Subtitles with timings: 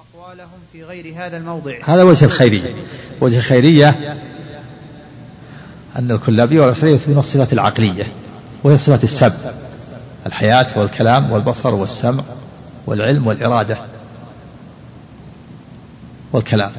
[0.00, 1.74] أقوالهم في غير هذا الموضع.
[1.84, 2.74] هذا وجه الخيرية.
[3.20, 4.16] وجه الخيرية
[5.96, 8.06] أن الكلابية والأشعرية يثبتون الصفات العقلية
[8.64, 9.34] وهي صفات السبب
[10.26, 12.24] الحياة والكلام والبصر والسمع
[12.86, 13.78] والعلم والإرادة
[16.32, 16.70] والكلام.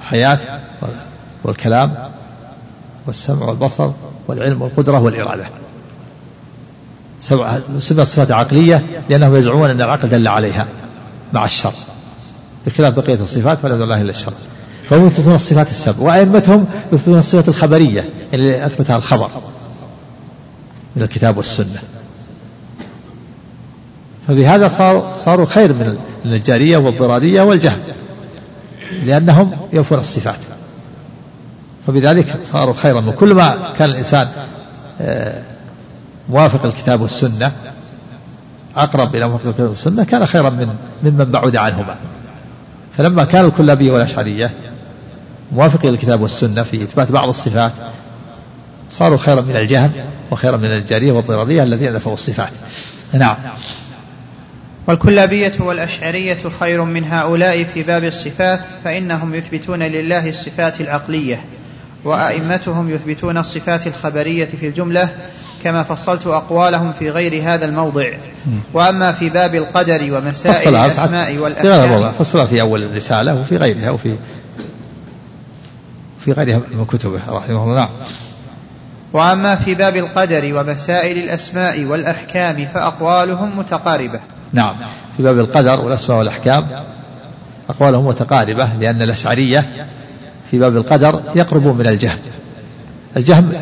[0.00, 0.60] الحياة
[1.44, 1.94] والكلام
[3.06, 3.90] والسمع والبصر
[4.28, 5.46] والعلم والقدرة والإرادة.
[7.78, 10.66] سبع صفات عقلية لأنهم يزعمون أن العقل دل عليها
[11.32, 11.74] مع الشر.
[12.66, 14.32] بخلاف بقية الصفات فلا الله إلا الشر.
[14.88, 19.30] فهم يثبتون الصفات السبع وأئمتهم يثبتون الصفات الخبرية اللي أثبتها الخبر
[20.96, 21.82] من الكتاب والسنة.
[24.28, 27.78] فبهذا صاروا صاروا خير من النجارية والضرارية والجهم
[29.04, 30.40] لأنهم يوفون الصفات.
[31.86, 33.04] فبذلك صاروا خيرا.
[33.06, 34.28] وكل ما كان الإنسان
[35.00, 35.42] آه،
[36.28, 37.52] موافق الكتاب والسنة
[38.76, 40.68] أقرب إلى موافق الكتاب والسنة كان خيرا من
[41.02, 41.96] ممن بعد عنهما.
[42.96, 44.50] فلما كان الكلابية والأشعرية
[45.52, 47.72] موافقين للكتاب والسنة في إثبات بعض الصفات
[48.90, 49.92] صاروا خيرا من الجهم
[50.30, 52.52] وخيرا من الجارية والضررية الذين نفوا الصفات.
[53.12, 53.36] نعم.
[54.88, 61.44] والكلابية والأشعرية خير من هؤلاء في باب الصفات فإنهم يثبتون لله الصفات العقلية
[62.04, 65.08] وأئمتهم يثبتون الصفات الخبرية في الجملة
[65.64, 68.06] كما فصلت أقوالهم في غير هذا الموضع.
[68.74, 72.12] وأما في باب القدر ومسائل الأسماء والأحكام.
[72.12, 74.16] فصلها في أول الرسالة وفي غيرها وفي
[76.24, 77.74] في غيرها من كتبه رحمه الله.
[77.74, 77.88] نعم
[79.12, 84.20] وأما في باب القدر ومسائل الأسماء والأحكام فأقوالهم متقاربة.
[84.52, 84.76] نعم.
[85.16, 86.66] في باب القدر والأسماء والأحكام
[87.70, 89.86] أقوالهم متقاربة لأن الأشعرية
[90.50, 92.18] في باب القدر يقربون من الجهم.
[93.16, 93.52] الجهم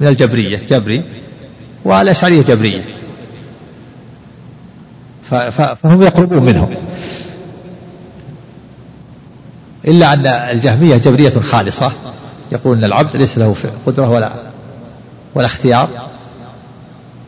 [0.00, 1.02] من الجبرية جبري.
[1.84, 2.82] والأشعرية جبرية.
[5.82, 6.74] فهم يقربون منهم
[9.88, 11.92] إلا أن الجهمية جبرية خالصة.
[12.52, 14.30] يقول أن العبد ليس له قدرة ولا
[15.34, 15.88] ولا اختيار.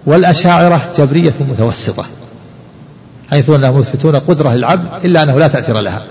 [0.06, 2.06] والأشاعرة جبرية متوسطة.
[3.30, 6.06] حيث أنهم يثبتون قدرة للعبد إلا أنه لا تأثير لها.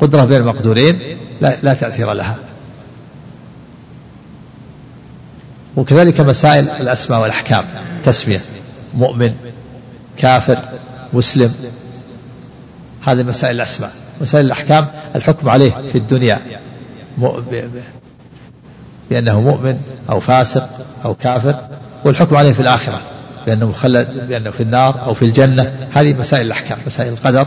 [0.00, 2.36] قدرة بين المقدورين لا, لا تأثير لها.
[5.78, 7.64] وكذلك مسائل الأسماء والأحكام.
[8.02, 8.40] تسمية.
[8.94, 9.34] مؤمن
[10.16, 10.58] كافر
[11.12, 11.54] مسلم.
[13.06, 13.90] هذه مسائل الأسماء.
[14.20, 14.86] مسائل الأحكام
[15.16, 16.40] الحكم عليه في الدنيا.
[19.10, 19.80] بأنه مؤمن
[20.10, 20.68] أو فاسق
[21.04, 21.54] أو كافر
[22.04, 23.00] والحكم عليه في الآخرة.
[23.46, 25.72] بأنه مخلد بأنه في النار أو في الجنة.
[25.94, 27.46] هذه مسائل الأحكام مسائل القدر.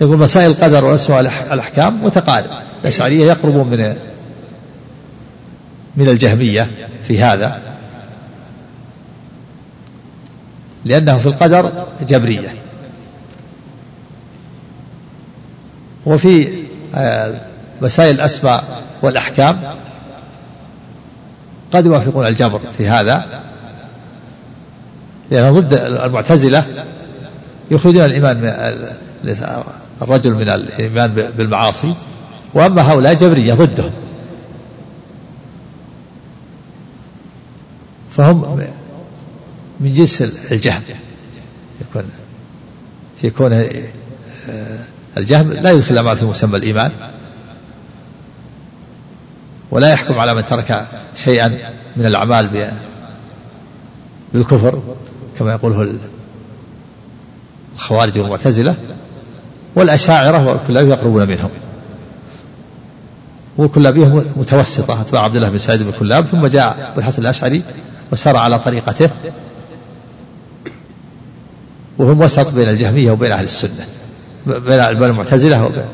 [0.00, 1.20] يقول مسائل القدر وأسماء
[1.52, 2.50] الأحكام متقارب.
[2.82, 3.96] الأشعرية يقربون من
[5.96, 6.70] من الجهمية
[7.04, 7.60] في هذا.
[10.84, 12.54] لأنه في القدر جبرية.
[16.06, 16.48] وفي
[16.94, 17.40] آه،
[17.82, 19.60] مسائل الأسماء والأحكام
[21.72, 23.40] قد يوافقون الجبر في هذا.
[25.30, 26.84] لأنه ضد المعتزلة
[27.70, 28.54] يخرجون الإيمان
[30.02, 31.94] الرجل من الإيمان بالمعاصي.
[32.54, 33.90] وأما هؤلاء جبرية ضدهم
[38.16, 38.66] فهم
[39.80, 40.82] من جنس الجهم.
[41.80, 42.04] يكون
[43.20, 44.78] في كون آه،
[45.16, 46.92] الجهم لا يدخل الأعمال في مسمى الإيمان
[49.70, 50.86] ولا يحكم على من ترك
[51.16, 51.48] شيئا
[51.96, 52.70] من الأعمال
[54.34, 54.82] بالكفر
[55.38, 55.94] كما يقوله
[57.76, 58.76] الخوارج والمعتزلة
[59.74, 61.50] والأشاعرة والكلابية يقربون منهم.
[63.56, 67.62] والكلابية متوسطة أتباع عبد الله بن سعيد بن كلاب ثم جاء أبو الحسن الأشعري
[68.12, 69.10] وسار على طريقته.
[71.98, 73.86] وهم وسط بين الجهمية وبين أهل السنة.
[74.46, 75.84] بين المعتزلة وبين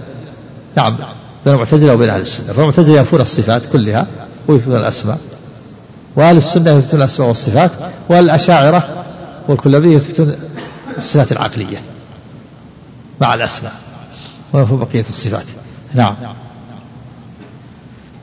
[0.76, 0.96] نعم
[1.44, 2.52] بين المعتزلة وبين أهل السنة.
[2.52, 4.06] فالمعتزلة ينفون الصفات كلها
[4.48, 5.18] ويثبتون الأسماء.
[6.16, 7.70] وأهل السنة يثبتون الأسماء والصفات
[8.08, 9.04] والأشاعرة
[9.48, 10.36] والكلابية يثبتون
[10.98, 11.78] الصفات العقلية
[13.20, 13.72] مع الأسماء
[14.52, 15.46] وفي بقية الصفات.
[15.94, 16.14] نعم.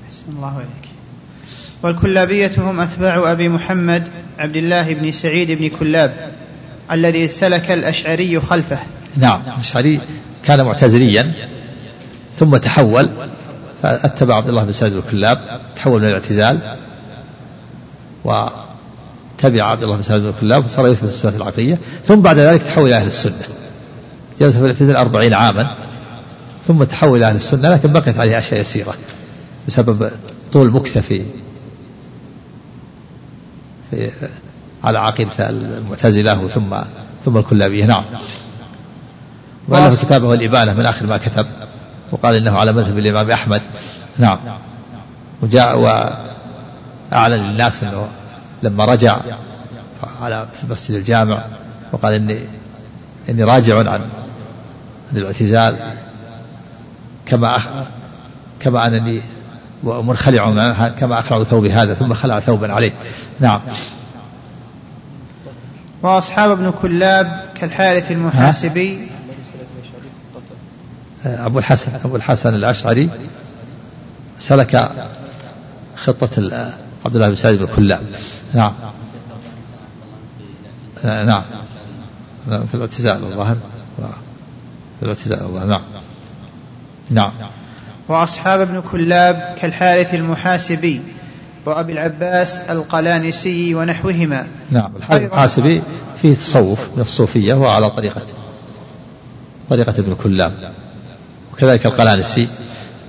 [0.09, 0.86] بسم الله عليك
[1.83, 4.07] والكلابية هم أتباع أبي محمد
[4.39, 6.31] عبد الله بن سعيد بن كلاب
[6.91, 8.79] الذي سلك الأشعري خلفه.
[9.17, 9.99] نعم الأشعري
[10.45, 11.33] كان معتزليا
[12.35, 13.09] ثم تحول
[13.83, 16.75] فأتبع عبد الله بن سعيد بن كلاب تحول من الاعتزال
[18.23, 22.87] وتبع عبد الله بن سعيد بن كلاب وصار يثبت الصفات العقلية ثم بعد ذلك تحول
[22.87, 23.41] إلى أهل السنة.
[24.39, 25.75] جلس في الاعتزال أربعين عاما
[26.67, 28.93] ثم تحول إلى أهل السنة لكن بقيت عليه أشياء يسيرة
[29.67, 30.11] بسبب
[30.53, 31.21] طول مكثه في
[33.91, 34.11] في
[34.83, 36.75] على عقيدة المعتزلة ثم
[37.25, 38.03] ثم الكلابية نعم.
[39.67, 41.47] وألف كتابه الإبانة من آخر ما كتب
[42.11, 43.61] وقال إنه على مذهب الإمام أحمد.
[44.17, 44.37] نعم.
[45.41, 48.07] وجاء وأعلن للناس أنه
[48.63, 49.17] لما رجع
[50.21, 51.41] على في مسجد الجامع
[51.91, 52.39] وقال إني
[53.29, 54.01] إني راجع عن عن
[55.15, 55.93] الاعتزال
[57.25, 57.67] كما أخ
[58.59, 59.21] كما أنني
[59.83, 60.49] ومنخلع
[60.89, 62.93] كما أخلع ثوبي هذا ثم خلع ثوبا عليه.
[63.39, 63.61] نعم.
[66.01, 69.07] وأصحاب ابن كلاب كالحارث المحاسبي.
[71.25, 73.09] أبو الحسن أبو الحسن الأشعري
[74.39, 74.91] سلك
[75.95, 76.67] خطة
[77.05, 78.01] عبد الله بن سعيد بن كلاب.
[78.53, 78.73] نعم.
[81.03, 81.43] نعم.
[82.47, 83.57] في الاعتزال الظاهر
[84.99, 85.81] في الاعتزال الظاهر نعم.
[87.09, 87.31] نعم.
[88.07, 91.01] وأصحاب ابن كلاب كالحارث المحاسبي
[91.65, 94.47] وأبي العباس القلانسي ونحوهما.
[94.71, 95.81] نعم الحارث المحاسبي
[96.21, 98.21] فيه تصوف من الصوفية وعلى طريقة
[99.69, 100.71] طريقة ابن كلاب
[101.53, 102.47] وكذلك القلانسي.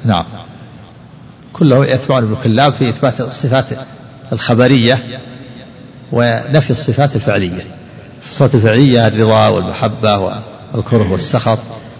[0.05, 0.25] نعم
[1.53, 3.67] كله يتبعون ابن كلاب في إثبات الصفات
[4.33, 5.03] الخبرية
[6.13, 7.65] ونفي الصفات الفعلية.
[8.27, 10.43] الصفات الفعلية الرضا والمحبة
[10.75, 11.59] والكره والسخط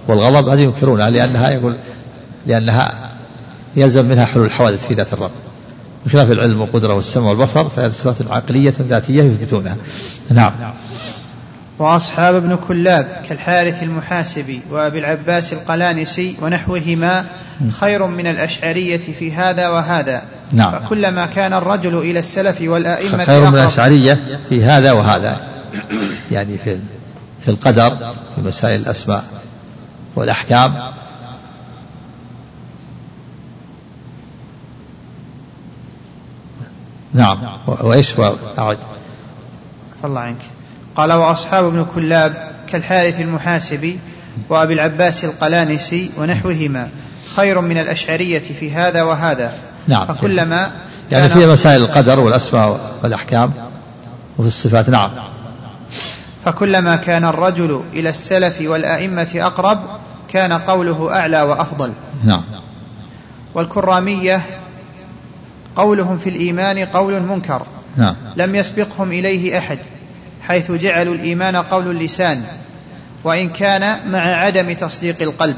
[0.09, 1.77] والغضب هذه ينكرونها لأنها يقول
[2.49, 3.11] لأنها
[3.77, 5.31] يلزم منها حلول الحوادث في ذات الرب.
[6.07, 9.77] بخلاف العلم والقدرة والسمع والبصر فهذه صفات عقلية ذاتية يثبتونها.
[10.31, 10.53] نعم.
[11.79, 17.25] وأصحاب ابن كلاب كالحارث المحاسبي وأبي العباس القلانسي ونحوهما
[17.81, 20.23] خير من الأشعرية في هذا وهذا.
[20.53, 20.73] نعم.
[20.73, 25.37] فكلما كان الرجل إلى السلف والآئمة خير من الأشعرية في هذا وهذا.
[26.31, 26.79] يعني في
[27.45, 27.97] في القدر
[28.35, 29.25] في مسائل الأسماء
[30.17, 30.75] والأحكام.
[37.19, 37.39] نعم.
[37.67, 38.15] وإيش؟
[38.59, 38.79] أعد
[40.05, 40.37] الله عنك.
[40.97, 43.99] قال وأصحاب ابن كلاب كالحارث المحاسبي
[44.49, 46.89] وأبي العباس القلانسي ونحوهما
[47.37, 49.55] خير من الأشعرية في هذا وهذا.
[49.89, 50.07] نعم.
[50.07, 50.73] فكلما
[51.11, 53.53] يعني في مسائل القدر والأسماء والأحكام
[54.39, 54.89] وفي الصفات.
[54.89, 55.11] نعم.
[56.45, 59.79] فكلما كان الرجل إلى السلف والأئمة أقرب
[60.29, 61.93] كان قوله أعلى وأفضل.
[62.25, 62.43] نعم.
[63.55, 64.43] والكرامية
[65.79, 67.63] قولهم في الإيمان قول منكر.
[67.97, 68.15] نعم.
[68.37, 69.79] لم يسبقهم إليه أحد
[70.43, 72.43] حيث جعلوا الإيمان قول اللسان
[73.25, 75.57] وإن كان مع عدم تصديق القلب.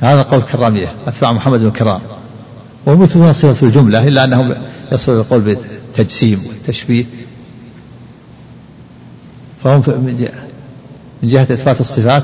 [0.00, 2.00] هذا قول كرامية أتباع محمد بن كرام.
[2.86, 4.54] يثبتون صفة الجملة إلا أنهم
[4.92, 7.04] يصل القول بالتجسيم والتشبيه
[9.64, 10.28] فهم من
[11.22, 12.22] جهة إثبات الصفات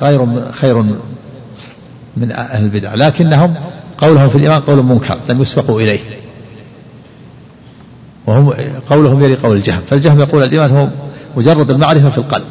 [0.00, 0.82] خير خير
[2.16, 2.94] من أهل البدع.
[2.94, 3.54] لكنهم
[3.98, 6.00] قولهم في الإيمان قول منكر لم يسبقوا إليه.
[8.26, 8.52] وهم
[8.90, 9.80] قولهم يلي قول الجهم.
[9.86, 10.88] فالجهم يقول الإيمان هو
[11.36, 12.46] مجرد المعرفة في القلب.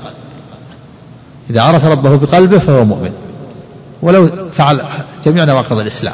[1.50, 3.12] إذا عرف ربه بقلبه فهو مؤمن.
[4.02, 4.82] ولو فعل
[5.24, 6.14] جميع نواقض الإسلام.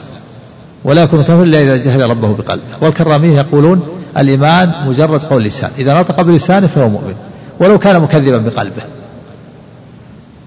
[0.84, 2.64] ولا يكون كافر إلا إذا جهل ربه بقلبه.
[2.82, 3.88] والكرامية يقولون
[4.18, 7.16] الإيمان مجرد قول اللسان إذا نطق بلسانه فهو مؤمن.
[7.60, 8.84] ولو كان مكذبا بقلبه.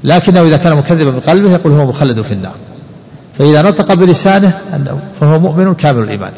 [0.05, 2.55] لكنه إذا كان مكذبا بقلبه يقول هو مخلد في النار.
[3.39, 4.61] فإذا نطق بلسانه
[5.21, 6.33] فهو مؤمن كامل الإيمان.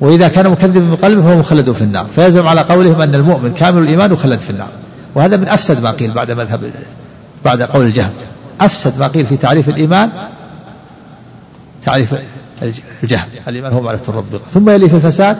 [0.00, 2.06] وإذا كان مكذبا بقلبه فهو مخلد في النار.
[2.14, 4.68] فيلزم على قولهم أن المؤمن كامل الإيمان مخلد في النار.
[5.14, 6.70] وهذا من أفسد ما قيل بعد مذهب
[7.44, 8.12] بعد قول الجهم
[8.60, 10.10] أفسد ما قيل في تعريف الإيمان
[11.82, 12.14] تعريف
[13.02, 15.36] الجهم الإيمان هو معرفة الرب ثم يلي في الفساد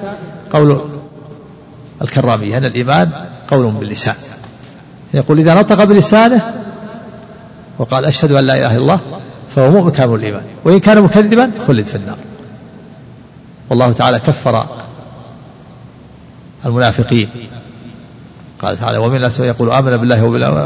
[0.53, 0.81] قول
[2.03, 3.11] الكرامية أن الإيمان
[3.49, 4.15] قول باللسان.
[5.15, 6.53] يقول إذا نطق بلسانه
[7.79, 9.01] وقال أشهد أن لا إله إلا الله
[9.55, 10.43] فهو مؤمن كامل الإيمان.
[10.65, 12.17] وإن كان مكذبا خلد في النار.
[13.71, 14.67] والله تعالى كفر
[16.67, 17.29] المنافقين.
[18.63, 20.25] قال تعالى ومن الناس يقول آمنا بالله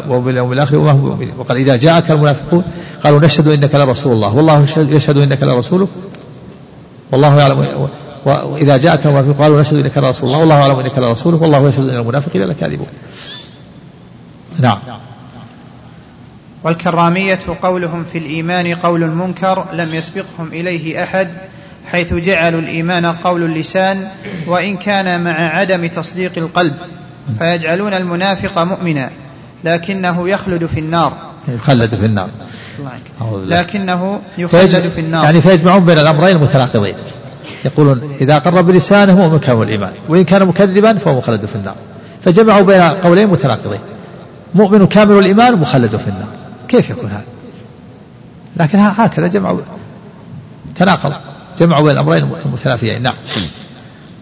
[0.09, 2.63] وباليوم الآخر وما هم مؤمنين وقال إذا جاءك المنافقون
[3.05, 4.35] قالوا نشهد إنك لرسول الله.
[4.35, 5.89] والله يشهد إنك لرسوله
[7.13, 7.89] والله يعلم
[8.25, 10.39] وإذا جاءك المنافقون قالوا نشهد إنك لرسول الله.
[10.39, 12.87] والله يعلم إنك لرسوله والله يشهد إن المنافقين لكاذبون.
[14.59, 14.79] نعم.
[16.69, 21.29] والكرامية قولهم في الإيمان قول منكر لم يسبقهم إليه أحد
[21.87, 24.09] حيث جعلوا الإيمان قول اللسان
[24.47, 26.75] وإن كان مع عدم تصديق القلب
[27.39, 29.11] فيجعلون المنافق مؤمنا
[29.65, 31.13] لكنه يخلد في النار.
[31.49, 32.29] يخلد في النار.
[33.47, 35.25] لكنه يخلد في النار.
[35.25, 36.95] يعني فيجمعون بين الأمرين المتناقضين
[37.65, 41.75] يقولون إذا قر بلسانه مؤمن كامل الإيمان وإن كان مكذبا فهو مخلد في النار.
[42.25, 43.81] فجمعوا بين قولين متناقضين
[44.55, 46.38] مؤمن كامل الإيمان مخلد في النار.
[46.69, 47.25] كيف يكون هذا؟
[48.57, 49.61] لكن هكذا جمعوا
[50.75, 51.13] تناقض
[51.59, 53.03] جمعوا بين الأمرين المتنافيين.
[53.03, 53.15] نعم.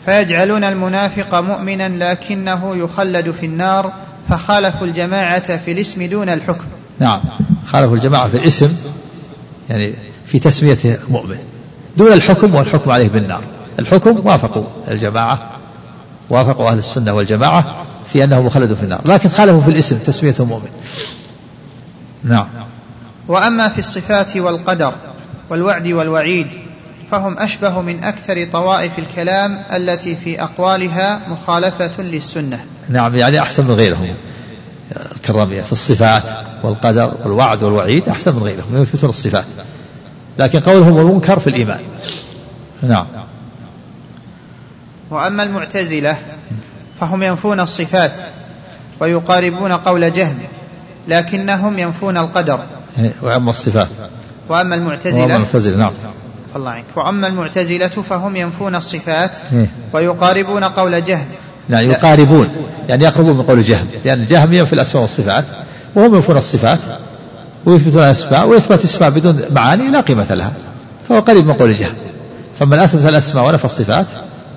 [0.04, 3.92] فيجعلون المنافق مؤمنا لكنه يخلد في النار
[4.28, 6.64] فخالفوا الجماعة في الاسم دون الحكم.
[6.98, 7.20] نعم.
[7.66, 8.74] خالفوا الجماعة في الاسم
[9.70, 9.92] يعني
[10.26, 11.38] في تسميته مؤمن.
[11.96, 13.42] دون الحكم والحكم عليه بالنار.
[13.78, 15.50] الحكم وافقوا الجماعة
[16.30, 19.00] وافقوا أهل السنة والجماعة في أنه مخلد في النار.
[19.04, 20.68] لكن خالفوا في الاسم تسميته مؤمن.
[22.26, 22.46] نعم.
[23.28, 24.92] وأما في الصفات والقدر
[25.50, 26.46] والوعد والوعيد
[27.10, 32.64] فهم أشبه من أكثر طوائف الكلام التي في أقوالها مخالفة للسنة.
[32.88, 34.14] نعم يعني أحسن من غيرهم.
[35.16, 36.22] الكرامية في الصفات
[36.62, 39.44] والقدر والوعد والوعيد أحسن من غيرهم يثبتون الصفات.
[40.38, 41.80] لكن قولهم المنكر في الإيمان.
[42.82, 43.06] نعم.
[45.10, 46.16] وأما المعتزلة
[47.00, 48.12] فهم ينفون الصفات
[49.00, 50.38] ويقاربون قول جهم.
[51.08, 52.60] لكنهم ينفون القدر.
[53.22, 53.88] وأما الصفات.
[54.48, 55.92] وأما المعتزلة وأما المعتزلة نعم.
[56.56, 59.66] الله عنك وأما المعتزلة فهم ينفون الصفات إيه.
[59.92, 61.26] ويقاربون قول جهم
[61.70, 62.48] يعني يقاربون.
[62.88, 65.44] يعني يقربون من قول جهم لأن جهم ينفي الأسماء والصفات
[65.94, 66.78] وهم ينفون الصفات
[67.64, 70.52] ويثبتون الأسماء ويثبت اسماء بدون معاني لا قيمة لها
[71.08, 71.94] فهو قريب من قول جهم
[72.60, 74.06] فمن أثبت الأسماء ونفى الصفات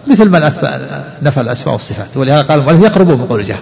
[0.08, 0.82] مثل من أثبت
[1.22, 3.60] نفى الأسماء والصفات ولهذا قال المؤلف يقربون من قول جهم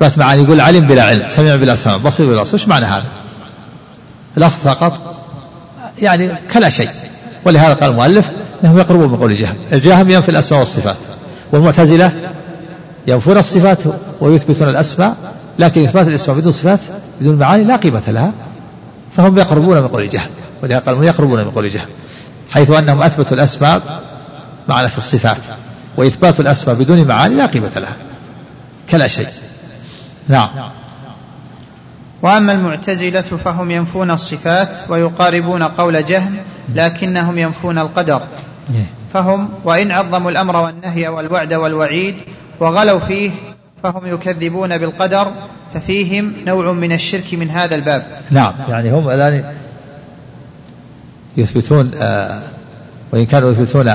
[0.00, 3.04] إثبات معاني يقول علم بلا علم سمع بلا سمع بصير بلا بصير إيش معنى هذا؟
[4.36, 5.16] لفظ فقط
[5.98, 6.90] يعني كلا شيء
[7.44, 8.30] ولهذا قال المؤلف
[8.64, 10.96] إنهم يقربون من قول الجهم الجهم ينفي الأسماء والصفات
[11.52, 12.12] والمعتزلة
[13.06, 13.78] ينفون الصفات
[14.20, 15.16] ويثبتون الأسماء
[15.58, 16.80] لكن إثبات الأسماء بدون صفات
[17.20, 18.32] بدون معاني لا قيمة لها
[19.16, 20.30] فهم يقربون من قول الجهم
[20.62, 21.88] ولهذا قال يقربون من قول الجهم
[22.50, 24.02] حيث أنهم أثبتوا الأسماء
[24.68, 25.40] معنى في الصفات
[25.96, 27.96] وإثبات الأسماء بدون معاني لا قيمة لها
[28.90, 29.28] كلا شيء
[30.28, 30.48] نعم.
[32.22, 36.36] وأما المعتزلة فهم ينفون الصفات ويقاربون قول جهم
[36.74, 38.22] لكنهم ينفون القدر.
[38.74, 38.86] إيه.
[39.12, 42.14] فهم وإن عظموا الأمر والنهي والوعد والوعيد
[42.60, 43.30] وغلوا فيه
[43.82, 45.32] فهم يكذبون بالقدر
[45.74, 48.06] ففيهم نوع من الشرك من هذا الباب.
[48.30, 48.52] نعم.
[48.68, 49.54] يعني هم الآن
[51.36, 52.42] يثبتون آه
[53.12, 53.94] وإن كانوا يثبتون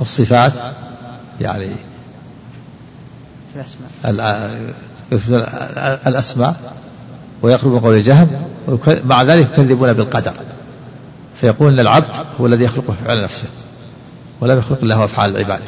[0.00, 0.52] الصفات
[1.40, 1.70] يعني
[5.12, 5.44] يثبتون
[6.06, 6.56] الأسماء
[7.42, 8.28] ويقرب قول الجهم
[9.04, 10.32] مع ذلك يكذبون بالقدر.
[11.40, 13.46] فيقول أن العبد هو الذي يخلق أفعال نفسه
[14.40, 15.60] ولم يخلق الله أفعال العباد.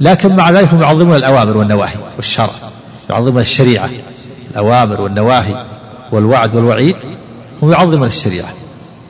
[0.00, 2.50] لكن مع ذلك هم يعظمون الأوامر والنواهي والشرع
[3.10, 3.90] يعظمون الشريعة.
[4.50, 5.64] الأوامر والنواهي
[6.12, 6.96] والوعد والوعيد
[7.62, 8.48] هم يعظمون الشريعة.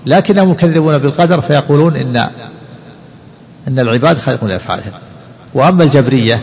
[0.06, 2.16] لكنهم يكذبون بالقدر فيقولون إن
[3.68, 4.92] أن العباد خالقون لأفعالهم.
[5.54, 6.42] وأما الجبرية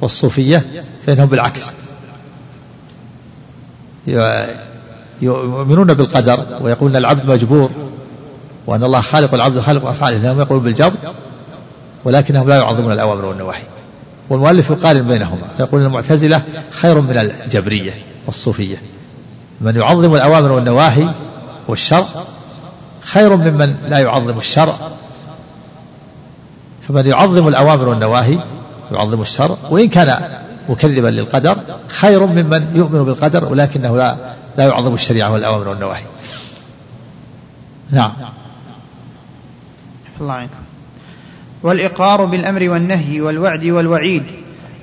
[0.00, 0.64] والصوفية
[1.06, 1.72] فإنهم بالعكس.
[5.22, 7.70] يؤمنون بالقدر ويقولون العبد مجبور
[8.66, 10.96] وأن الله خالق العبد خالق أفعاله لأنهم يقولون بالجبر
[12.04, 13.62] ولكنهم لا يعظمون الأوامر والنواهي.
[14.30, 15.46] والمؤلف يقارن بينهما.
[15.60, 17.92] يقول المعتزلة خير من الجبرية
[18.26, 18.82] والصوفية.
[19.60, 21.08] من يعظم الأوامر والنواهي
[21.68, 22.06] والشرع
[23.04, 24.74] خير ممن لا يعظم الشرع.
[26.88, 28.38] فمن يعظم الأوامر والنواهي
[28.92, 31.56] يعظم الشرع وإن كان مكذبا للقدر
[31.88, 34.16] خير ممن يؤمن بالقدر ولكنه لا
[34.58, 36.02] لا يعظم الشريعة والأوامر والنواهي.
[37.90, 38.12] نعم.
[40.20, 40.48] الله
[41.62, 44.22] والإقرار بالأمر والنهي والوعد والوعيد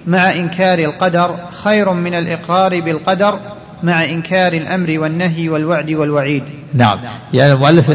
[0.08, 3.40] مع إنكار القدر خير من الإقرار بالقدر
[3.84, 6.44] مع إنكار الأمر والنهي والوعد والوعيد.
[6.74, 7.00] نعم.
[7.34, 7.90] يعني المؤلف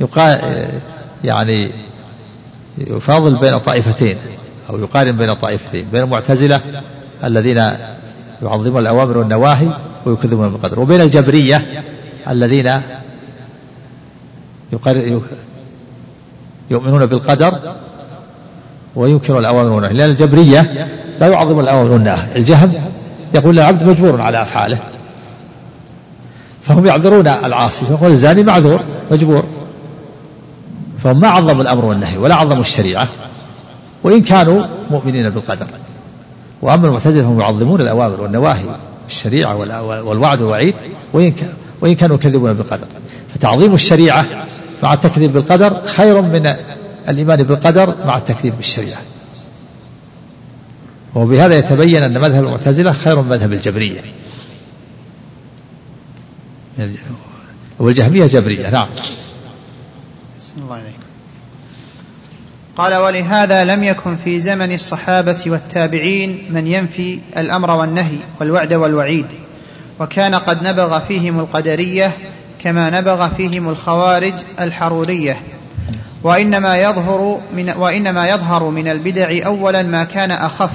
[0.00, 0.68] يقال
[1.24, 1.70] يعني
[2.78, 4.16] يفاضل بين طائفتين.
[4.70, 6.60] أو يقارن بين طائفتين بين المعتزلة
[7.24, 7.56] الذين
[8.42, 9.68] يعظمون الأوامر والنواهي
[10.06, 11.82] ويكذبون بالقدر وبين الجبرية
[12.28, 12.80] الذين
[16.70, 17.74] يؤمنون بالقدر
[18.96, 20.88] وينكرون الأوامر والنواهي لأن الجبرية
[21.20, 22.72] لا يعظم الأوامر والنواهي الجهم
[23.34, 24.78] يقول العبد مجبور على أفعاله.
[26.62, 28.80] فهم يعذرون العاصي فيقول الزاني معذور
[29.10, 29.44] مجبور.
[31.02, 33.08] فهم ما عظموا الأمر والنهي ولا عظموا الشريعة.
[34.04, 35.66] وإن كانوا مؤمنين بالقدر.
[36.62, 38.64] وأما المعتزلة هم يعظمون الأوامر والنواهي
[39.08, 39.56] الشريعة
[40.02, 40.74] والوعد والوعيد
[41.12, 41.32] وإن
[41.80, 42.86] وإن كانوا يكذبون بالقدر.
[43.34, 44.26] فتعظيم الشريعة
[44.82, 46.54] مع التكذيب بالقدر خير من
[47.08, 49.00] الإيمان بالقدر مع التكذيب بالشريعة.
[51.14, 54.00] وبهذا يتبين أن مذهب المعتزلة خير من مذهب الجبرية.
[57.78, 58.88] والجهمية جبرية نعم.
[60.58, 61.03] الله عليك
[62.76, 69.26] قال ولهذا لم يكن في زمن الصحابة والتابعين من ينفي الأمر والنهي والوعد والوعيد
[70.00, 72.10] وكان قد نبغ فيهم القدرية
[72.58, 75.36] كما نبغ فيهم الخوارج الحرورية.
[76.22, 80.70] وإنما يظهر من وإنما يظهر من البدع اولا ما كان أخف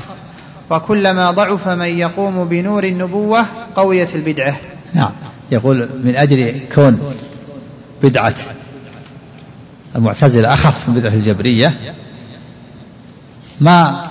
[0.70, 4.58] وكلما ضعف من يقوم بنور النبوة قويت البدعة.
[4.94, 5.12] نعم.
[5.51, 7.13] يقول من أجل كون
[8.03, 8.36] بدعة
[9.96, 11.93] المعتزلة أخف من بدعة الجبرية.
[13.62, 14.03] ما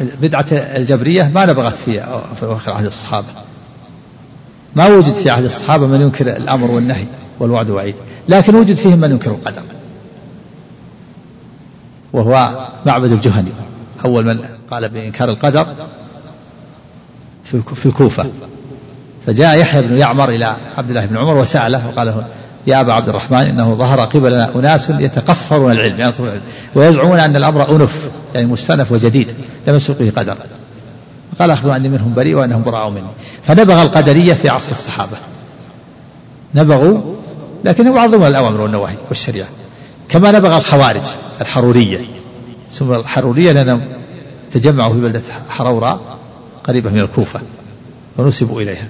[0.00, 2.00] بدعة الجبرية ما نبغت في
[2.42, 3.26] أواخر عهد الصحابة.
[4.76, 7.04] ما وجد في عهد الصحابة من ينكر الأمر والنهي
[7.38, 7.94] والوعد والوعيد.
[8.28, 9.62] لكن وجد فيهم من ينكر القدر.
[12.12, 13.50] وهو معبد الجهني.
[14.04, 14.38] أول من
[14.70, 15.66] قال بإنكار القدر
[17.74, 18.30] في الكوفة.
[19.26, 22.26] فجاء يحيى بن يعمر إلى عبد الله بن عمر وسأله وقال له
[22.66, 26.40] يا أبا عبد الرحمن إنه ظهر قبلنا أناس يتقفرون العلم يعني العلم.
[26.74, 29.34] ويزعمون أن الأمر أنف يعني مستنف وجديد
[29.66, 30.36] لم يسبق به قدر.
[31.38, 33.02] قال أخبر أني منهم بريء وأنهم براء مني.
[33.42, 35.16] فنبغ القدرية في عصر الصحابة.
[36.54, 37.00] نبغوا
[37.64, 39.48] لكنهم يعظمون الأوامر والنواهي والشريعة.
[40.08, 41.06] كما نبغ الخوارج
[41.40, 42.00] الحرورية.
[42.70, 43.82] ثم الحرورية لأنهم
[44.52, 46.00] تجمعوا في بلدة حروراء
[46.64, 47.40] قريبة من الكوفة
[48.18, 48.88] ونسبوا إليها.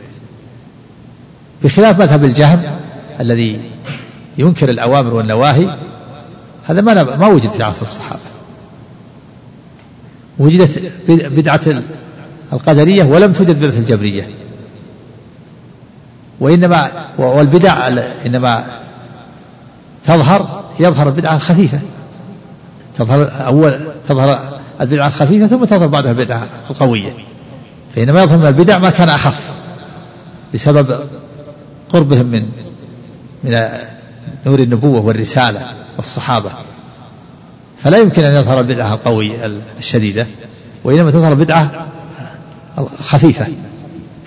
[1.64, 2.62] بخلاف مذهب الجهم
[3.20, 3.60] الذي
[4.38, 5.76] ينكر الأوامر والنواهي
[6.64, 8.20] هذا ما ما وجد في عصر الصحابة.
[10.38, 11.60] وجدت بدعة
[12.52, 14.28] القدرية ولم توجد بدعة الجبرية.
[16.40, 17.88] وإنما والبدع
[18.26, 18.64] إنما
[20.04, 21.80] تظهر يظهر البدعة الخفيفة.
[22.94, 27.12] تظهر أول تظهر البدعة الخفيفة ثم تظهر بعدها البدعة القوية.
[27.94, 29.52] فإنما يظهر من البدع ما كان أخف
[30.54, 31.00] بسبب
[31.92, 32.48] قربهم من
[33.44, 33.68] من
[34.46, 36.50] نور النبوة والرسالة والصحابة.
[37.78, 40.26] فلا يمكن أن يظهر البدعة القوية الشديدة
[40.84, 41.86] وإنما تظهر بدعة
[43.04, 43.46] خفيفة.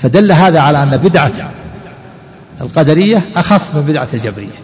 [0.02, 1.52] فدل هذا على أن بدعة
[2.62, 4.60] القدرية أخف من بدعة الجبرية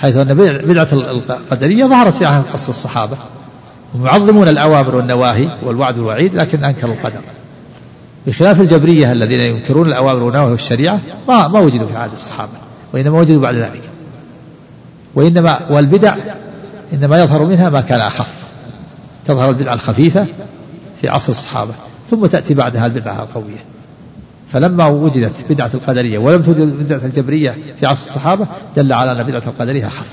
[0.00, 3.16] حيث أن بدعة القدرية ظهرت في عهد قصر الصحابة.
[3.94, 7.20] هم يعظمون الأوامر والنواهي والوعد والوعيد لكن أنكروا القدر.
[8.26, 12.52] بخلاف الجبرية الذين ينكرون الأوامر والنواهي والشريعة ما ما وجدوا في عهد الصحابة.
[12.92, 13.82] وإنما وجدوا بعد ذلك.
[15.14, 16.16] وإنما والبدع
[16.92, 18.32] إنما يظهر منها ما كان أخف.
[19.26, 20.26] تظهر البدعة الخفيفة
[21.00, 21.74] في عصر الصحابة
[22.10, 23.64] ثم تأتي بعدها البدعة القوية.
[24.52, 29.42] فلما وجدت بدعة القدرية ولم توجد بدعة الجبرية في عصر الصحابة دل على أن بدعة
[29.46, 30.08] القدرية أخف.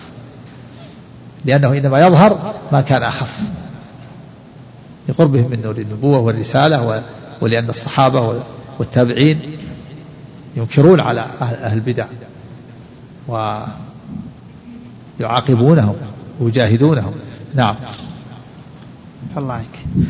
[1.45, 3.39] لأنه إنما يظهر ما كان أخف.
[5.09, 7.03] لقربهم من نور النبوة والرسالة
[7.41, 8.43] ولأن الصحابة
[8.79, 9.39] والتابعين
[10.57, 12.05] ينكرون على أهل البدع.
[15.19, 15.95] ويعاقبونهم
[16.39, 17.13] ويجاهدونهم.
[17.55, 17.75] نعم.
[19.37, 20.05] الله عنك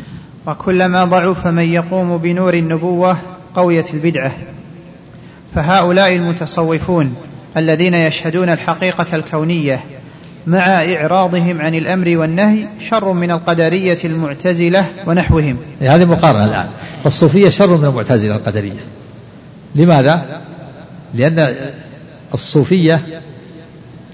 [0.46, 3.16] وكلما ضعف من يقوم بنور النبوة
[3.54, 4.32] قويت البدعة.
[5.54, 7.14] فهؤلاء المتصوفون
[7.56, 9.84] الذين يشهدون الحقيقة الكونية
[10.46, 15.56] مع إعراضهم عن الأمر والنهي شر من القدرية المعتزلة ونحوهم.
[15.80, 16.68] هذه مقارنة الآن.
[17.04, 18.80] فالصوفية شر من المعتزلة القدرية.
[19.74, 20.40] لماذا؟
[21.14, 21.56] لأن
[22.34, 23.02] الصوفية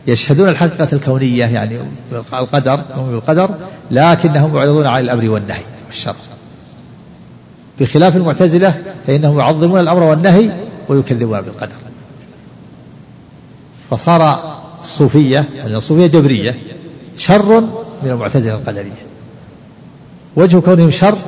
[0.06, 1.78] يشهدون الحقيقة الكونية يعني
[2.32, 3.50] القدر القدر
[3.90, 6.16] لكنهم يعرضون عن الأمر والنهي والشر
[7.80, 10.52] بخلاف المعتزلة فإنهم يعظمون الأمر والنهي
[10.88, 11.76] ويكذبون بالقدر.
[13.90, 16.54] فصار الصوفية يعني الصوفية جبرية
[17.18, 17.60] شر
[18.02, 19.06] من المعتزلة القدرية.
[20.36, 21.18] وجه كونهم شر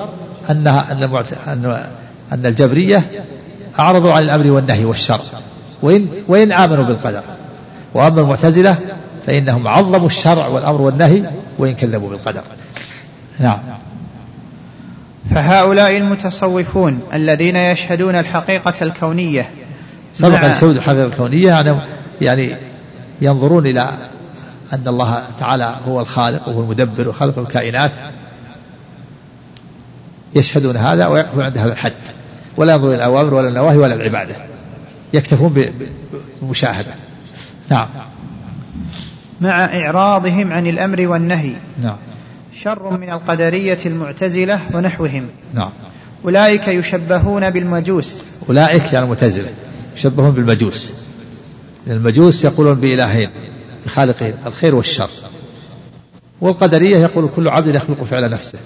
[0.50, 1.02] أنها أن
[1.46, 1.86] أن
[2.32, 3.24] أن الجبرية
[3.78, 5.20] أعرضوا عن الأمر والنهي والشر
[5.82, 7.22] وإن وإن آمنوا بالقدر.
[7.94, 8.78] وأما المعتزلة
[9.26, 11.24] فإنهم عظموا الشرع والأمر والنهي
[11.58, 12.42] وإن كذبوا بالقدر.
[13.40, 13.58] نعم.
[15.34, 19.50] فهؤلاء المتصوفون الذين يشهدون الحقيقة الكونية
[20.14, 21.76] سبق الشهود الحقيقة الكونية يعني
[22.20, 22.56] يعني
[23.20, 23.92] ينظرون إلى
[24.72, 27.90] أن الله تعالى هو الخالق وهو المدبر وخلق الكائنات.
[30.34, 31.92] يشهدون هذا ويقفون عند هذا الحد.
[32.56, 34.36] ولا ينظرون إلى الأوامر ولا النواهي ولا العبادة.
[35.12, 35.72] يكتفون
[36.42, 36.94] بالمشاهدة
[37.70, 37.88] نعم.
[39.40, 41.52] مع إعراضهم عن الأمر والنهي.
[41.82, 41.96] نعم.
[42.54, 45.26] شر من القدرية المعتزلة ونحوهم.
[45.54, 45.70] نعم.
[46.24, 48.22] أولئك يشبهون بالمجوس.
[48.48, 49.48] أولئك يعني المعتزلة
[49.96, 50.92] يشبهون بالمجوس.
[51.86, 53.30] المجوس يقولون بإلهين
[53.86, 55.10] بخالقين الخير والشر.
[56.40, 58.58] والقدرية يقول كل عبد يخلق فعل نفسه.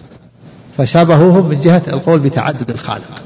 [0.79, 3.23] فشابهوهم من جهة القول بتعدد الخالق.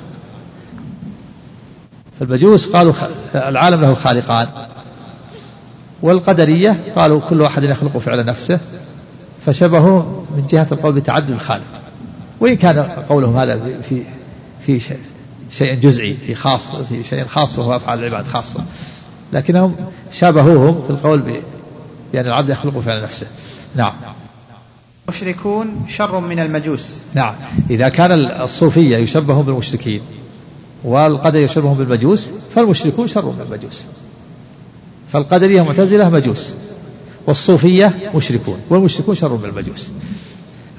[2.20, 2.92] فالمجوس قالوا
[3.34, 4.48] العالم له خالقان.
[6.02, 8.60] والقدرية قالوا كل واحد يخلق فعل نفسه
[9.46, 11.80] فشبهوه من جهة القول بتعدد الخالق.
[12.40, 14.02] وإن كان قولهم هذا في
[14.66, 14.80] في
[15.50, 18.64] شيء جزئي في خاص في شيء خاص وهو أفعال العباد خاصة.
[19.32, 19.76] لكنهم
[20.12, 21.22] شابهوهم في القول
[22.12, 23.26] بأن العبد يخلق فعل نفسه.
[23.74, 23.92] نعم.
[25.08, 26.98] المشركون شر من المجوس.
[27.14, 27.34] نعم.
[27.70, 30.00] إذا كان الصوفية يشبهون بالمشركين
[30.84, 33.84] والقدر يشبهون بالمجوس فالمشركون شر من المجوس.
[35.12, 36.52] فالقدرية معتزلة مجوس
[37.26, 39.90] والصوفية مشركون والمشركون شر من المجوس.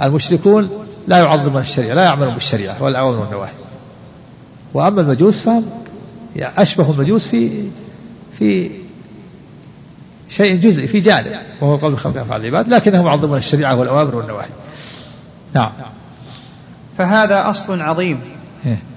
[0.02, 0.70] المشركون
[1.08, 3.52] لا يعظمون الشريعة لا يعملون بالشريعة يعملون والنواهي
[4.74, 5.66] وأما المجوس فهم
[6.36, 7.64] يعني أشبه المجوس في
[8.40, 8.72] في
[10.30, 14.50] شيء جزئي في جانب وهو قول بخلق أفعال العباد لكنهم يعظمون الشريعة والأوامر والنواهي.
[15.54, 15.72] نعم.
[16.98, 18.20] فهذا أصل عظيم.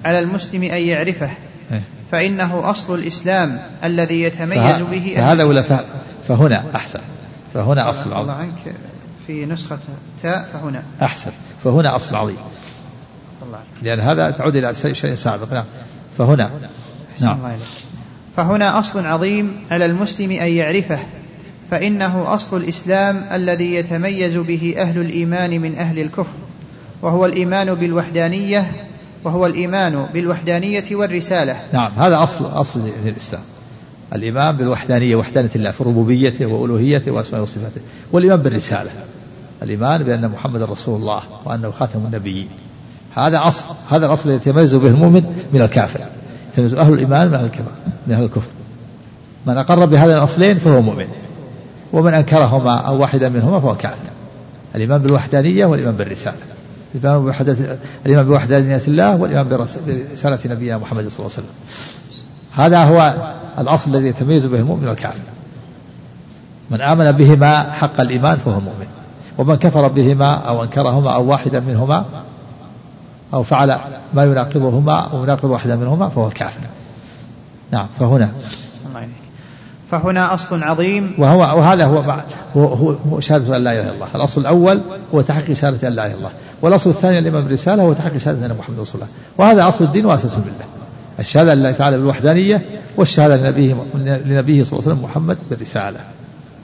[0.05, 1.29] على المسلم أن يعرفه
[1.71, 1.81] إيه.
[2.11, 5.85] فإنه أصل الإسلام الذي يتميز به فهذا ولا
[6.27, 6.99] فهنا أحسن.
[7.53, 8.21] فهنا أصل عظيم.
[8.21, 8.75] الله عنك
[9.27, 9.79] في نسخة
[10.23, 10.83] تاء فهنا.
[11.01, 11.31] أحسن.
[11.63, 12.37] فهنا أصل عظيم.
[13.81, 15.53] لأن هذا تعود إلى شيء سابق.
[15.53, 15.65] نعم.
[16.17, 16.49] فهنا.
[17.21, 17.37] نعم.
[18.37, 20.99] فهنا أصل عظيم على المسلم أن يعرفه
[21.71, 26.33] فإنه أصل الإسلام الذي يتميز به أهل الإيمان من أهل الكفر
[27.01, 28.71] وهو الإيمان بالوحدانية
[29.23, 31.55] وهو الإيمان بالوحدانية والرسالة.
[31.73, 33.41] نعم هذا أصل أصل الإسلام
[34.15, 37.81] الإيمان بالوحدانية وحدانية الله في ربوبيته وألوهيته وأسمائه وصفاته.
[38.11, 38.89] والإيمان بالرسالة.
[39.61, 42.47] الإيمان بأن محمد رسول الله وأنه خاتم النبيين.
[43.15, 45.99] هذا أصل هذا الأصل الذي يتميز به المؤمن من الكافر.
[46.53, 47.71] يتميز أهل الإيمان من أهل الكفر
[48.07, 48.49] من أهل الكفر.
[49.47, 51.07] من أقر بهذين الأصلين فهو مؤمن.
[51.93, 53.95] ومن أنكرهما أو واحدا منهما فهو كافر.
[54.75, 56.37] الإيمان بالوحدانية والإيمان بالرسالة.
[56.95, 61.45] الإيمان بوحدانية الله والإيمان برسالة نبينا محمد صلى الله عليه وسلم.
[62.55, 63.13] هذا هو
[63.59, 65.19] الأصل الذي يتميز به المؤمن والكافر.
[66.69, 68.87] من آمن بهما حق الإيمان فهو مؤمن.
[69.37, 72.05] ومن كفر بهما أو أنكرهما أو واحدا منهما
[73.33, 73.77] أو فعل
[74.13, 76.61] ما يناقضهما أو يناقض واحدا منهما فهو كافر.
[77.71, 78.29] نعم فهنا.
[79.91, 81.13] فهنا أصل عظيم.
[81.17, 82.21] وهو وهذا هو
[82.55, 84.07] هو, هو شهادة أن لا إله إلا الله.
[84.15, 84.81] الأصل الأول
[85.13, 86.31] هو تحقيق شهادة أن لا إله إلا الله.
[86.61, 89.13] والأصل الثاني الإمام بالرسالة هو تحقيق شهادة أن محمد رسول الله.
[89.37, 90.65] وهذا أصل الدين وأساس الملة
[91.19, 92.61] الشهادة لله تعالى بالوحدانية
[92.97, 93.75] والشهادة لنبيه
[94.25, 95.99] لنبيه صلى الله عليه وسلم محمد بالرسالة.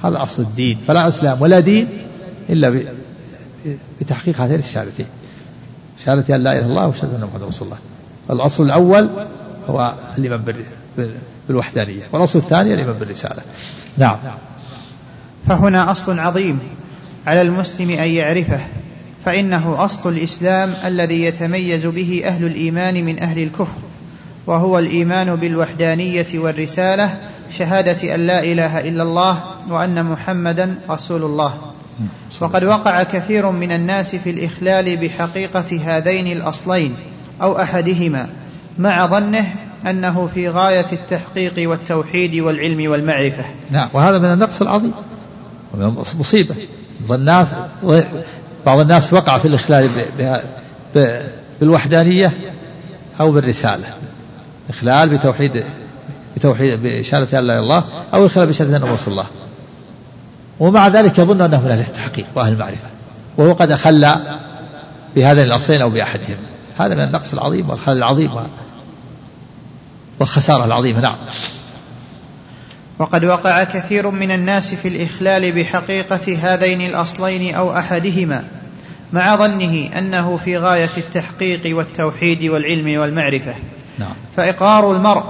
[0.03, 0.77] هذا أصل الدين.
[0.87, 1.87] فلا إسلام ولا دين
[2.49, 2.81] إلا
[4.01, 5.05] بتحقيق هاتين الشهادتين.
[6.05, 7.77] شهادة أن لا إله إلا الله وشهادة أن محمد رسول الله.
[8.29, 9.09] الأصل الأول
[9.69, 10.41] هو الإيمان
[11.47, 12.03] بالوحدانية.
[12.11, 13.41] والأصل الثاني الإيمان بالرسالة.
[13.97, 14.17] نعم.
[15.47, 16.59] فهنا أصل عظيم
[17.27, 18.59] على المسلم أن يعرفه.
[19.27, 23.77] فإنه أصل الإسلام الذي يتميز به أهل الإيمان من أهل الكفر
[24.47, 27.17] وهو الإيمان بالوحدانية والرسالة
[27.51, 31.53] شهادة أن لا إله إلا الله وأن محمدا رسول الله.
[32.41, 36.95] وقد وقع كثير من الناس في الإخلال بحقيقة هذين الأصلين
[37.41, 38.27] أو أحدهما
[38.79, 39.45] مع ظنه
[39.89, 43.45] أنه في غاية التحقيق والتوحيد والعلم والمعرفة.
[43.71, 44.91] نعم وهذا من النقص العظيم
[45.73, 46.55] ومن مصيبة
[47.11, 47.47] الناس
[48.67, 49.89] بعض الناس وقع في الإخلال
[51.61, 52.33] بالوحدانية
[53.19, 53.85] أو بالرسالة.
[54.69, 55.63] إخلال بتوحيد
[56.37, 59.25] بتوحيد بشهادة لا إله إلا الله أو إخلال بشهادة أن رسول الله.
[60.59, 62.87] ومع ذلك يظن أنه من أهل التحقيق وأهل المعرفة.
[63.37, 64.15] وهو قد أخل
[65.15, 66.37] بهذين الأصلين أو بأحدهم.
[66.77, 68.31] هذا من النقص العظيم والخلل العظيم
[70.19, 70.99] والخسارة العظيمة.
[70.99, 71.15] نعم.
[72.99, 78.43] وقد وقع كثير من الناس في الإخلال بحقيقة هذين الأصلين أو أحدهما
[79.13, 83.53] مع ظنه أنه في غاية التحقيق والتوحيد والعلم والمعرفة.
[83.99, 84.13] نعم.
[84.35, 85.23] فإقرار المرء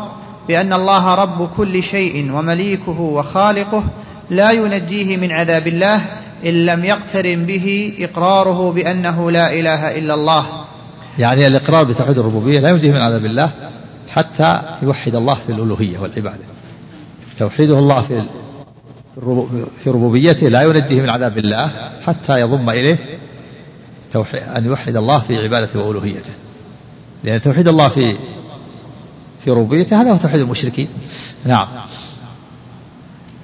[0.48, 3.84] بأن الله رب كل شيء ومليكه وخالقه
[4.30, 6.02] لا ينجيه من عذاب الله
[6.46, 10.46] إن لم يقترن به إقراره بأنه لا إله إلا الله.
[11.20, 13.52] يعني الإقرار بتوحيد الربوبية لا ينجيه من عذاب الله
[14.10, 16.57] حتى يوحد الله في الألوهية والعبادة.
[17.40, 18.24] توحيده الله في
[19.84, 21.72] في ربوبيته لا ينجيه من عذاب الله
[22.06, 22.98] حتى يضم إليه
[24.58, 26.30] أن يوحد الله في عبادته وألوهيته.
[27.24, 28.18] لأن توحيد الله في
[29.44, 30.88] في ربوبيته هذا هو توحيد المشركين.
[31.46, 31.68] نعم.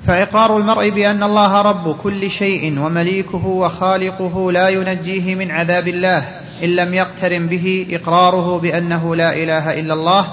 [0.08, 6.26] فإقرار المرء بأن الله رب كل شيء ومليكه وخالقه لا ينجيه من عذاب الله.
[6.64, 10.28] إن لم يقترن به إقراره بأنه لا إله إلا الله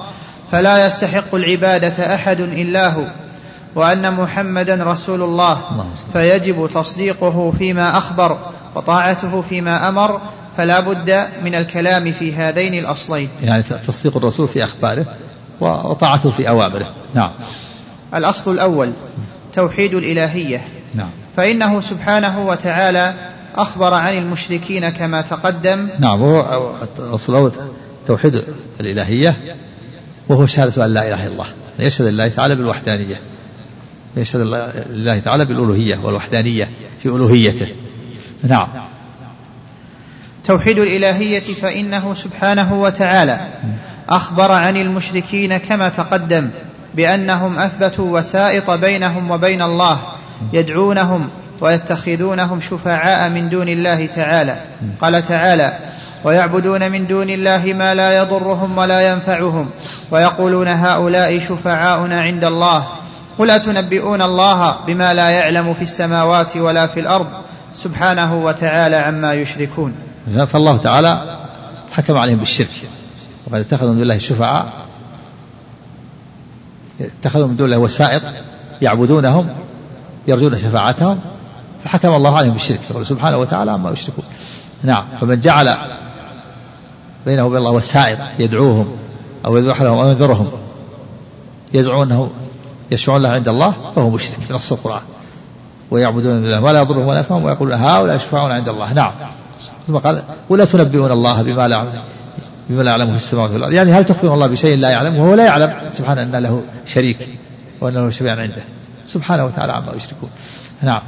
[0.52, 3.04] فلا يستحق العبادة أحد إلا هو.
[3.74, 5.60] وأن محمدا رسول الله
[6.12, 8.38] فيجب تصديقه فيما أخبر
[8.74, 10.20] وطاعته فيما أمر
[10.56, 15.06] فلا بد من الكلام في هذين الأصلين يعني تصديق الرسول في أخباره
[15.60, 17.30] وطاعته في أوامره نعم
[18.14, 18.92] الأصل الأول
[19.54, 23.14] توحيد الإلهية نعم فإنه سبحانه وتعالى
[23.54, 27.52] أخبر عن المشركين كما تقدم نعم وهو الأصل الأول
[28.06, 28.42] توحيد
[28.80, 29.36] الإلهية
[30.28, 31.46] وهو شهادة أن لا إله إلا الله
[31.78, 33.20] يشهد الله تعالى بالوحدانية
[34.16, 36.68] يشهد الله تعالى بالألوهية والوحدانية
[37.02, 37.66] في ألوهيته.
[38.42, 38.68] نعم.
[40.44, 43.48] توحيد الإلهية فإنه سبحانه وتعالى
[44.08, 46.50] أخبر عن المشركين كما تقدم
[46.94, 50.00] بأنهم أثبتوا وسائط بينهم وبين الله
[50.52, 51.28] يدعونهم
[51.60, 54.62] ويتخذونهم شفعاء من دون الله تعالى.
[55.00, 55.78] قال تعالى
[56.24, 59.70] ويعبدون من دون الله ما لا يضرهم ولا ينفعهم
[60.10, 62.99] ويقولون هؤلاء شفعاؤنا عند الله
[63.40, 67.26] قل اتنبئون الله بما لا يعلم في السماوات ولا في الأرض
[67.74, 69.94] سبحانه وتعالى عما يشركون.
[70.46, 71.38] فالله تعالى
[71.92, 72.70] حكم عليهم بالشرك.
[73.46, 74.72] وقد اتخذوا من دون الله شفعاء.
[77.00, 78.22] اتخذوا من دون الله وسائط
[78.82, 79.48] يعبدونهم
[80.28, 81.20] يرجون شفاعتهم.
[81.84, 82.80] فحكم الله عليهم بالشرك.
[82.90, 84.24] يقول سبحانه وتعالى عما يشركون.
[84.84, 85.04] نعم.
[85.20, 85.76] فمن جعل
[87.26, 88.96] بينه وبين الله وسائط يدعوهم
[89.44, 90.50] أو يذبح لهم أو ينذرهم
[91.74, 92.30] يزعمون أنه
[92.90, 95.00] يشفعون له عند الله فهو مشرك في نص القرآن.
[95.90, 98.92] ويعبدون الله ولا يضرهم ولا يفهم ويقولون هؤلاء يشفعون عند الله.
[98.92, 99.12] نعم.
[99.86, 101.84] ثم قال ولا تنبئون الله بما لا
[102.70, 103.72] بما لا يعلمه في السماوات والأرض.
[103.72, 105.72] يعني هل تخبرون الله بشيء لا يعلم وهو لا يعلم.
[105.92, 107.28] سبحانه ان له شريك
[107.80, 108.62] وان له شفيع عنده.
[109.06, 110.30] سبحانه وتعالى عما يشركون.
[110.82, 111.02] نعم.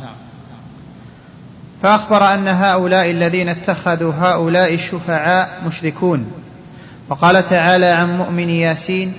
[1.83, 6.33] فأخبر أن هؤلاء الذين اتخذوا هؤلاء الشفعاء مشركون.
[7.09, 9.15] وقال تعالى عن مؤمن ياسين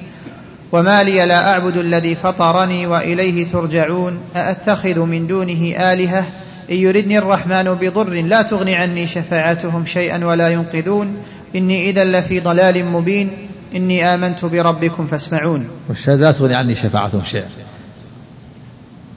[0.74, 6.26] وما لي لا أعبد الذي فطرني وإليه ترجعون أأتخذ من دونه آلهة؟
[6.72, 11.16] إن يردني الرحمن بضر لا تغني عني شفاعتهم شيئا ولا ينقذون.
[11.56, 13.32] إني إذا لفي ضلال مبين.
[13.76, 15.68] إني آمنت بربكم فاسمعون.
[16.08, 17.48] لا تغني عني شفاعتهم شيئا.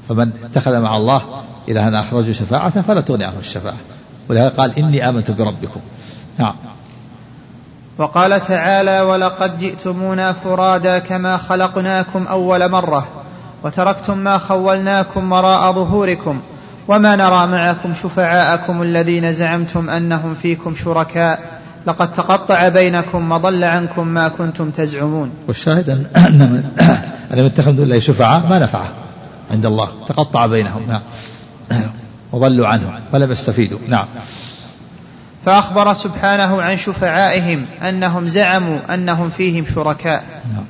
[0.08, 1.22] فمن اتخذ مع الله
[1.68, 3.76] إلها آخر شفاعته فلا تغني عنه الشفاعة.
[4.28, 5.80] ولهذا قال إني آمنت بربكم.
[6.38, 6.54] نعم.
[7.98, 13.06] وقال تعالى ولقد جئتمونا فرادا كما خلقناكم أول مرة
[13.62, 16.40] وتركتم ما خولناكم وراء ظهوركم
[16.88, 24.28] وما نرى معكم شفعاءكم الذين زعمتم أنهم فيكم شركاء لقد تقطع بينكم وضل عنكم ما
[24.28, 25.30] كنتم تزعمون.
[25.48, 26.64] والشاهد أن من
[27.32, 27.50] أن
[27.88, 28.88] من شفعاء ما نفعه
[29.50, 29.88] عند الله.
[30.08, 30.82] تقطع بينهم.
[30.88, 31.02] نعم.
[32.32, 33.78] وضلوا عنه ولم يستفيدوا.
[33.88, 34.06] نعم.
[35.46, 40.24] فأخبر سبحانه عن شفعائهم أنهم زعموا أنهم فيهم شركاء.
[40.54, 40.64] نعم.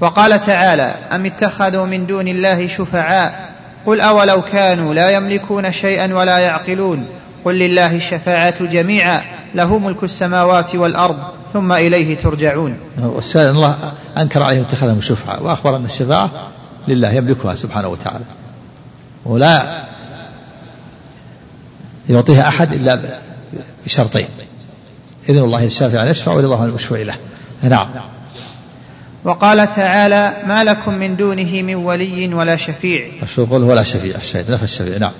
[0.00, 3.50] وقال تعالى أم اتخذوا من دون الله شفعاء؟
[3.86, 7.06] قل أولو كانوا لا يملكون شيئا ولا يعقلون.
[7.44, 9.22] قل لله الشفاعة جميعا
[9.54, 11.18] له ملك السماوات والأرض
[11.52, 12.76] ثم إليه ترجعون.
[13.02, 16.30] والشاهد الله أنكر عليهم اتخذهم شفعاء وأخبر أن الشفاعة
[16.88, 18.24] لله يملكها سبحانه وتعالى.
[19.24, 19.84] ولا
[22.08, 23.00] يعطيها أحد إلا
[23.86, 24.26] بشرطين.
[25.28, 27.14] إذن الله الشافع أن يشفع ورضاه المشفوع له
[27.62, 27.88] نعم.
[29.24, 33.06] وقال تعالى ما لكم من دونه من ولي ولا شفيع.
[33.36, 35.12] قل ولا شفيع الشهيد نفى الشفيع نعم.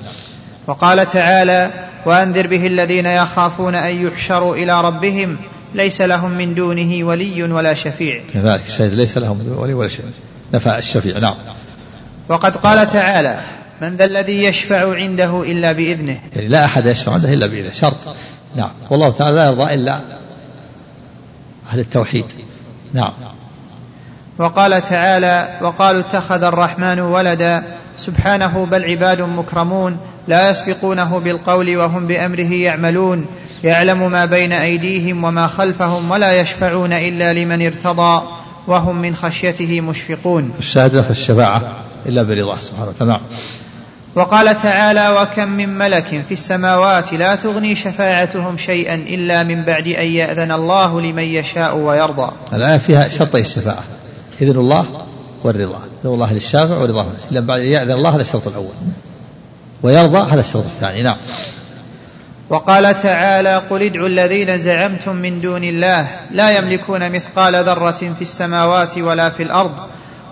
[0.67, 1.71] وقال تعالى
[2.07, 5.37] وأنذر به الذين يخافون أن يحشروا إلى ربهم
[5.75, 8.23] ليس لهم من دونه ولي ولا شفيع.
[8.35, 10.05] كذلك الشهيد ليس لهم من ولي ولا شفيع.
[10.55, 11.35] نفى الشفيع نعم.
[12.29, 13.41] وقد قال تعالى
[13.83, 16.21] من ذا الذي يشفع عنده إلا بإذنه.
[16.37, 17.97] يعني لا أحد يشفع عنده إلا بإذنه شرط.
[18.57, 18.71] نعم.
[18.91, 20.01] والله تعالى لا يرضى إلا
[21.71, 22.25] أهل التوحيد.
[22.93, 23.13] نعم.
[24.39, 27.63] وقال تعالى وقالوا اتخذ الرحمن ولدا.
[27.99, 29.97] سبحانه بل عباد مكرمون
[30.29, 33.27] لا يسبقونه بالقول وهم بأمره يعملون.
[33.65, 38.23] يعلم ما بين أيديهم وما خلفهم ولا يشفعون إلا لمن ارتضى
[38.67, 40.51] وهم من خشيته مشفقون.
[40.59, 41.63] الشهادة في الشفاعة
[42.07, 43.13] إلا برضاه سبحانه وتعالى.
[43.13, 43.21] نعم.
[44.15, 50.07] وقال تعالى وكم من ملك في السماوات لا تغني شفاعتهم شيئا إلا من بعد أن
[50.07, 52.33] يأذن الله لمن يشاء ويرضى.
[52.53, 53.85] الآية فيها شرطي الشفاعة
[54.43, 54.87] إذن الله
[55.45, 55.81] والرضا.
[56.05, 57.07] إذن الله للشافع ورضاه.
[57.31, 58.75] إلا بعد أن يأذن الله هذا الشرط الأول.
[59.83, 61.17] ويرضى هذا الشرط الثاني نعم.
[62.51, 68.99] وقال تعالى قل ادعوا الذين زعمتم من دون الله لا يملكون مثقال ذرة في السماوات
[68.99, 69.73] ولا في الأرض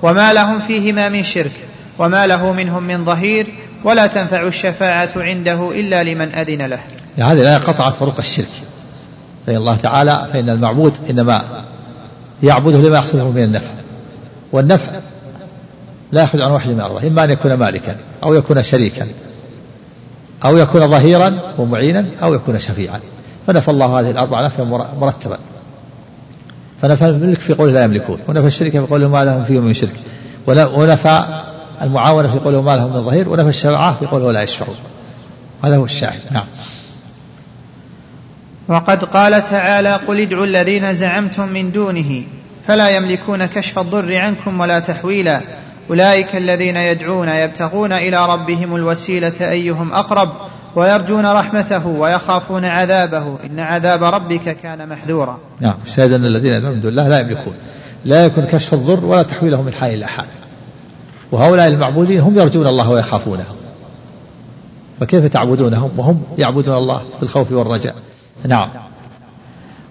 [0.02, 1.52] وما لهم فيهما من شرك
[1.98, 3.46] وما له منهم من ظهير
[3.84, 6.80] ولا تنفع الشفاعة عنده إلا لمن أذن له.
[7.18, 8.48] يعني هذه الآية قطعت طرق الشرك.
[9.46, 11.42] فإن الله تعالى فإن المعبود إنما
[12.42, 13.70] يعبده لما يحصله من النفع.
[14.52, 14.88] والنفع
[16.12, 19.06] لا يخرج عن واحد من الأربعة إما أن يكون مالكا أو يكون شريكا
[20.44, 23.00] أو يكون ظهيرا ومعينا أو يكون شفيعا.
[23.46, 24.64] فنفى الله هذه الأربعة نفيا
[25.00, 25.38] مرتبا.
[26.82, 29.94] فنفى الملك في قوله لا يملكون ونفى الشرك في قوله ما لهم فيه من شرك.
[30.46, 31.42] ونفى
[31.82, 34.76] المعاونة في قوله ما لهم من ظهير ونفى الشفاعة في قوله لا يشفعون
[35.64, 36.20] هذا هو الشاهد.
[36.30, 36.44] نعم.
[38.68, 42.22] وقد قال تعالى قل ادعوا الذين زعمتم من دونه
[42.66, 45.40] فلا يملكون كشف الضر عنكم ولا تحويلا.
[45.90, 50.30] أولئك الذين يدعون يبتغون إلى ربهم الوسيلة أيهم أقرب
[50.76, 53.38] ويرجون رحمته ويخافون عذابه.
[53.46, 55.38] إن عذاب ربك كان محذورا.
[55.60, 55.76] نعم.
[55.96, 57.54] شاهد أن الذين يدعون من دون الله لا يملكون.
[58.04, 60.26] لا يكون كشف الضر ولا تحويله من حال إلى حال.
[61.32, 63.44] وهؤلاء المعبودين هم يرجون الله ويخافونه.
[65.00, 67.94] فكيف تعبدونهم وهم يعبدون الله بالخوف والرجاء؟
[68.46, 68.68] نعم.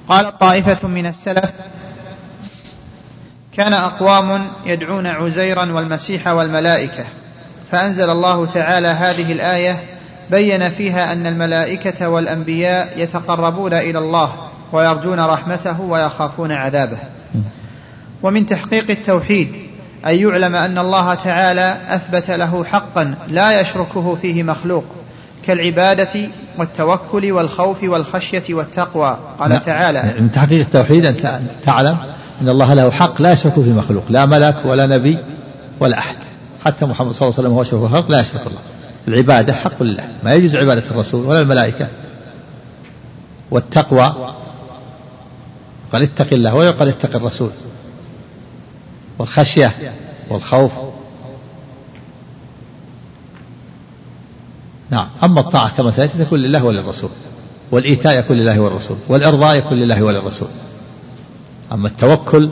[0.10, 1.52] قال طائفة من السلف
[3.54, 7.06] كان أقوام يدعون عزيرا والمسيح والملائكة
[7.72, 9.84] فأنزل الله تعالى هذه الآية
[10.32, 14.34] بين فيها أن الملائكة والأنبياء يتقربون إلى الله
[14.72, 16.98] ويرجون رحمته ويخافون عذابه.
[18.24, 19.67] ومن تحقيق التوحيد
[20.08, 24.84] أن يعلم أن الله تعالى أثبت له حقا لا يشركه فيه مخلوق
[25.46, 29.18] كالعبادة والتوكل والخوف والخشية والتقوى.
[29.40, 29.60] قال نعم.
[29.60, 31.98] تعالى من تحقيق التوحيد أن تعلم
[32.42, 35.18] أن الله له حق لا يشرك فيه مخلوق لا ملك ولا نبي
[35.80, 36.16] ولا أحد.
[36.66, 38.60] حتى محمد صلى الله عليه وسلم هو أشرف الخلق لا يشرك الله.
[39.08, 41.88] العبادة حق لله ما يجوز عبادة الرسول ولا الملائكة.
[43.52, 44.34] والتقوى
[45.92, 47.52] قال اتق الله ويقال اتق الرسول.
[49.20, 49.72] والخشية
[50.30, 50.72] والخوف.
[54.90, 55.08] نعم.
[55.24, 57.10] أما الطاعة كما سيأتي تكون لله وللرسول.
[57.72, 58.98] والإيتاء يكون لله والرسول.
[59.08, 60.48] والإرضاء يكون لله وللرسول.
[61.72, 62.50] أما التوكل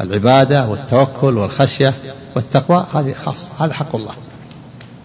[0.00, 1.94] العبادة والتوكل والخشية
[2.36, 4.12] والتقوى هذه خاصة هذا حق الله.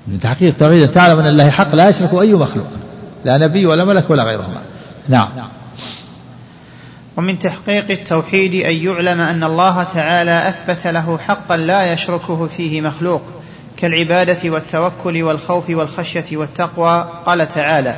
[0.08, 2.67] من تحقيق التوحيد تعلم أن الله حق لا يشرك أي مخلوق.
[3.25, 4.62] لا نبي ولا ملك ولا غيرهما.
[5.10, 5.29] نعم.
[7.17, 13.22] ومن تحقيق التوحيد أن يعلم أن الله تعالى أثبت له حقا لا يشركه فيه مخلوق
[13.78, 17.95] كالعبادة والتوكل والخوف والخشية والتقوى قال تعالى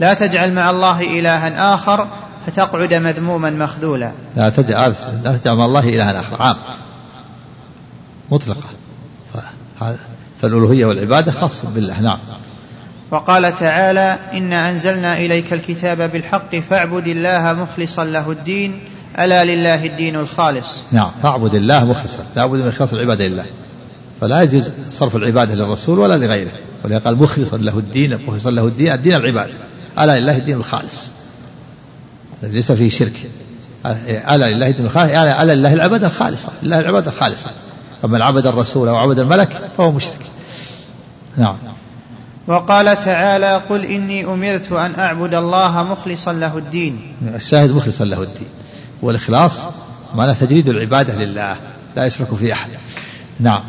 [0.00, 2.06] لا تجعل مع الله إلها آخر
[2.46, 4.12] فتقعد مذموما مخذولا.
[4.36, 6.56] لا تجعل لا تجعل مع الله إلها آخر عام.
[8.30, 8.68] مطلقة.
[10.42, 12.18] فالألوهية والعبادة خاصة بالله نعم.
[13.10, 18.80] وقال تعالى إنا أنزلنا إليك الكتاب بالحق فاعبد الله مخلصا له الدين
[19.18, 20.82] ألا لله الدين الخالص.
[20.92, 23.44] نعم فاعبد الله مخلصا تعبد من إخلاص العبادة لله.
[24.20, 26.50] فلا يجوز صرف العبادة للرسول ولا لغيره.
[26.84, 29.52] ولذا قال مخلصا له الدين مخلصا له الدين الدين العبادة
[29.98, 31.08] ألا لله الدين الخالص.
[32.42, 33.26] ليس فيه شرك.
[34.06, 37.50] ألا لله الدين الخالص ألا لله العبادة الخالصة لله العبادة الخالصة.
[38.02, 40.18] فمن عبد الرسول أو عبد الملك فهو مشرك.
[41.36, 41.56] نعم.
[42.50, 47.00] وقال تعالى قل إني أمرت أن أعبد الله مخلصا له الدين.
[47.34, 48.48] الشاهد مخلصا له الدين.
[49.02, 49.60] والإخلاص
[50.14, 51.56] معناه تجريد العبادة لله
[51.96, 52.70] لا يشرك في أحد.
[53.40, 53.62] نعم.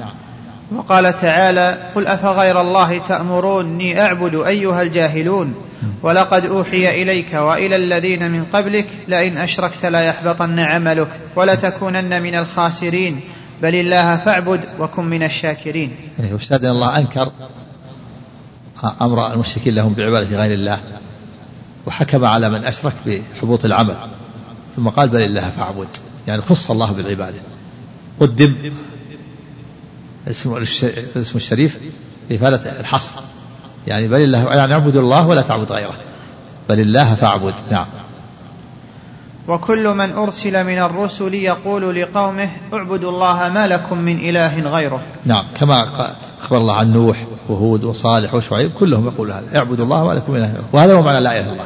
[0.76, 5.56] وقال تعالى قل أفغير الله تأمروني أعبد أيها الجاهلون؟
[6.04, 13.20] ولقد أوحي إليك وإلى الذين من قبلك لئن أشركت ليحبطن عملك ولتكونن من الخاسرين.
[13.62, 15.92] بل الله فاعبد وكن من الشاكرين.
[16.20, 17.32] يعني أن الله أنكر
[19.02, 20.80] أمر المشركين لهم بعبادة غير الله
[21.88, 23.96] وحكم على من أشرك بحبوط العمل
[24.76, 25.88] ثم قال بل الله فاعبد.
[26.28, 27.38] يعني خص الله بالعبادة.
[28.20, 28.56] قدم
[30.28, 30.58] اسم
[31.16, 31.78] الاسم الشريف
[32.30, 33.12] لإفادة الحصر.
[33.88, 35.94] يعني بل الله يعني اعبد الله ولا تعبد غيره.
[36.70, 37.54] بل الله فاعبد.
[37.72, 37.86] نعم.
[39.48, 45.02] وكل من أرسل من الرسل يقول لقومه اعبدوا الله ما لكم من إله غيره.
[45.26, 45.46] نعم.
[45.60, 49.44] كما أخبر الله عن نوح وهود وصالح وشعيب كلهم يقول هذا.
[49.56, 50.64] اعبدوا الله ما لكم إله غيره.
[50.74, 51.66] وهذا هو معنى لا إله إلا الله.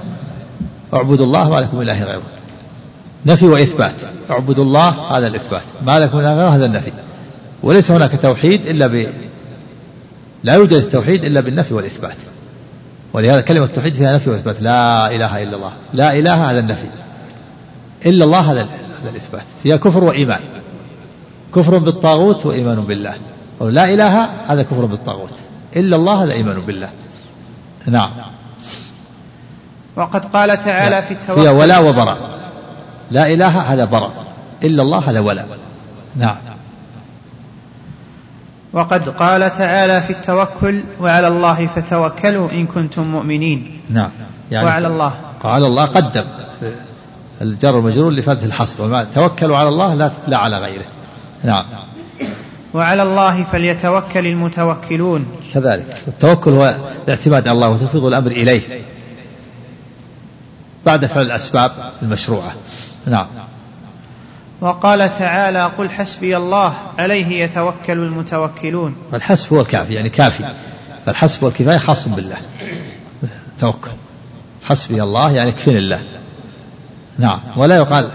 [0.93, 2.21] اعبدوا الله ما لكم إله غيره.
[3.25, 3.95] نفي وإثبات.
[4.31, 5.61] اعبدوا الله هذا الإثبات.
[5.85, 6.91] ما لكم إله غيره هذا النفي.
[7.63, 9.07] وليس هناك توحيد إلا ب
[10.43, 12.17] لا يوجد التوحيد إلا بالنفي والإثبات.
[13.13, 14.61] ولهذا كلمة التوحيد فيها نفي وإثبات.
[14.61, 15.71] لا إله إلا الله.
[15.93, 16.87] لا إله هذا النفي.
[18.05, 18.67] إلا الله هذا
[19.11, 19.43] الإثبات.
[19.63, 20.39] فيها كفر وإيمان.
[21.55, 23.13] كفر بالطاغوت وإيمان بالله.
[23.61, 25.33] أو لا إله هذا كفر بالطاغوت.
[25.75, 26.89] إلا الله هذا إيمان بالله.
[27.85, 28.09] نعم.
[29.95, 32.17] وقد قال تعالى في التوكل فيها ولا وبراء
[33.11, 34.11] لا إله هذا براء
[34.63, 35.45] إلا الله هذا ولا.
[36.15, 36.35] نعم.
[38.73, 43.81] وقد قال تعالى في التوكل وعلى الله فتوكلوا إن كنتم مؤمنين.
[43.89, 44.09] نعم.
[44.51, 45.13] يعني وعلى الله.
[45.43, 46.25] وعلى الله قدم.
[47.41, 49.03] الجر المجرور لفادة الحصر.
[49.03, 50.85] توكلوا على الله لا, لا على غيره.
[51.43, 51.65] نعم.
[52.75, 55.25] وعلى الله فليتوكل المتوكلون.
[55.53, 56.01] كذلك.
[56.07, 58.81] التوكل هو الاعتماد على الله وتفويض الأمر إليه.
[60.85, 61.71] بعد فعل الأسباب
[62.01, 62.53] المشروعة.
[63.05, 63.27] نعم.
[64.61, 68.95] وقال تعالى قل حسبي الله عليه يتوكل المتوكلون.
[69.13, 70.43] الحسب هو الكافي يعني كافي.
[71.05, 72.37] فالحسب والكفاية خاص بالله.
[73.59, 73.91] توكل.
[74.63, 76.01] حسبي الله يعني كفين الله
[77.19, 77.39] نعم.
[77.55, 78.09] ولا يقال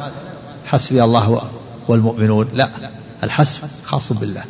[0.67, 1.43] حسبي الله
[1.89, 2.69] والمؤمنون لا.
[3.25, 4.43] الحسب خاص بالله.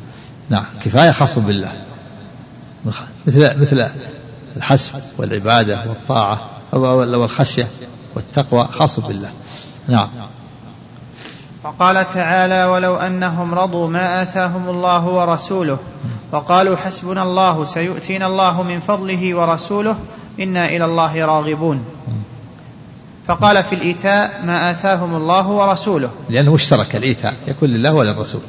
[0.50, 1.72] نعم كفاية خاص بالله.
[3.26, 3.88] مثل مثل
[4.56, 6.40] الحسب والعبادة والطاعة
[6.72, 7.68] والخشية
[8.14, 9.30] والتقوى خاص بالله.
[9.88, 10.08] نعم.
[11.64, 15.78] وقال تعالى ولو أنهم رضوا ما آتاهم الله ورسوله
[16.32, 19.96] وقالوا حسبنا الله سيؤتينا الله من فضله ورسوله
[20.40, 21.84] إنا إلى الله راغبون.
[23.26, 26.10] فقال في الإيتاء ما آتاهم الله ورسوله.
[26.30, 28.40] لأنه مشترك الإيتاء يكون لله وللرسول.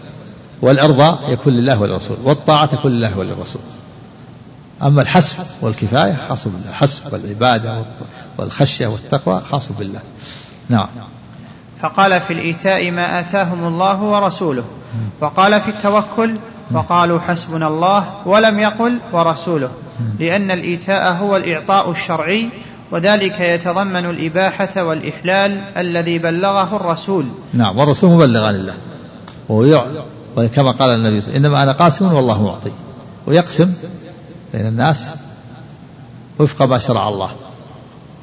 [0.61, 3.61] والارضاء يكون لله وللرسول والطاعة تكون لله وللرسول
[4.83, 7.81] أما الحسب والكفاية خاص بالله الحسب والعبادة
[8.37, 9.99] والخشية والتقوى خاص بالله
[10.69, 10.87] نعم.
[11.81, 14.63] فقال في الإيتاء ما آتاهم الله ورسوله
[15.21, 16.35] وقال في التوكل
[16.71, 19.71] وقالوا حسبنا الله ولم يقل ورسوله
[20.19, 22.49] لأن الإيتاء هو الإعطاء الشرعي
[22.91, 27.25] وذلك يتضمن الإباحة والإحلال الذي بلغه الرسول.
[27.53, 28.73] نعم والرسول مبلغ عن الله
[30.37, 32.71] وكما قال النبي إنما أنا قاسم والله معطي.
[33.27, 33.73] ويقسم
[34.53, 35.09] بين الناس
[36.39, 37.31] وفق ما شرع الله.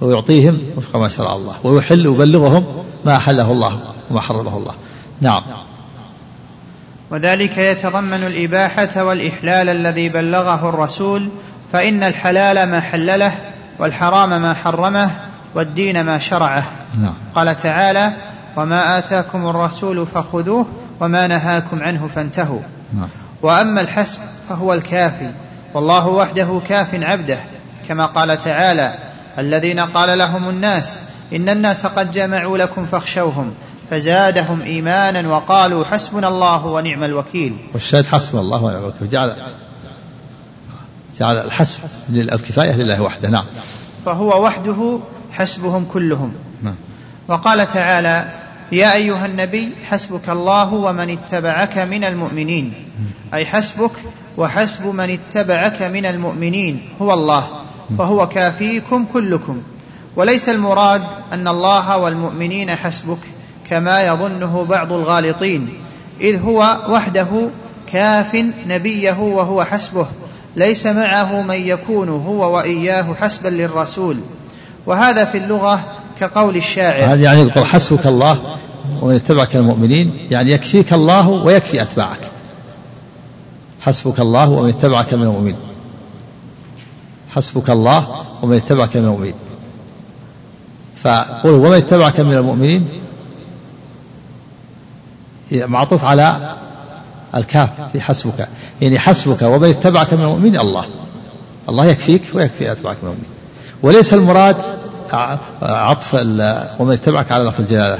[0.00, 1.54] ويعطيهم وفق ما شرع الله.
[1.64, 2.64] ويحل ويبلغهم
[3.04, 3.80] ما أحله الله
[4.10, 4.74] وما حرمه الله.
[5.20, 5.42] نعم.
[7.10, 11.28] وذلك يتضمن الإباحة والإحلال الذي بلغه الرسول
[11.72, 13.32] فإن الحلال ما حلله
[13.78, 15.10] والحرام ما حرمه
[15.54, 16.64] والدين ما شرعه.
[17.02, 17.14] نعم.
[17.34, 18.12] قال تعالى
[18.56, 20.66] وما آتاكم الرسول فخذوه
[21.00, 22.60] وما نهاكم عنه فانتهوا.
[22.94, 23.08] نعم.
[23.42, 24.18] وأما الحسب
[24.48, 25.30] فهو الكافي
[25.74, 27.38] والله وحده كاف عبده
[27.88, 28.94] كما قال تعالى
[29.38, 33.54] الذين قال لهم الناس إن الناس قد جمعوا لكم فاخشوهم
[33.90, 37.56] فزادهم إيمانا وقالوا حسبنا الله ونعم الوكيل.
[37.74, 39.08] والشاهد حسبنا الله ونعم الوكيل.
[39.08, 39.36] جعل
[41.20, 41.80] جعل الحسب
[42.10, 43.28] الكفاية لله وحده.
[43.28, 43.44] نعم.
[44.06, 44.98] فهو وحده
[45.32, 46.32] حسبهم كلهم.
[46.62, 46.74] نعم.
[47.28, 48.28] وقال تعالى
[48.72, 52.72] يا أيها النبي حسبك الله ومن اتبعك من المؤمنين.
[53.34, 53.90] أي حسبك
[54.36, 56.80] وحسب من اتبعك من المؤمنين.
[57.02, 57.48] هو الله
[57.98, 59.62] فهو كافيكم كلكم.
[60.16, 61.02] وليس المراد
[61.32, 63.18] أن الله والمؤمنين حسبك
[63.70, 65.68] كما يظنه بعض الغالطين.
[66.20, 67.48] إذ هو وحده
[67.92, 70.06] كاف نبيه وهو حسبه.
[70.56, 74.16] ليس معه من يكون هو وإياه حسبا للرسول.
[74.86, 75.80] وهذا في اللغة
[76.20, 77.12] كقول الشاعر.
[77.12, 78.38] هذا يعني يقول حسبك الله
[79.02, 82.20] ومن اتبعك المؤمنين يعني يكفيك الله ويكفي أتباعك.
[83.80, 85.56] حسبك الله ومن اتبعك من المؤمنين.
[87.34, 89.34] حسبك الله ومن اتبعك من المؤمنين.
[91.02, 92.88] فقل ومن اتبعك من المؤمنين
[95.52, 96.54] معطوف على
[97.34, 98.48] الكاف في حسبك.
[98.80, 100.84] يعني حسبك ومن اتبعك من المؤمنين الله.
[101.68, 103.30] الله يكفيك ويكفي أتباعك من المؤمنين.
[103.82, 104.77] وليس المراد
[105.62, 106.14] عطف
[106.78, 107.98] ومن اتبعك على لفظ الجلالة.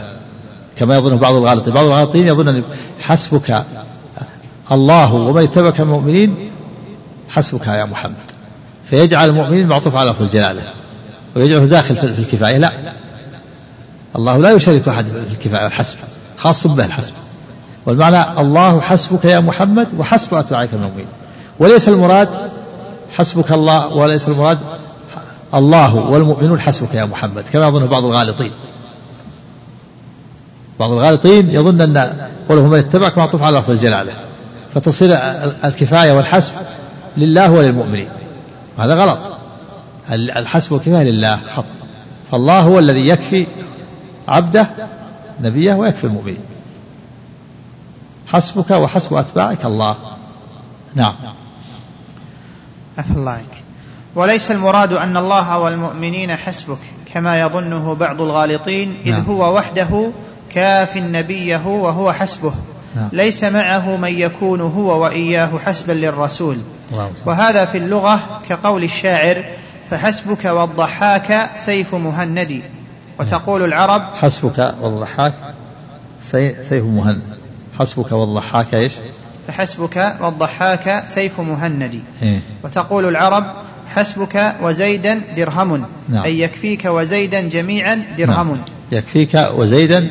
[0.76, 1.74] كما يظن بعض الغالطين.
[1.74, 2.62] بعض الغالطين يظن أن
[3.00, 3.64] حسبك
[4.72, 6.50] الله ومن اتبعك من المؤمنين
[7.28, 8.14] حسبك يا محمد.
[8.84, 10.62] فيجعل المؤمنين معطوف على لفظ الجلالة.
[11.36, 12.58] ويجعله داخل في الكفاية.
[12.58, 12.72] لا.
[14.16, 15.96] الله لا يشارك أحد في الكفاية والحسب.
[16.38, 17.12] خاص به الحسب.
[17.86, 21.06] والمعنى الله حسبك يا محمد وحسب أتباعك من المؤمنين.
[21.58, 22.28] وليس المراد
[23.16, 24.58] حسبك الله وليس المراد
[25.54, 28.50] الله والمؤمنون حسبك يا محمد كما يظن بعض الغالطين.
[30.80, 34.12] بعض الغالطين يظن أن قوله من اتبعك معطوف على لفظ الجلالة
[34.74, 35.10] فتصير
[35.64, 36.52] الكفاية والحسب
[37.16, 38.08] لله وللمؤمنين.
[38.78, 39.20] هذا غلط.
[40.12, 41.64] الحسب والكفاية لله خط
[42.30, 43.46] فالله هو الذي يكفي
[44.28, 44.68] عبده
[45.40, 46.40] نبيه ويكفي المؤمنين.
[48.26, 49.96] حسبك وحسب أتباعك الله.
[50.94, 51.14] نعم.
[52.98, 53.57] عفى الله عنك
[54.18, 56.78] وليس المراد أن الله والمؤمنين حسبك
[57.14, 59.24] كما يظنه بعض الغالطين إذ نعم.
[59.24, 60.10] هو وحده
[60.50, 62.52] كاف نبيه وهو حسبه
[62.96, 63.08] نعم.
[63.12, 66.58] ليس معه من يكون هو وإياه حسبا للرسول
[67.26, 69.44] وهذا في اللغة كقول الشاعر
[69.90, 72.62] فحسبك والضحاك سيف مهند
[73.20, 75.34] وتقول العرب حسبك والضحاك
[76.20, 77.22] سيف مهند
[77.78, 78.92] حسبك والضحاك إيش؟
[79.48, 83.44] فحسبك والضحاك سيف مهند إيه؟ وتقول العرب
[83.98, 85.84] حسبك وزيدا درهم.
[86.08, 86.24] نعم.
[86.24, 88.48] أي يكفيك وزيدا جميعا درهم.
[88.48, 88.58] نعم.
[88.92, 90.10] يكفيك وزيدا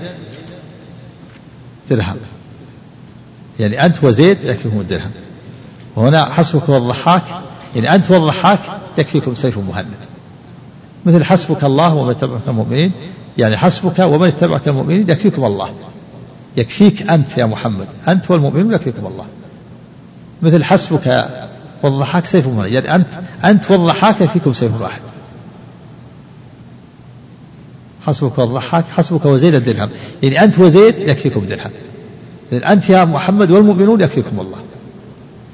[1.89, 2.17] درهم.
[3.59, 5.11] يعني أنت وزيد يكفيكم الدرهم.
[5.95, 7.23] وهنا حسبك والضحاك
[7.75, 8.59] يعني أنت والضحاك
[8.97, 9.87] يكفيكم سيف مهند.
[11.05, 12.91] مثل حسبك الله ومن اتبعك المؤمنين
[13.37, 15.69] يعني حسبك ومن اتبعك المؤمنين يكفيكم الله.
[16.57, 17.87] يكفيك أنت يا محمد.
[18.07, 19.25] أنت والمؤمنون يكفيكم الله.
[20.41, 21.27] مثل حسبك
[21.83, 23.07] والضحاك سيف مهند يعني أنت
[23.45, 25.01] أنت والضحاك يكفيكم سيف واحد
[28.07, 29.89] حسبك والضحاك حسبك وزيد الدرهم.
[30.23, 31.71] يعني أنت وزيد يكفيكم درهم.
[32.51, 34.57] يعني أنت يا محمد والمؤمنون يكفيكم الله.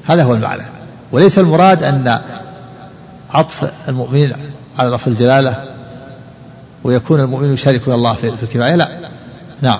[0.05, 0.63] هذا هو المعنى.
[1.11, 2.21] وليس المراد أن
[3.33, 4.33] عطف المؤمنين
[4.79, 5.63] على لفظ الجلالة
[6.83, 8.89] ويكون المؤمن يشاركون الله في الكفاية؟ لا.
[9.61, 9.79] نعم.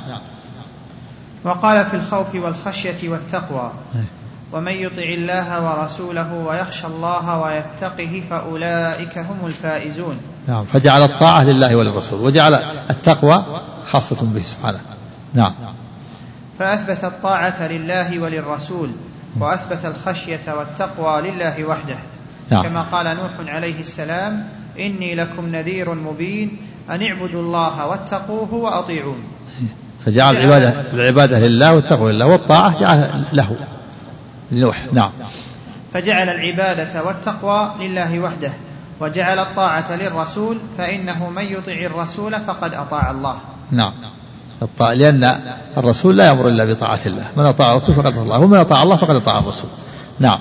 [1.44, 3.72] وقال في الخوف والخشية والتقوى.
[4.54, 10.18] ومن يطع الله ورسوله ويخشى الله ويتقه فأولئك هم الفائزون.
[10.48, 12.54] نعم فجعل الطاعة لله وللرسول وجعل
[12.90, 13.46] التقوى
[13.92, 14.80] خاصة به سبحانه.
[15.34, 15.54] نعم.
[16.60, 18.90] فأثبت الطاعة لله وللرسول
[19.40, 21.96] وأثبت الخشية والتقوى لله وحده.
[22.50, 22.64] نعم.
[22.64, 24.48] كما قال نوح عليه السلام
[24.80, 26.58] إني لكم نذير مبين
[26.90, 29.24] أن اعبدوا الله واتقوه وأطيعون.
[30.06, 33.56] فجعل العبادة العبادة لله والتقوى لله والطاعة جعل له.
[34.54, 34.86] لنوح.
[34.94, 35.12] نعم.
[35.94, 38.54] فجعل العبادة والتقوى لله وحده
[39.00, 43.38] وجعل الطاعة للرسول فإنه من يطع الرسول فقد أطاع الله.
[43.72, 43.94] نعم.
[44.62, 45.40] الطاعة لأن
[45.78, 47.28] الرسول لا يأمر إلا بطاعة الله.
[47.38, 49.70] من أطاع الرسول فقد أطاع الله ومن أطاع الله فقد أطاع الرسول.
[50.20, 50.40] نعم.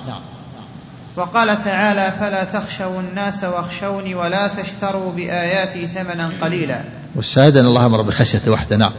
[1.15, 6.81] وقال تعالى فلا تخشوا الناس واخشوني ولا تشتروا بآياتي ثمنا قليلا.
[7.15, 8.77] والشاهد أن الله أمر بخشية وحده.
[8.77, 8.91] نعم.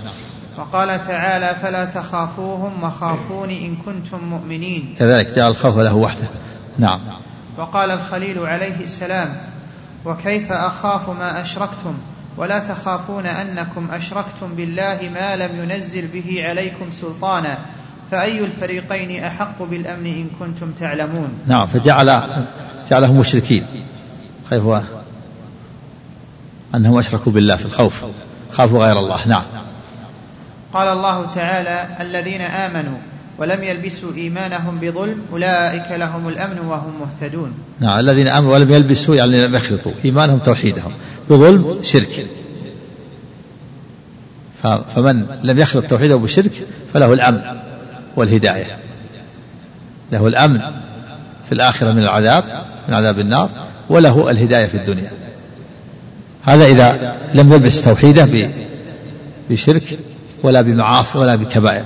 [0.58, 4.94] وقال تعالى فلا تخافوهم وخافوني إن كنتم مؤمنين.
[4.98, 6.28] كذلك جعل الخوف له وحده.
[6.78, 7.00] نعم.
[7.58, 9.36] وقال الخليل عليه السلام
[10.04, 11.94] وكيف أخاف ما أشركتم
[12.36, 17.58] ولا تخافون أنكم أشركتم بالله ما لم ينزل به عليكم سلطانا
[18.10, 22.22] فأي الفريقين أحق بالأمن إن كنتم تعلمون؟ نعم فجعل
[22.90, 23.66] جعلهم مشركين.
[24.50, 24.62] خيف
[26.74, 28.04] أنهم أشركوا بالله في الخوف.
[28.52, 29.28] خافوا غير الله.
[29.28, 29.42] نعم.
[30.74, 32.98] قال الله تعالى الذين آمنوا
[33.38, 37.52] ولم يلبسوا إيمانهم بظلم أولئك لهم الأمن وهم مهتدون.
[37.80, 40.92] نعم الذين آمنوا ولم يلبسوا يعني لم يخلطوا إيمانهم توحيدهم
[41.30, 42.26] بظلم شرك.
[44.94, 46.52] فمن لم يخلط توحيده بالشرك
[46.94, 47.40] فله الأمن
[48.16, 48.76] والهداية.
[50.12, 50.60] له الأمن
[51.48, 52.44] في الآخرة من العذاب
[52.88, 53.50] من عذاب النار
[53.88, 55.10] وله الهداية في الدنيا.
[56.42, 58.48] هذا إذا لم يلبس توحيده
[59.50, 59.98] بشرك
[60.42, 61.84] ولا بمعاصي ولا بكبائر.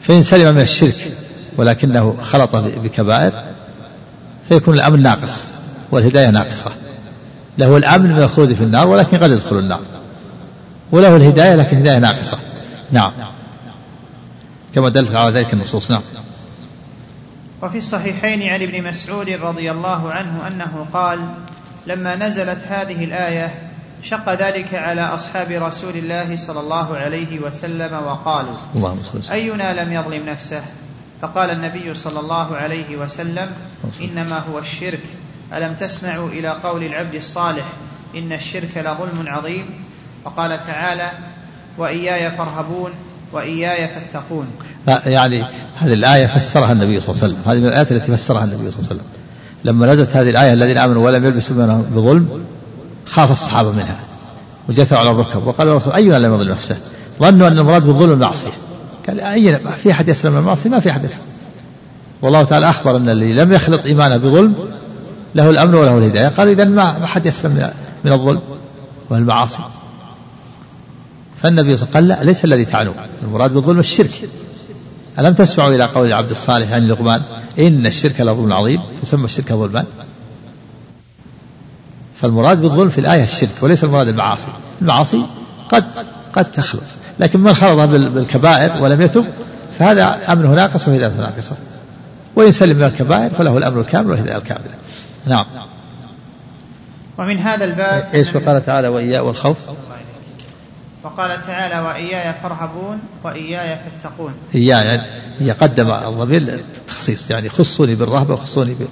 [0.00, 1.12] فإن سلم من الشرك
[1.56, 3.32] ولكنه خلط بكبائر
[4.48, 5.46] فيكون الأمن ناقص
[5.90, 6.72] والهداية ناقصة.
[7.58, 9.80] له الأمن من الخلود في النار ولكن قد يدخل النار.
[10.92, 12.38] وله الهداية لكن هداية ناقصة.
[12.92, 13.12] نعم.
[14.74, 15.90] كما دلت على ذلك النصوص.
[15.90, 16.02] نعم.
[17.62, 21.18] وفي الصحيحين عن ابن مسعود رضي الله عنه أنه قال
[21.86, 23.54] لما نزلت هذه الآية
[24.02, 28.98] شق ذلك على أصحاب رسول الله صلى الله عليه وسلم وقالوا اللهم
[29.30, 30.62] أينا لم يظلم نفسه؟
[31.22, 33.50] فقال النبي صلى الله عليه وسلم
[34.00, 35.02] إنما هو الشرك.
[35.52, 37.64] ألم تسمعوا إلى قول العبد الصالح
[38.16, 39.64] إن الشرك لظلم عظيم؟
[40.24, 41.10] وقال تعالى
[41.78, 42.90] وإياي فارهبون
[43.32, 44.46] وإياي فاتقون.
[45.06, 45.44] يعني
[45.78, 47.50] هذه الآية فسرها النبي صلى الله عليه وسلم.
[47.50, 49.06] هذه من الآيات التي فسرها النبي صلى الله عليه وسلم.
[49.64, 51.56] لما نزلت هذه الآية الذين آمنوا ولم يلبسوا
[51.94, 52.44] بظلم
[53.06, 54.00] خاف الصحابة منها
[54.68, 56.76] وجثوا على الركب وقال الرسول أينا لم يظلم نفسه؟
[57.20, 58.52] ظنوا أن المراد بالظلم المعصية.
[59.08, 61.22] قال أينا؟ في أحد يسلم من المعصية؟ ما في أحد يسلم.
[62.22, 64.54] والله تعالى أخبر أن الذي لم يخلط إيمانه بظلم
[65.34, 66.28] له الأمن وله الهداية.
[66.28, 67.70] قال إذا ما حد يسلم
[68.04, 68.40] من الظلم
[69.10, 69.58] والمعاصي.
[71.42, 74.28] فالنبي صلى الله عليه وسلم قال لا ليس الذي تعنون المراد بالظلم الشرك.
[75.18, 77.22] ألم تسمعوا إلى قول العبد الصالح عن لقمان؟
[77.58, 79.84] إن الشرك لظلم عظيم فسمى الشرك ظلمان.
[82.20, 84.48] فالمراد بالظلم في الآية الشرك وليس المراد المعاصي
[84.82, 85.26] المعاصي
[85.68, 85.84] قد
[86.32, 86.82] قد تخلط.
[87.18, 89.26] لكن من خلط بالكبائر ولم يتب
[89.78, 91.56] فهذا أمنه ناقص وهدايته ناقصة.
[92.36, 94.74] وإن سلم من الكبائر فله الأمر الكامل والهداية الكاملة.
[95.26, 95.46] نعم.
[97.18, 99.56] ومن هذا الباب إيش؟ وقال تعالى وإياه والخوف.
[101.04, 104.32] وقال تعالى وإياي فارهبون وإياي فاتقون.
[104.54, 105.00] إياي
[105.40, 108.86] يعني قدم الضمير التخصيص يعني خصوني بالرهبة وخصوني ب...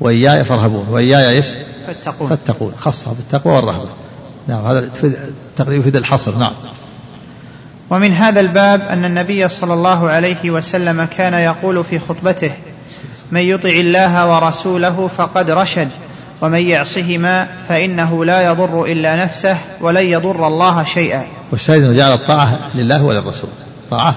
[0.00, 1.46] وإياي فارهبون وإياي إيش؟
[1.86, 2.28] فاتقون.
[2.28, 3.88] فاتقون خصها بالتقوى والرهبة.
[4.48, 4.90] نعم هذا
[5.74, 6.52] يفيد الحصر نعم.
[7.90, 12.50] ومن هذا الباب أن النبي صلى الله عليه وسلم كان يقول في خطبته
[13.30, 15.88] من يطع الله ورسوله فقد رشد
[16.40, 21.24] ومن يعصهما فإنه لا يضر إلا نفسه ولن يضر الله شيئا.
[21.52, 23.50] والشاهد أنه جعل الطاعة لله وللرسول.
[23.90, 24.14] طاعة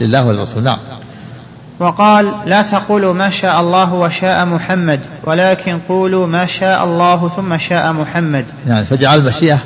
[0.00, 0.78] لله وللرسول نعم.
[1.80, 7.92] وقال لا تقولوا ما شاء الله وشاء محمد ولكن قولوا ما شاء الله ثم شاء
[7.92, 8.44] محمد.
[8.66, 9.58] يعني فجعل المشيئة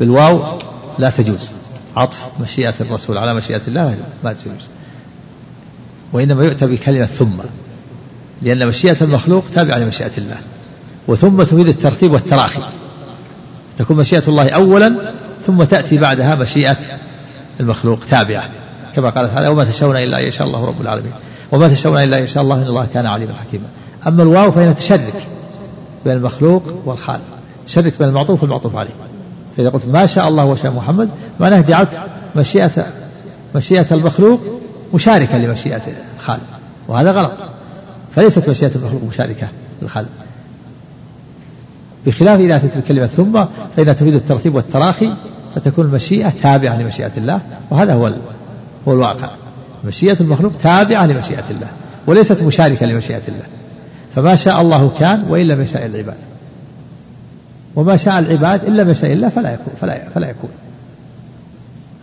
[0.00, 0.58] بالواو
[0.98, 1.50] لا تجوز.
[1.96, 4.68] عطف مشيئة الرسول على مشيئة الله ما تجوز.
[6.12, 7.36] وإنما يؤتى بكلمة ثم
[8.42, 10.36] لأن مشيئة المخلوق تابعة لمشيئة الله.
[11.08, 12.60] وثم تفيد الترتيب والتراخي.
[13.78, 15.12] تكون مشيئة الله أولا
[15.46, 16.76] ثم تأتي بعدها مشيئة
[17.60, 18.48] المخلوق تابعة.
[18.96, 21.12] كما قال تعالى وما تشاءون إلا أن يشاء الله رب العالمين.
[21.52, 23.64] وما تشاءون إلا أن يشاء الله إن الله كان عليما حكيما.
[24.06, 25.26] أما الواو فإنها تشرك
[26.04, 27.24] بين المخلوق والخالق.
[27.66, 28.90] تشرك بين المعطوف والمعطوف عليه.
[29.56, 31.08] فإذا قلت ما شاء الله وشاء محمد
[31.40, 31.90] معناه جعلت
[32.36, 32.86] مشيئة
[33.54, 34.40] مشيئة المخلوق
[34.94, 35.82] مشاركة لمشيئة
[36.16, 36.46] الخالق.
[36.88, 37.32] وهذا غلط.
[38.14, 39.48] فليست مشيئة المخلوق مشاركة
[39.82, 40.08] للخالق.
[42.06, 43.44] بخلاف إذا أتت بكلمة ثم
[43.76, 45.12] فإنها تفيد الترتيب والتراخي
[45.54, 48.14] فتكون المشيئة تابعة لمشيئة الله وهذا هو
[48.88, 49.28] هو الواقع.
[49.84, 51.68] مشيئة المخلوق تابعة لمشيئة الله
[52.06, 53.44] وليست مشاركة لمشيئة الله.
[54.14, 56.16] فما شاء الله كان وإن لم يشاء العباد.
[57.76, 60.50] وما شاء العباد إن لم يشاء الله فلا يكون فلا, فلا يكون.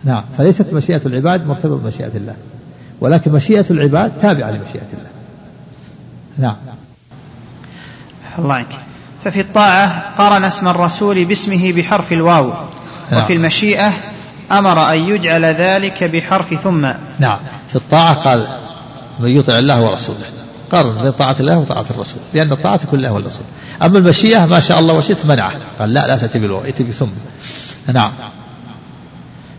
[0.04, 2.34] نعم فليست مشيئة العباد مرتبطة بمشيئة الله
[3.00, 5.10] ولكن مشيئة العباد تابعة لمشيئة الله.
[6.38, 6.56] نعم.
[8.38, 8.72] الله عنك
[9.24, 12.52] ففي الطاعة قرن اسم الرسول باسمه بحرف الواو
[13.12, 13.22] نعم.
[13.22, 13.92] وفي المشيئة
[14.52, 16.86] أمر أن يجعل ذلك بحرف ثم.
[17.18, 17.38] نعم.
[17.68, 18.46] في الطاعة قال
[19.20, 20.24] من يطع الله ورسوله.
[20.72, 22.20] قارن بين طاعة الله وطاعة الرسول.
[22.34, 23.44] لأن الطاعة تكون الله والرسول
[23.82, 25.52] أما المشيئة ما شاء الله وشئت منعه.
[25.78, 27.06] قال لا لا تأتي بالواو ائتي بثم.
[27.92, 28.12] نعم.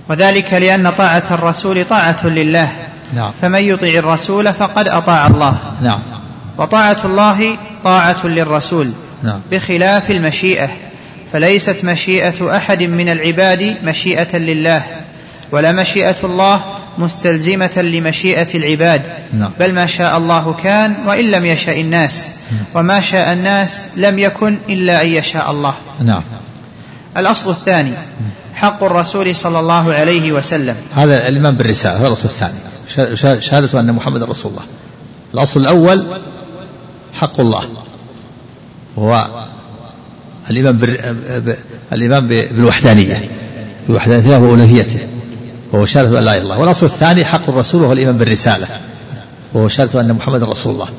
[0.09, 2.69] وذلك لأن طاعة الرسول طاعة لله.
[3.15, 3.31] نعم.
[3.41, 5.59] فمن يطع الرسول فقد أطاع الله.
[5.81, 5.99] نعم.
[6.57, 8.91] وطاعة الله طاعة للرسول.
[9.23, 9.41] نعم.
[9.51, 10.69] بخلاف المشيئة.
[11.34, 14.84] فليست مشيئة أحد من العباد مشيئة لله
[15.51, 16.61] ولا مشيئة الله
[16.97, 19.01] مستلزمة لمشيئة العباد
[19.34, 19.51] نعم.
[19.59, 22.61] بل ما شاء الله كان وإن لم يشاء الناس نعم.
[22.75, 25.73] وما شاء الناس لم يكن إلا أن يشاء الله.
[26.05, 26.23] نعم.
[27.17, 27.93] الأصل الثاني
[28.55, 30.75] حق الرسول صلى الله عليه وسلم.
[30.95, 33.41] هذا الإيمان بالرسالة هذا الأصل الثاني.
[33.41, 34.63] شهادة أن محمد رسول الله.
[35.34, 36.05] الأصل الأول
[37.13, 37.63] حق الله.
[38.95, 39.27] وهو
[40.49, 41.55] الإيمان بال...
[41.93, 43.29] الإيمان بالوحدانية
[43.89, 44.99] بوحدانيته وألوهيته
[45.71, 46.59] وهو شهادة أن لا إله إلا الله.
[46.59, 48.67] والأصل الثاني حق الرسول وهو الإيمان بالرسالة
[49.53, 50.89] وهو شهادة أن محمد رسول الله.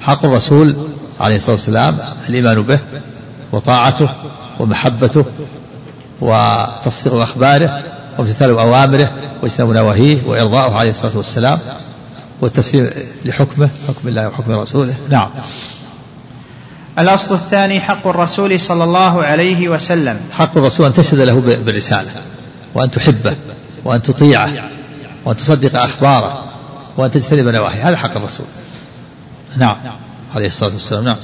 [0.00, 0.76] حق الرسول
[1.20, 1.98] عليه الصلاة والسلام
[2.28, 2.78] الإيمان به
[3.52, 4.08] وطاعته
[4.60, 5.24] ومحبته
[6.20, 7.82] وتصديق أخباره
[8.18, 9.10] وامتثال أوامره
[9.42, 11.58] واجتناب نواهيه وإرضاؤه عليه الصلاة والسلام
[12.40, 12.90] والتسليم
[13.24, 14.94] لحكمه حكم الله وحكم رسوله.
[15.10, 15.30] نعم.
[17.00, 20.20] الأصل الثاني حق الرسول صلى الله عليه وسلم.
[20.38, 22.10] حق الرسول أن تشهد له بالرسالة
[22.74, 23.36] وأن تحبه
[23.84, 24.52] وأن تطيعه
[25.24, 26.44] وأن تصدق أخباره
[26.96, 27.88] وأن تجتنب نواهيه.
[27.88, 28.46] هذا حق الرسول.
[29.56, 29.76] نعم.
[30.34, 31.04] عليه الصلاة والسلام.
[31.04, 31.16] نعم.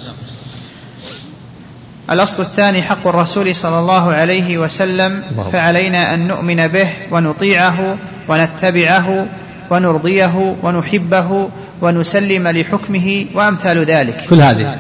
[2.11, 5.23] الأصل الثاني حق الرسول صلى الله عليه وسلم
[5.53, 7.97] فعلينا أن نؤمن به ونطيعه
[8.29, 9.27] ونتبعه
[9.71, 11.49] ونرضيه ونحبه
[11.83, 14.27] ونسلم لحكمه وأمثال ذلك.
[14.31, 14.79] كل هذه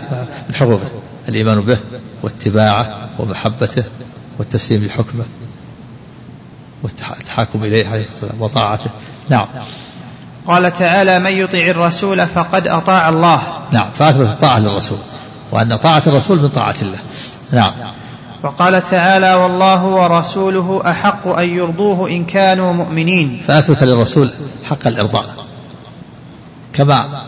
[0.48, 0.90] من حقوقه
[1.28, 1.78] الإيمان به
[2.22, 3.84] واتباعه ومحبته
[4.38, 5.24] والتسليم لحكمه
[6.82, 8.90] والتحاكم إليه عليه الصلاة والسلام وطاعته.
[9.28, 9.46] نعم.
[10.46, 13.42] قال تعالى من يطع الرسول فقد أطاع الله.
[13.72, 13.90] نعم.
[13.94, 14.98] فأثبت الطاعة للرسول.
[15.52, 16.98] وأن طاعة الرسول من طاعة الله.
[17.52, 17.72] نعم.
[18.42, 23.42] وقال تعالى والله ورسوله أحق أن يرضوه إن كانوا مؤمنين.
[23.46, 24.32] فأثبت للرسول
[24.70, 25.45] حق الإرضاء.
[26.76, 27.22] كما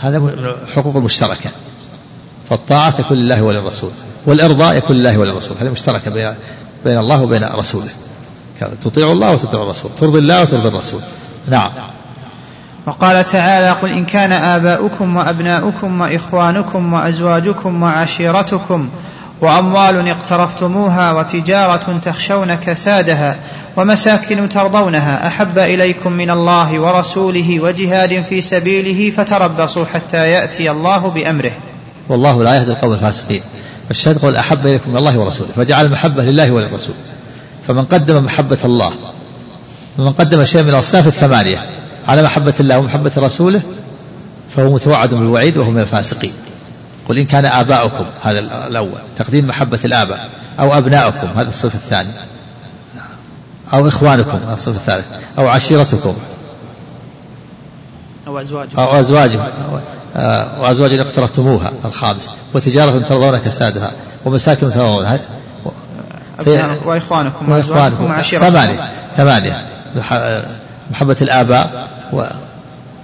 [0.00, 0.28] هذا من
[0.68, 1.50] الحقوق المشتركة
[2.50, 3.90] فالطاعة تكون لله وللرسول.
[4.26, 5.56] والإرضاء يكون لله وللرسول.
[5.60, 6.34] هذه مشتركة بين
[6.84, 7.88] بين الله وبين رسوله.
[8.82, 9.90] تطيع الله وتطيع الرسول.
[9.96, 11.00] ترضي الله وترضي الرسول.
[11.48, 11.70] نعم.
[12.86, 18.88] وقال تعالى قل إن كان آباؤكم وأبناؤكم وإخوانكم وأزواجكم وعشيرتكم
[19.40, 23.36] وأموال اقترفتموها وتجارة تخشون كسادها
[23.76, 31.52] ومساكن ترضونها أحب إليكم من الله ورسوله وجهاد في سبيله فتربصوا حتى يأتي الله بأمره.
[32.08, 33.40] والله لا يهدي القوم الفاسقين.
[33.90, 36.94] الشهد قول أحب إليكم من الله ورسوله فجعل المحبة لله وللرسول.
[37.66, 38.92] فمن قدم محبة الله
[39.98, 41.58] ومن قدم شيء من الأصناف الثمانية
[42.08, 43.62] على محبة الله ومحبة رسوله
[44.56, 46.32] فهو متوعد بالوعيد وهو من الفاسقين.
[47.08, 50.28] قل إن كان آباؤكم هذا الأول تقديم محبة الآباء
[50.60, 52.08] أو أبناؤكم هذا الصف الثاني.
[53.72, 55.06] أو إخوانكم هذا الصف الثالث.
[55.38, 56.16] أو عشيرتكم.
[58.26, 58.80] أو أزواجكم.
[58.80, 59.42] أو أزواجكم.
[60.58, 62.28] وأزواج اقترفتموها الخامس.
[62.54, 63.90] وتجارة ترضون كسادها
[64.24, 65.20] ومساكن ترضونها
[66.84, 68.04] وإخوانكم وإخوانكم.
[68.04, 68.50] وعشيرتكم.
[68.50, 68.90] ثمانية.
[69.16, 69.66] ثمانية.
[70.90, 71.88] محبة الآباء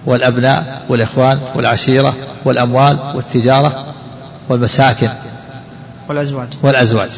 [0.07, 3.94] والأبناء والإخوان والعشيرة والأموال والتجارة
[4.49, 5.09] والمساكن.
[6.09, 6.49] والأزواج.
[6.63, 7.11] والأزواج.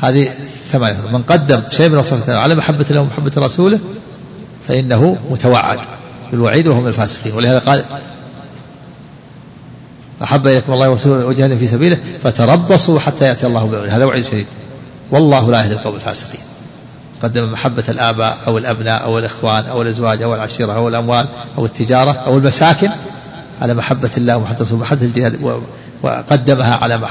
[0.00, 0.30] هذه
[0.72, 0.98] ثمانية.
[1.12, 3.78] من قدم شيء من الصفة على محبة الله ومحبة رسوله
[4.68, 5.78] فإنه متوعد
[6.30, 7.34] بالوعيد وهم الفاسقين.
[7.34, 7.84] ولهذا قال
[10.22, 14.46] أحب إليكم الله ورسوله وجهاد في سبيله فتربصوا حتى يأتي الله بأمره هذا وعيد شديد.
[15.10, 16.40] والله لا يهدي القوم الفاسقين.
[17.22, 21.26] قدم محبة الآباء أو الأبناء أو الإخوان أو الأزواج أو العشيرة أو الأموال
[21.58, 22.90] أو التجارة أو المساكن
[23.62, 25.60] على محبة الله ومحبة رسوله ومحبة الجهاد
[26.02, 27.08] وقدمها على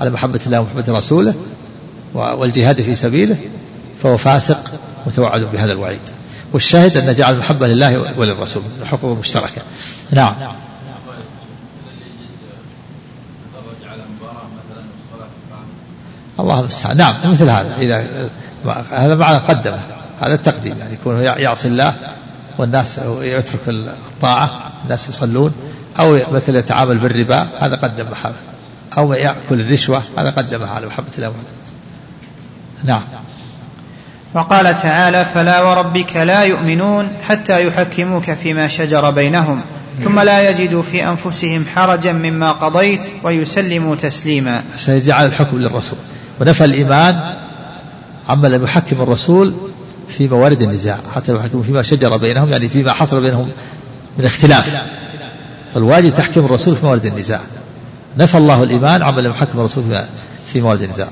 [0.00, 1.34] على محبة الله ومحبة رسوله
[2.14, 3.36] والجهاد في سبيله
[4.02, 4.60] فهو فاسق
[5.06, 6.00] متوعد بهذا الوعيد.
[6.52, 9.62] والشاهد أن جعل المحبة لله وللرسول الحقوق المشتركة.
[10.10, 10.34] نعم.
[16.40, 16.96] الله المستعان.
[16.96, 18.06] نعم مثل هذا إذا
[18.90, 19.80] هذا معنى قدمه
[20.20, 21.94] هذا التقديم يعني يكون يعصي الله
[22.58, 25.54] والناس يترك الطاعة الناس يصلون.
[26.00, 28.34] أو مثل يتعامل بالربا هذا قدم محبة
[28.98, 31.32] أو يأكل الرشوة هذا قدمها على محبة الله
[32.84, 33.02] نعم.
[34.34, 39.60] وقال تعالى فلا وربك لا يؤمنون حتى يحكموك فيما شجر بينهم
[40.04, 44.62] ثم لا يجدوا في أنفسهم حرجا مما قضيت ويسلموا تسليما.
[44.76, 45.98] سيجعل الحكم للرسول.
[46.40, 47.34] ونفى الإيمان
[48.28, 49.54] عما لم يحكم الرسول
[50.08, 53.50] في موارد النزاع حتى يحكموا فيما شجر بينهم يعني فيما حصل بينهم
[54.18, 54.82] من اختلاف.
[55.74, 57.40] فالواجب تحكيم الرسول في موارد النزاع.
[58.18, 59.84] نفى الله الإيمان عما لم يحكم الرسول
[60.46, 61.08] في موارد النزاع.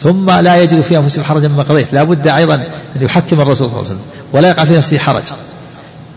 [0.00, 2.54] ثم لا يجد في أنفسهم حرجا مما قضيت لا بد أيضا
[2.96, 5.22] أن يحكم الرسول صلى الله عليه وسلم ولا يقع في نفسه حرج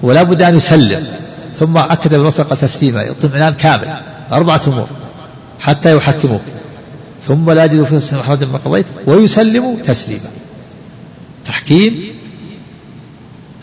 [0.02, 1.08] ولا بد أن يسلم.
[1.60, 3.88] ثم أكد بالرسول قال تسليما اطمئنان كامل
[4.32, 4.88] أربعة أمور
[5.60, 6.42] حتى يحكموك.
[7.28, 10.30] ثم لا يجد في نفسهم حرجا مما قضيت ويسلموا تسليما.
[11.46, 12.04] تحكيم.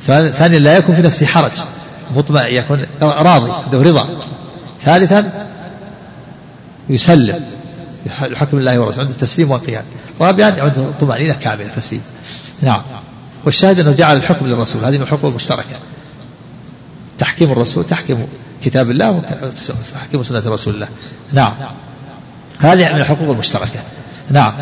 [0.07, 1.53] ثانيا لا يكون في نفسه حرج.
[2.17, 4.09] مطمئن يكون راضي عنده رضا.
[4.81, 5.49] ثالثا
[6.89, 7.41] يسلم.
[8.21, 9.07] لحكم الله ورسوله.
[9.07, 9.85] عنده تسليم وانقياد
[10.21, 12.03] رابعا عنده طمأنينة كاملة تسليم.
[12.63, 12.83] نعم.
[13.45, 14.85] والشاهد أنه جعل الحكم للرسول.
[14.85, 15.77] هذه من الحقوق المشتركة.
[17.19, 18.27] تحكيم الرسول تحكيم
[18.65, 20.89] كتاب الله وتحكيم سنة رسول الله.
[21.33, 21.55] نعم.
[22.59, 23.81] هذه من الحقوق المشتركة.
[24.31, 24.53] نعم.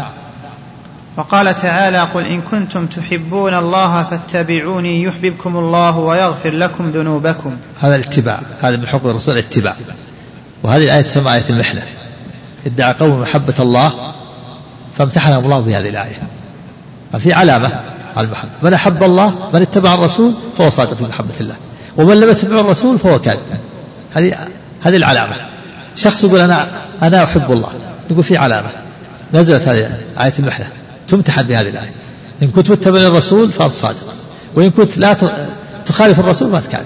[1.17, 7.57] وقال تعالى قل إن كنتم تحبون الله فاتبعوني يحببكم الله ويغفر لكم ذنوبكم.
[7.81, 9.77] هذا الاتباع هذا من حقوق الرسول الاتباع.
[10.63, 11.83] وهذه الآية تسمى آية المحنة.
[12.67, 13.93] ادعى قوم محبة الله
[14.99, 16.23] فامتحنهم الله بهذه الآية.
[17.19, 17.81] في علامة
[18.17, 18.51] على المحبة.
[18.63, 21.55] من أحب الله من اتبع الرسول فهو صادق في محبة الله.
[21.97, 23.59] ومن لم يتبع الرسول فهو كاذب.
[24.15, 24.49] هذه
[24.83, 25.35] هذه العلامة.
[25.97, 26.67] شخص يقول أنا
[27.03, 27.73] أنا أحب الله.
[28.11, 28.71] يقول في علامة.
[29.35, 29.91] نزلت هذه
[30.21, 30.67] آية المحنة.
[31.11, 31.93] تمتحن بهذه الآية.
[32.43, 34.15] إن كنت متبع للرسول فأنت صادق
[34.55, 35.17] وإن كنت لا
[35.87, 36.85] تخالف الرسول ما تكاذب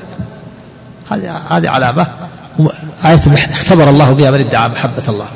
[1.10, 2.06] هذه هذه علامة.
[3.04, 5.28] آية المحنة اختبر الله بها من ادعى محبة الله.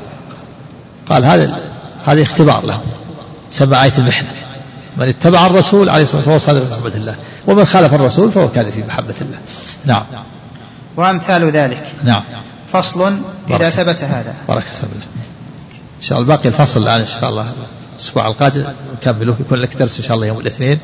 [1.09, 1.59] قال هذا
[2.07, 2.81] هذا اختبار له
[3.49, 4.29] سمى آية المحنة.
[4.97, 7.17] من اتبع الرسول عليه الصلاة والسلام فهو صادق في محبة الله.
[7.47, 9.39] ومن خالف الرسول فهو كاذب في محبة الله.
[9.85, 10.05] نعم.
[10.97, 11.87] وأمثال ذلك.
[12.05, 12.23] نعم.
[12.73, 13.19] فصل
[13.51, 14.35] إذا ثبت هذا.
[14.49, 14.93] بارك الله
[15.99, 17.53] إن شاء الله باقي الفصل الآن إن شاء الله.
[17.99, 20.81] الأسبوع القادم نكمله يكون لك درس إن شاء الله يوم الاثنين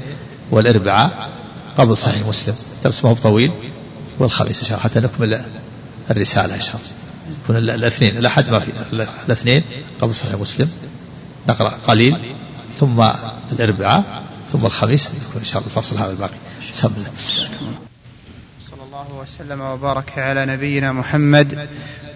[0.51, 1.31] والأربعاء
[1.79, 2.55] قبل صحيح مسلم.
[2.85, 3.53] درس ما هو طويل
[4.19, 4.91] والخميس إن شاء الله.
[4.91, 5.45] حتى نكمل
[6.11, 6.87] الرسالة إن شاء الله.
[7.45, 8.17] يكون الاثنين.
[8.17, 8.71] الأحد ما في.
[9.27, 9.65] الاثنين
[10.01, 10.71] قبل صحيح مسلم.
[11.49, 12.17] نقرأ قليل.
[12.77, 13.05] ثم
[13.53, 14.23] الأربعاء.
[14.53, 15.07] ثم الخميس.
[15.07, 16.35] يكون إن شاء الله الفصل هذا الباقي.
[16.73, 16.91] صلى
[18.87, 21.69] الله وسلم وبارك على نبينا محمد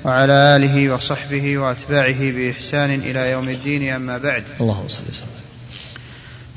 [0.04, 4.44] وعلى آله وصحبه وأتباعه بإحسان إلى يوم الدين أما بعد.
[4.60, 5.38] اللهم صل وسلم.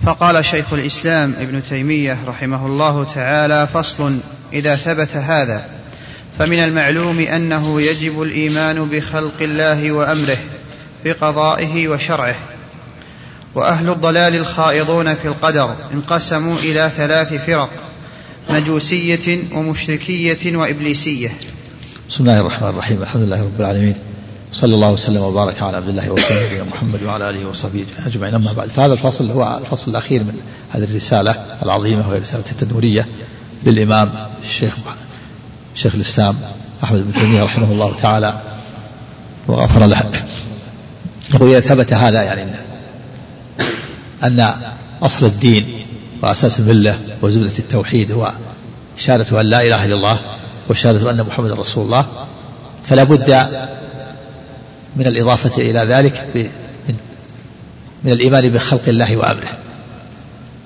[0.03, 4.17] فقال شيخ الإسلام ابن تيمية رحمه الله تعالى فصل
[4.53, 5.69] إذا ثبت هذا
[6.39, 10.37] فمن المعلوم أنه يجب الإيمان بخلق الله وأمره
[11.05, 12.35] بقضائه وشرعه.
[13.55, 17.69] وأهل الضلال الخائضون في القدر انقسموا إلى ثلاث فرق
[18.49, 21.29] مجوسية ومشركية وإبليسية.
[22.11, 23.01] بسم الله الرحمن الرحيم.
[23.01, 23.95] الحمد لله رب العالمين.
[24.51, 28.33] صلى الله وسلم وبارك على عبد الله ورسوله محمد وعلى آله وصحبه أجمعين.
[28.33, 30.39] أما بعد فهذا الفصل هو الفصل الأخير من
[30.71, 33.07] هذه الرسالة العظيمة وهي رسالة التدمرية
[33.63, 34.11] للإمام
[34.43, 34.73] الشيخ
[35.75, 36.35] شيخ الإسلام
[36.83, 38.41] أحمد بن تيمية رحمه الله تعالى.
[39.47, 40.11] وغفر له.
[41.39, 42.51] وإذا ثبت هذا يعني
[44.23, 44.53] أن
[45.01, 45.65] أصل الدين
[46.21, 48.31] وأساس الملة وزبده التوحيد هو
[48.97, 50.19] شهاده أن لا إله إلا الله
[50.71, 52.05] وشهاده أن محمدا رسول الله
[52.83, 53.29] فلا بد
[54.95, 56.49] من الإضافة إلى ذلك من,
[58.03, 59.57] من الإيمان بخلق الله وأمره.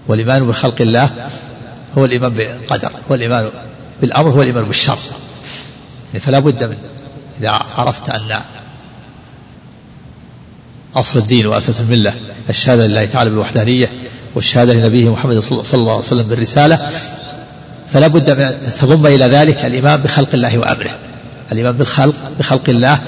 [0.07, 1.29] والإيمان بخلق الله
[1.97, 3.49] هو الإيمان بالقدر هو الإيمان
[4.01, 4.99] بالأمر هو الإيمان بالشر.
[6.07, 6.77] يعني فلا بد من
[7.39, 8.41] إذا عرفت أن
[10.95, 12.13] أصل الدين وأساس الملة
[12.49, 13.91] الشهادة لله تعالى بالوحدانية
[14.35, 16.91] والشهادة لنبيه محمد صلى الله عليه وسلم بالرسالة
[17.95, 20.91] فلا بد من تضم إلى ذلك الإيمان بخلق الله وأمره.
[21.51, 22.99] الإيمان بالخلق بخلق الله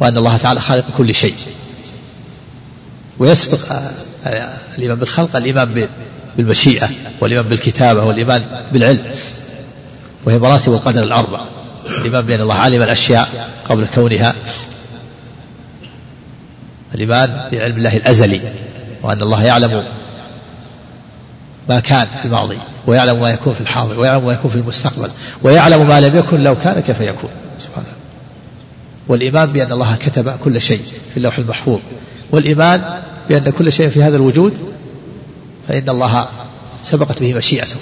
[0.00, 1.34] وأن الله تعالى خالق كل شيء.
[3.18, 3.58] ويسبق
[4.78, 5.88] الإيمان بالخلق الإيمان
[6.36, 6.88] بالمشيئة
[7.20, 9.04] والإيمان بالكتابة والإيمان بالعلم.
[10.24, 11.40] وهي مراتب القدر الأربع.
[11.86, 14.34] الإيمان بأن الله علم الأشياء قبل كونها.
[16.94, 18.40] الإيمان بعلم الله الأزلي
[19.02, 19.84] وأن الله يعلم
[21.68, 25.10] ما كان في الماضي ويعلم ما يكون في الحاضر ويعلم ما يكون في المستقبل
[25.42, 27.30] ويعلم ما لم يكن لو كان كيف يكون.
[27.60, 27.86] سبحانه
[29.08, 31.78] والإيمان بأن الله كتب كل شيء في اللوح المحفوظ.
[32.30, 32.82] والإيمان
[33.28, 34.58] بأن كل شيء في هذا الوجود
[35.68, 36.28] فإن الله
[36.82, 37.76] سبقت به مشيئته.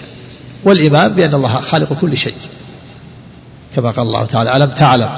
[0.65, 2.35] والإيمان بأن الله خالق كل شيء.
[3.77, 5.09] كما قال الله تعالى ألم تعلم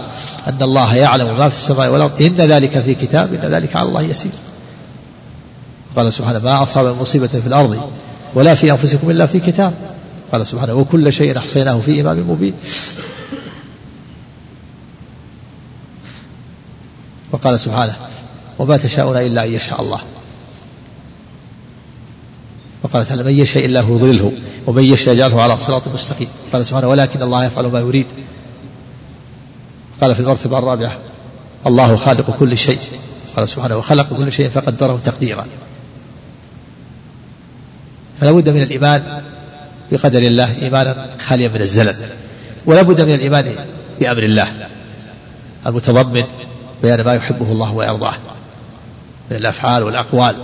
[0.49, 4.03] أن الله يعلم ما في السماء والأرض؟ إن ذلك في كتاب إن ذلك على الله
[4.03, 4.33] يسير.
[5.97, 7.91] قال سبحانه ما أصاب مصيبة في الأرض
[8.35, 9.75] ولا في أنفسكم إلا في كتاب.
[10.33, 12.55] قال سبحانه وكل شيء أحصيناه في إمام مبين.
[17.33, 17.97] وقال سبحانه
[18.59, 20.01] وما تشاءون إلا أن يشاء الله.
[22.83, 24.33] وقال تعالى من يشاء هو يضلله
[24.67, 26.29] ومن يشاء يجعله على صراط مستقيم.
[26.53, 28.07] قال سبحانه ولكن الله يفعل ما يريد.
[30.01, 30.99] قال في المرتبة الرابعة
[31.67, 32.79] الله خالق كل شيء.
[33.37, 35.47] قال سبحانه وخلق كل شيء فقدره تقديرا.
[38.21, 39.23] فلا بد من الإيمان
[39.93, 41.95] بقدر الله إيمانا خاليا من الزلل.
[42.67, 43.67] ولا بد من الإيمان
[44.01, 44.69] بأمر الله.
[45.67, 46.25] المتضمن
[46.83, 48.15] بيان ما يحبه الله ويرضاه.
[49.31, 50.37] من الأفعال والأقوال.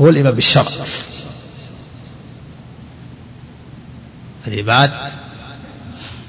[0.00, 0.66] هو الإيمان بالشرع.
[4.46, 4.90] الإيمان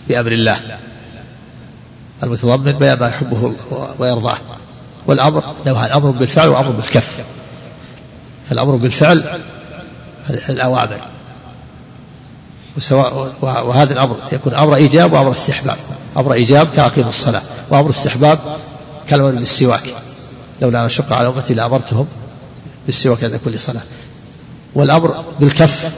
[0.09, 0.77] بأمر الله.
[2.23, 3.55] المتضمن بيان ما يحبه
[3.99, 4.37] ويرضاه.
[5.07, 7.19] والأمر نوعان أمر بالفعل وأمر بالكف.
[8.49, 9.41] فالأمر بالفعل
[10.29, 11.01] الأوامر.
[12.77, 15.77] وسواء وهذا الأمر يكون أمر إيجاب وأمر استحباب.
[16.17, 18.39] أمر إيجاب كأقيم الصلاة وأمر استحباب
[19.07, 19.93] كالأمر بالسواك.
[20.61, 22.07] لولا أن أشق على أمتي لأمرتهم
[22.85, 23.81] بالسواك عند كل صلاة.
[24.75, 25.91] والأمر بالكف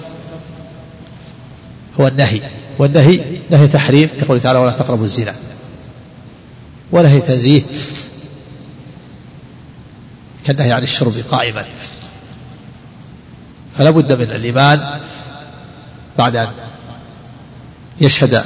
[1.99, 2.49] هو النهي.
[2.79, 5.35] والنهي نهي تحريم كقوله تعالى ولا تقربوا الزنا.
[6.91, 7.61] ونهي تنزيه
[10.45, 11.65] كالنهي عن الشرب قائما.
[13.77, 14.99] فلا بد من الإيمان
[16.17, 16.47] بعد أن
[18.01, 18.43] يشهد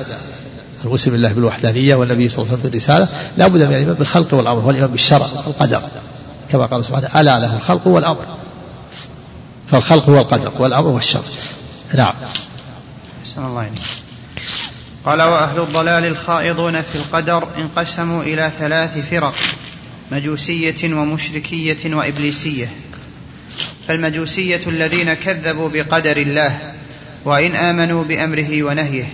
[0.86, 3.07] المسلم الله بالوحدانية والنبي صلى الله عليه وسلم بالرسالة.
[3.38, 5.82] لا بد من الإيمان بالخلق والأمر والإيمان بالشرع والقدر.
[6.51, 8.25] كما قال سبحانه ألا له الخلق والأمر.
[9.71, 11.23] فالخلق هو القدر والأمر هو الشرع.
[11.95, 12.13] نعم.
[13.21, 13.82] أحسن الله إليك.
[15.05, 19.36] قال وأهل الضلال الخائضون في القدر انقسموا إلى ثلاث فرق
[20.11, 22.71] مجوسية ومشركية وإبليسية.
[23.88, 26.59] فالمجوسية الذين كذبوا بقدر الله
[27.25, 29.05] وإن آمنوا بأمره ونهيه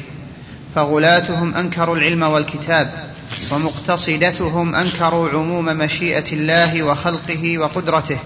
[0.76, 3.14] فغلاتهم أنكروا العلم والكتاب
[3.52, 8.18] ومقتصدتهم أنكروا عموم مشيئة الله وخلقه وقدرته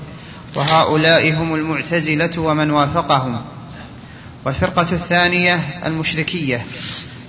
[0.55, 3.41] وهؤلاء هم المعتزلة ومن وافقهم.
[4.45, 6.65] والفرقة الثانية المشركية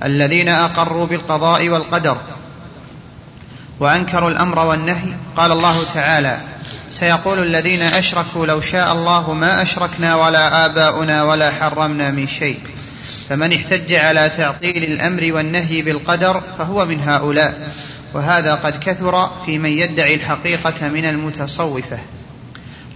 [0.04, 2.16] الذين أقروا بالقضاء والقدر
[3.80, 6.40] وأنكروا الأمر والنهي قال الله تعالى
[6.90, 12.60] سيقول الذين أشركوا لو شاء الله ما أشركنا ولا آباؤنا ولا حرمنا من شيء.
[13.28, 17.72] فمن احتج على تعطيل الأمر والنهي بالقدر فهو من هؤلاء.
[18.14, 21.98] وهذا قد كثر في من يدعي الحقيقة من المتصوفة.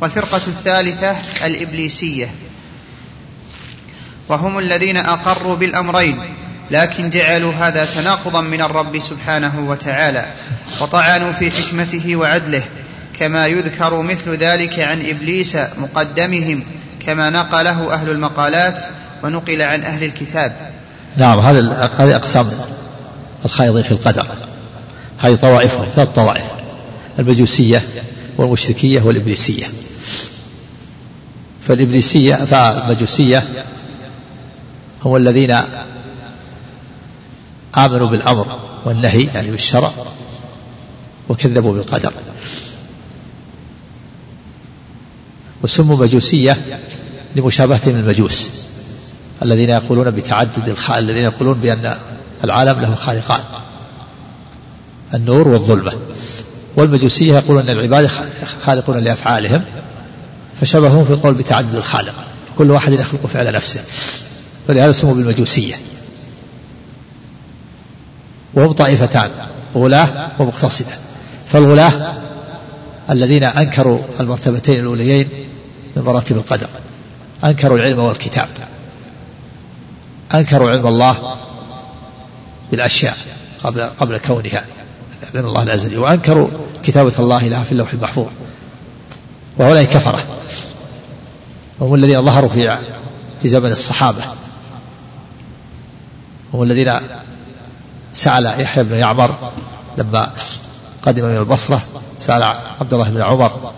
[0.00, 1.16] والفرقة الثالثة
[1.46, 2.28] الإبليسية.
[4.28, 6.20] وهم الذين أقروا بالأمرين
[6.70, 10.26] لكن جعلوا هذا تناقضا من الرب سبحانه وتعالى
[10.80, 12.62] وطعنوا في حكمته وعدله
[13.18, 16.64] كما يذكر مثل ذلك عن إبليس مقدمهم
[17.06, 18.82] كما نقله أهل المقالات
[19.22, 20.56] ونقل عن أهل الكتاب.
[21.16, 22.50] نعم هذه هذه أقسام
[23.44, 24.26] الخائضين في القدر.
[25.18, 26.44] هذه طوائفهم ثلاث طوائف
[27.18, 27.82] المجوسية
[28.36, 29.66] والمشركية والإبليسية.
[31.62, 33.44] فالإبليسية فالمجوسية
[35.04, 35.56] هم الذين
[37.76, 39.90] آمنوا بالأمر والنهي يعني بالشرع
[41.28, 42.12] وكذبوا بالقدر
[45.62, 46.58] وسموا مجوسية
[47.36, 48.50] لمشابهتهم المجوس
[49.42, 51.96] الذين يقولون بتعدد الخالق الذين يقولون بأن
[52.44, 53.40] العالم له خالقان.
[55.14, 55.92] النور والظلمة.
[56.76, 58.10] والمجوسية يقولون أن العباد
[58.64, 59.62] خالقون لأفعالهم
[60.60, 62.14] فشبههم في القول بتعدد الخالق.
[62.58, 63.80] كل واحد يخلق فعل نفسه.
[64.68, 65.74] فلهذا سموا بالمجوسية.
[68.54, 69.30] وهم طائفتان
[69.74, 70.92] غلاة ومقتصدة.
[71.48, 72.12] فالغلاة
[73.10, 75.28] الذين أنكروا المرتبتين الأوليين
[75.96, 76.68] من مراتب القدر.
[77.44, 78.48] أنكروا العلم والكتاب.
[80.34, 81.36] أنكروا علم الله
[82.70, 83.16] بالأشياء
[83.64, 84.64] قبل قبل كونها.
[85.34, 86.48] علم الله الأزلي وأنكروا
[86.82, 88.28] كتابة الله لها في اللوح المحفوظ.
[89.58, 90.24] وهؤلاء كفرة
[91.78, 92.78] وهم الذين ظهروا في
[93.42, 94.22] في زمن الصحابة.
[96.54, 96.92] هم الذين
[98.14, 99.52] سأل يحيى بن يعمر
[99.98, 100.30] لما
[101.02, 101.82] قدم من البصرة
[102.18, 102.42] سأل
[102.80, 103.72] عبد الله بن عمر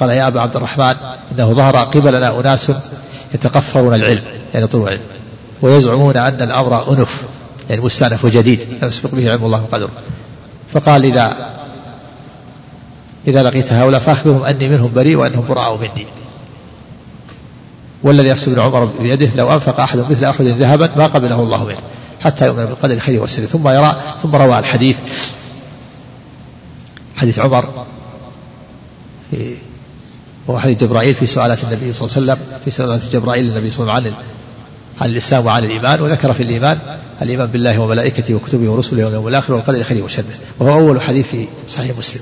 [0.00, 0.94] قال يا أبا عبد الرحمن
[1.32, 2.72] إنه ظهر قبلنا أناس
[3.34, 4.22] يتقفرون العلم
[4.54, 5.00] يعني طول العلم
[5.62, 7.22] ويزعمون أن الأمر أنف
[7.70, 9.90] يعني مستأنف وجديد لم يسبق به علم الله وقدره
[10.72, 11.56] فقال إذا
[13.26, 16.06] إذا لقيت هؤلاء فأخبرهم أني منهم بريء وأنهم براء مني.
[18.02, 21.78] والذي نفس ابن عمر بيده لو أنفق أحد مثل أحد ذهبا ما قبله الله منه
[22.24, 24.96] حتى يؤمن بالقدر خيره وشره ثم يرى ثم روى الحديث
[27.16, 27.86] حديث عمر
[29.30, 29.54] في
[30.46, 33.82] وهو حديث جبرائيل في سؤالات النبي صلى الله عليه وسلم في سؤالات جبرائيل للنبي صلى
[33.82, 34.22] الله عليه وسلم
[35.00, 36.78] عن الإسلام وعن الإيمان وذكر في الإيمان
[37.22, 40.24] الإيمان بالله وملائكته وكتبه ورسله واليوم الآخر والقدر خيره وشره
[40.58, 42.20] وهو أول حديث في صحيح مسلم.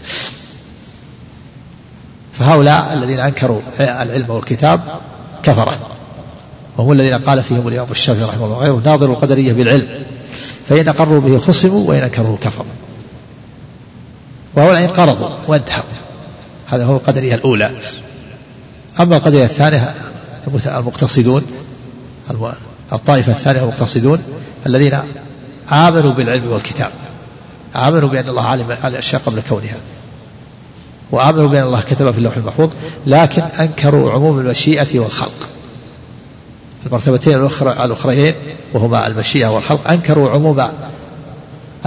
[2.32, 4.80] فهؤلاء الذين أنكروا العلم والكتاب
[5.42, 5.78] كفرة.
[6.76, 9.88] وهم الذين قال فيهم الإمام الشافعي رحمه الله غيره ناظر القدرية بالعلم.
[10.68, 12.66] فإن أقروا به خصموا وإن أنكروه كفروا.
[14.56, 15.82] وهؤلاء انقرضوا وانتهوا.
[16.66, 17.70] هذا هو القدرية الأولى.
[19.00, 19.94] أما القضية الثانية
[20.66, 21.42] المقتصدون
[22.92, 24.18] الطائفة الثانية المقتصدون
[24.66, 24.98] الذين
[25.72, 26.90] آمنوا بالعلم والكتاب.
[27.76, 29.76] آمنوا بأن الله علم الأشياء قبل كونها.
[31.10, 32.70] وآمنوا بأن الله كتب في اللوح المحفوظ
[33.06, 35.48] لكن أنكروا عموم المشيئة والخلق.
[36.86, 38.34] المرتبتين الأخرى الأخريين
[38.72, 40.68] وهما المشيئة والخلق أنكروا عموم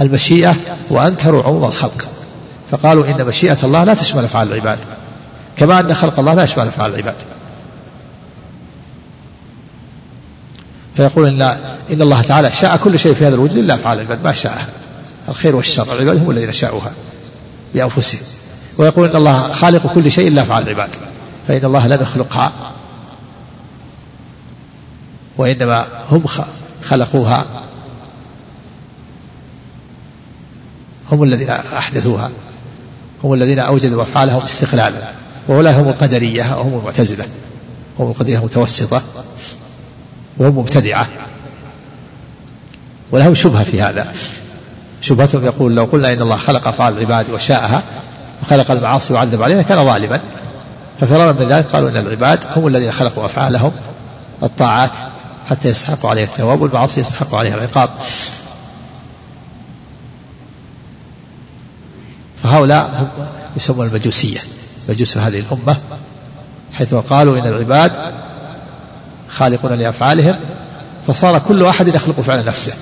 [0.00, 0.56] المشيئة
[0.90, 2.08] وأنكروا عموم الخلق.
[2.70, 4.78] فقالوا إن مشيئة الله لا تشمل أفعال العباد.
[5.58, 7.14] كما أن خلق الله لا يشمل أفعال العباد.
[10.96, 11.42] فيقول إن
[11.90, 14.68] إن الله تعالى شاء كل شيء في هذا الوجود إلا أفعال العباد ما شاء.
[15.28, 16.92] الخير والشر العباد هم الذين شاءوها
[17.74, 18.20] بأنفسهم
[18.78, 20.90] ويقول إن الله خالق كل شيء إلا أفعال العباد
[21.48, 22.52] فإن الله لم يخلقها.
[25.36, 26.24] وإنما هم
[26.84, 27.46] خلقوها.
[31.12, 32.30] هم الذين أحدثوها.
[33.24, 35.17] هم الذين أوجدوا أفعالهم استقلالا.
[35.48, 37.24] وأولئك هم القدرية وهم المعتزلة
[37.98, 39.02] هم القدرية المتوسطة
[40.38, 41.08] وهم مبتدعة.
[43.10, 44.12] ولهم شبهة في هذا.
[45.00, 47.82] شبهتهم يقول لو قلنا إن الله خلق أفعال العباد وشاءها
[48.42, 50.20] وخلق المعاصي وعذب عليها كان ظالما.
[51.00, 53.72] ففرارا من ذلك قالوا إن العباد هم الذين خلقوا أفعالهم
[54.42, 54.96] الطاعات
[55.50, 57.90] حتى يستحقوا عليها الثواب والمعاصي يستحقوا عليها العقاب.
[62.42, 63.26] فهؤلاء هم
[63.56, 64.40] يسمون المجوسية.
[64.88, 65.76] مجوس هذه الأمة
[66.74, 67.92] حيث قالوا إن العباد
[69.28, 70.40] خالقون لأفعالهم
[71.06, 72.74] فصار كل أحد يخلق فعل نفسه.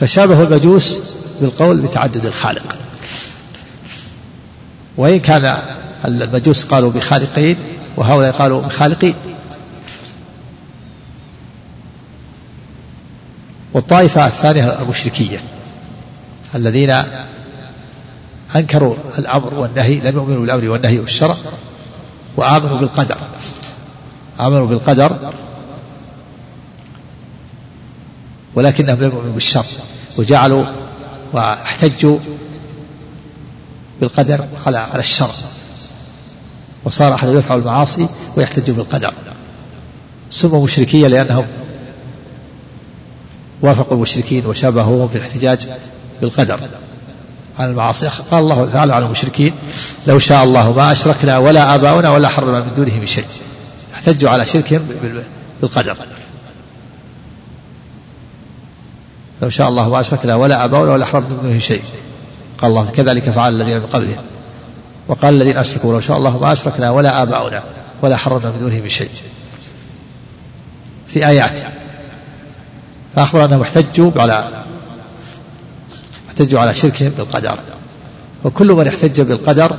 [0.00, 1.00] فشابه المجوس
[1.40, 2.76] بالقول بتعدد الخالق.
[4.96, 5.58] وإن كان
[6.04, 7.56] المجوس قالوا بخالقين
[7.96, 9.14] وهؤلاء قالوا بخالقين.
[13.72, 15.38] والطائفة الثانية المشركية
[16.54, 17.02] الذين
[18.56, 21.36] أنكروا الأمر والنهي لم يؤمنوا بالأمر والنهي والشرع
[22.36, 23.16] وآمنوا بالقدر.
[24.40, 25.32] آمنوا بالقدر
[28.54, 29.66] ولكنهم لم يؤمنوا بالشر
[30.16, 30.64] وجعلوا
[31.32, 32.18] واحتجوا
[34.00, 35.30] بالقدر على على الشر.
[36.84, 39.14] وصار أحد يفعل المعاصي ويحتج بالقدر.
[40.30, 41.46] سموا مشركية لأنهم
[43.62, 45.68] وافقوا المشركين وشابهوهم في الاحتجاج
[46.20, 46.60] بالقدر.
[47.58, 48.08] عن المعاصي.
[48.08, 49.52] قال الله تعالى على المشركين
[50.06, 53.24] لو شاء الله ما أشركنا ولا آباؤنا ولا حرمنا من دونه من شيء.
[53.94, 54.88] احتجوا على شركهم
[55.60, 55.96] بالقدر.
[59.42, 61.82] لو شاء الله ما أشركنا ولا آباؤنا ولا حرمنا من دونه شيء.
[62.58, 64.24] قال الله كذلك فعل الذين من قبلهم
[65.08, 67.62] وقال الذين أشركوا لو شاء الله ما أشركنا ولا آباؤنا
[68.02, 69.10] ولا حرمنا من دونه من شيء.
[71.08, 71.58] في آيات.
[73.16, 74.48] فأخبر أنهم احتجوا على
[76.34, 77.58] احتجوا على شركهم بالقدر.
[78.44, 79.76] وكل من احتج بالقدر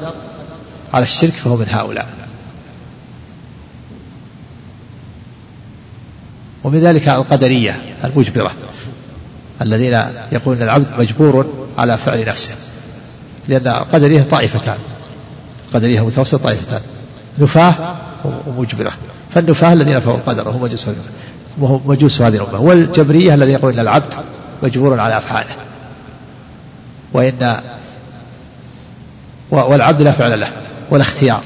[0.94, 2.08] على الشرك فهو من هؤلاء.
[6.64, 8.52] ومن ذلك القدرية المجبرة
[9.62, 11.46] الذين يقولون العبد مجبور
[11.78, 12.56] على فعل نفسه.
[13.48, 14.78] لأن القدرية طائفتان
[15.68, 16.82] القدرية المتوسطة طائفتان.
[17.40, 17.96] نفاة
[18.48, 18.92] ومجبرة.
[19.32, 20.88] فالنفاة الذين فهو القدر وهم مجوس
[21.86, 22.60] مجوس هذه الأمة.
[22.62, 24.14] والجبرية الذين يقولون العبد
[24.64, 25.56] مجبور على أفعاله.
[27.16, 27.60] وإن
[29.52, 30.52] والعبد لا فعل له
[30.90, 31.42] ولا اختيار.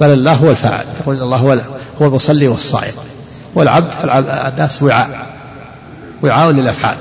[0.00, 0.84] بل الله هو الفاعل.
[1.00, 1.60] يقول الله هو
[2.00, 2.92] هو المصلي والصائم.
[3.54, 3.94] والعبد
[4.52, 5.26] الناس وعاء.
[6.22, 6.96] وعاء للأفعال.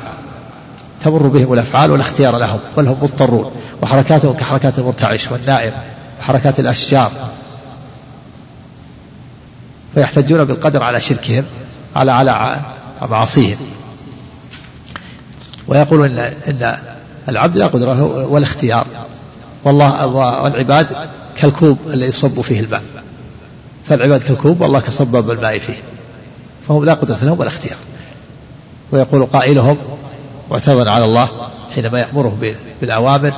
[1.01, 3.51] تمر بهم الأفعال ولا اختيار لهم بل هم مضطرون.
[3.81, 5.73] وحركاتهم كحركات المرتعش والنائم
[6.19, 7.11] وحركات الأشجار.
[9.95, 11.43] فيحتجون بالقدر على شركهم
[11.95, 12.57] على على
[13.01, 13.57] معاصيهم.
[15.67, 16.77] ويقول إن, إن
[17.29, 18.87] العبد لا قدرة له ولا اختيار
[19.63, 20.87] والله والعباد
[21.37, 22.83] كالكوب اللي يصب فيه الماء.
[23.85, 25.77] فالعباد كالكوب والله كصبب الماء فيه.
[26.67, 27.77] فهم لا قدرة لهم ولا اختيار.
[28.91, 29.77] ويقول قائلهم
[30.51, 31.29] معتمدا على الله
[31.75, 33.33] حينما يأمره بالأوامر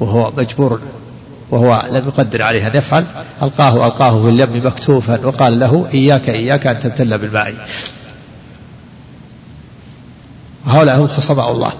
[0.00, 0.80] وهو مجبور
[1.50, 3.06] وهو لم يقدر عليه أن يفعل
[3.42, 7.54] ألقاه ألقاه في اليم مكتوفا وقال له إياك إياك أن تبتل بالماء.
[10.66, 11.72] وهؤلاء هم خصماء الله.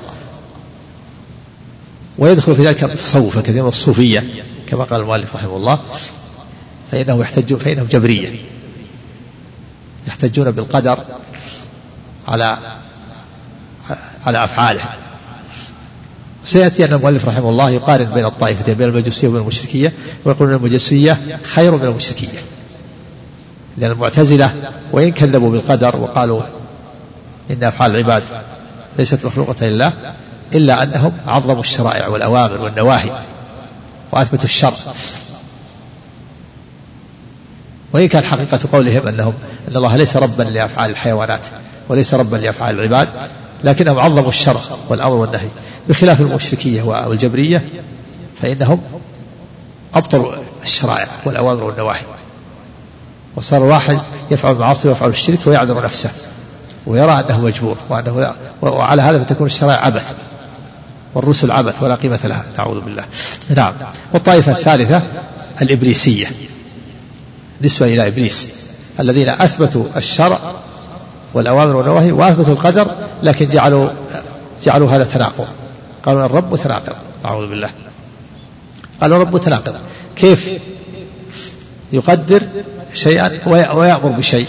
[2.18, 4.24] ويدخل في ذلك التصوف الكثير من الصوفية
[4.68, 5.78] كما قال المؤلف رحمه الله
[6.92, 8.38] فإنهم يحتجون فإنهم جبرية.
[10.06, 10.98] يحتجون بالقدر
[12.28, 12.58] على
[14.26, 14.82] على أفعاله.
[16.44, 19.92] سيأتي أن المؤلف رحمه الله يقارن بين الطائفتين بين المجوسية وبين المشركية
[20.24, 22.38] ويقول أن المجوسية خير من المشركية.
[23.78, 24.54] لأن المعتزلة
[24.92, 26.42] وإن كذبوا بالقدر وقالوا
[27.50, 28.22] إن أفعال العباد
[28.98, 29.92] ليست مخلوقة لله
[30.54, 33.10] إلا أنهم عظموا الشرائع والأوامر والنواهي
[34.12, 34.74] وأثبتوا الشر
[37.92, 39.32] وإن كان حقيقة قولهم أنهم
[39.68, 41.46] أن الله ليس ربا لأفعال الحيوانات
[41.88, 43.08] وليس ربا لأفعال العباد
[43.64, 45.48] لكنهم عظموا الشرع والأمر والنهي.
[45.88, 47.64] بخلاف المشركية والجبرية
[48.42, 48.80] فإنهم
[49.94, 50.32] أبطلوا
[50.62, 52.02] الشرائع والأوامر والنواهي.
[53.36, 53.98] وصار الواحد
[54.30, 56.10] يفعل المعاصي ويفعل الشرك ويعذر نفسه
[56.86, 60.14] ويرى أنه مجبور وأنه وعلى هذا فتكون الشرائع عبث.
[61.14, 62.44] والرسل عبث ولا قيمة لها.
[62.58, 63.04] نعوذ بالله.
[63.56, 63.72] نعم.
[64.12, 65.02] والطائفة الثالثة
[65.62, 66.26] الإبليسية.
[67.62, 68.68] نسبة إلى إبليس.
[69.00, 70.38] الذين أثبتوا الشرع
[71.34, 72.90] والأوامر والنواهي وأثبتوا القدر
[73.22, 73.88] لكن جعلوا
[74.64, 75.46] جعلوا هذا تناقض.
[76.06, 77.70] قالوا الرب متناقض أعوذ بالله.
[79.00, 79.74] قالوا الرب متناقض
[80.16, 80.50] كيف
[81.92, 82.42] يقدر
[82.94, 84.48] شيئا ويأمر بشيء؟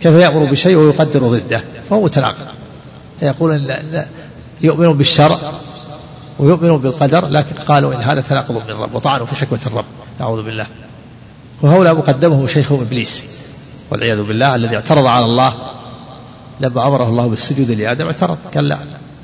[0.00, 2.46] كيف يأمر بشيء ويقدر ضده؟ فهو متناقض
[3.22, 4.06] يقول إن
[4.60, 5.38] يؤمنون بالشرع
[6.38, 9.84] ويؤمنون بالقدر لكن قالوا إن هذا تناقض من الرب وطعنوا في حكمة الرب.
[10.20, 10.66] نعوذ بالله.
[11.62, 13.24] وهؤلاء مقدمهم شيخهم إبليس
[13.90, 15.54] والعياذ بالله الذي اعترض على الله
[16.60, 18.38] لما أمره الله بالسجود لآدم اعترض.
[18.54, 18.78] قال لا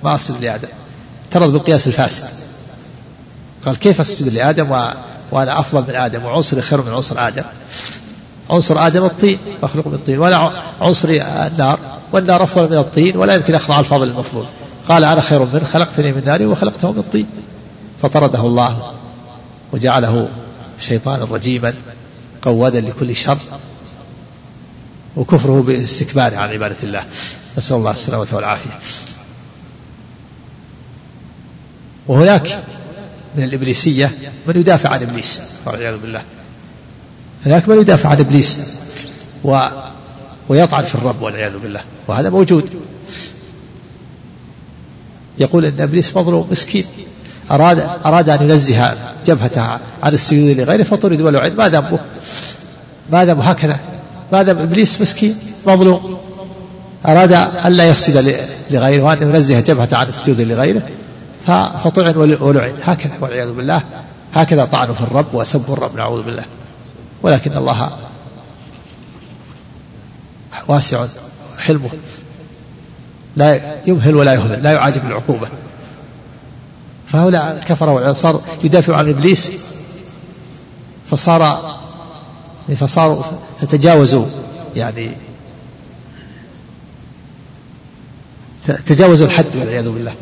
[0.04, 0.68] ما أسجد لآدم.
[1.24, 2.24] اعترض بالقياس الفاسد.
[3.66, 4.88] قال كيف أسجد لآدم؟ و...
[5.32, 7.44] وأنا أفضل من آدم وعنصري خير من عنصر آدم.
[8.50, 11.78] عنصر آدم الطين مخلوق من الطين وأنا عنصري النار
[12.12, 14.44] والنار أفضل من الطين ولا يمكن أخضع الفضل المفضول
[14.88, 17.26] قال أنا خير منه خلقتني من نار وخلقته من طين
[18.02, 18.92] فطرده الله
[19.72, 20.28] وجعله
[20.78, 21.74] شيطانا رجيما
[22.42, 23.38] قوادا لكل شر
[25.16, 27.04] وكفره باستكباره عن عبادة الله.
[27.58, 28.78] نسأل الله السلامة والعافية.
[32.06, 32.64] وهناك
[33.36, 34.12] من الإبليسية
[34.46, 36.22] من يدافع عن إبليس والعياذ بالله.
[37.46, 38.78] هناك من يدافع عن إبليس
[39.44, 39.60] و
[40.48, 41.80] ويطعن في الرب والعياذ بالله.
[42.08, 42.80] وهذا موجود.
[45.38, 46.84] يقول إن إبليس مظلوم مسكين.
[47.50, 48.94] اراد أراد أن ينزه
[49.26, 49.62] جبهته
[50.02, 51.98] عن السجود لغيره فطرد ولعن ما ذنبه
[53.12, 53.78] ما ذنبه هكذا؟
[54.32, 56.18] ما ذنب إبليس مسكين مظلوم
[57.06, 58.36] أراد أن لا يسجد
[58.70, 60.82] لغيره وأن ينزه جبهته عن السجود لغيره
[61.84, 62.72] فطعن ولعن.
[62.82, 63.82] هكذا والعياذ بالله.
[64.34, 66.44] هكذا طعنوا في الرب وسبوا الرب نعوذ بالله.
[67.22, 67.90] ولكن الله
[70.68, 71.04] واسع
[71.58, 71.90] حلمه.
[73.36, 75.48] لا يمهل ولا يهمل لا يعاجب العقوبة
[77.06, 79.52] فهؤلاء الكفرة صار يدافع عن إبليس.
[81.06, 81.74] فصار
[82.76, 83.22] فصاروا
[83.60, 84.26] فتجاوزوا
[84.76, 85.10] يعني
[88.86, 90.14] تجاوزوا الحد والعياذ بالله.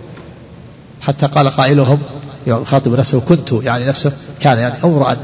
[1.00, 2.02] حتى قال قائلهم
[2.46, 5.16] يخاطب نفسه كنت يعني نفسه كان يعني أمرأ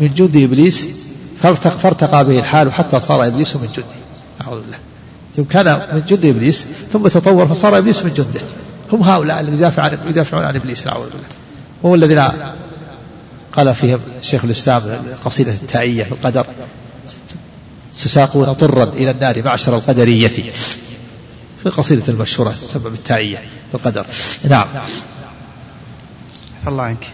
[0.00, 0.88] من جند إبليس
[1.78, 3.98] فارتقى به الحال حتى صار إبليس من جندي.
[4.40, 4.78] أعوذ بالله.
[5.50, 8.40] كان من جند إبليس ثم تطور فصار إبليس من جنده.
[8.92, 11.26] هم هؤلاء الذين يدافع عن يدافعون عن إبليس نعوذ بالله.
[11.82, 12.22] وهم الذين
[13.52, 14.82] قال فيهم شيخ الإسلام
[15.24, 16.46] قصيدة التائية في القدر
[18.04, 20.52] تساقون طرا إلى النار معشر القدرية.
[21.58, 24.06] في القصيده المشهورة تسمى بالتائية في القدر.
[24.50, 24.66] نعم.
[26.66, 27.10] الله عنك.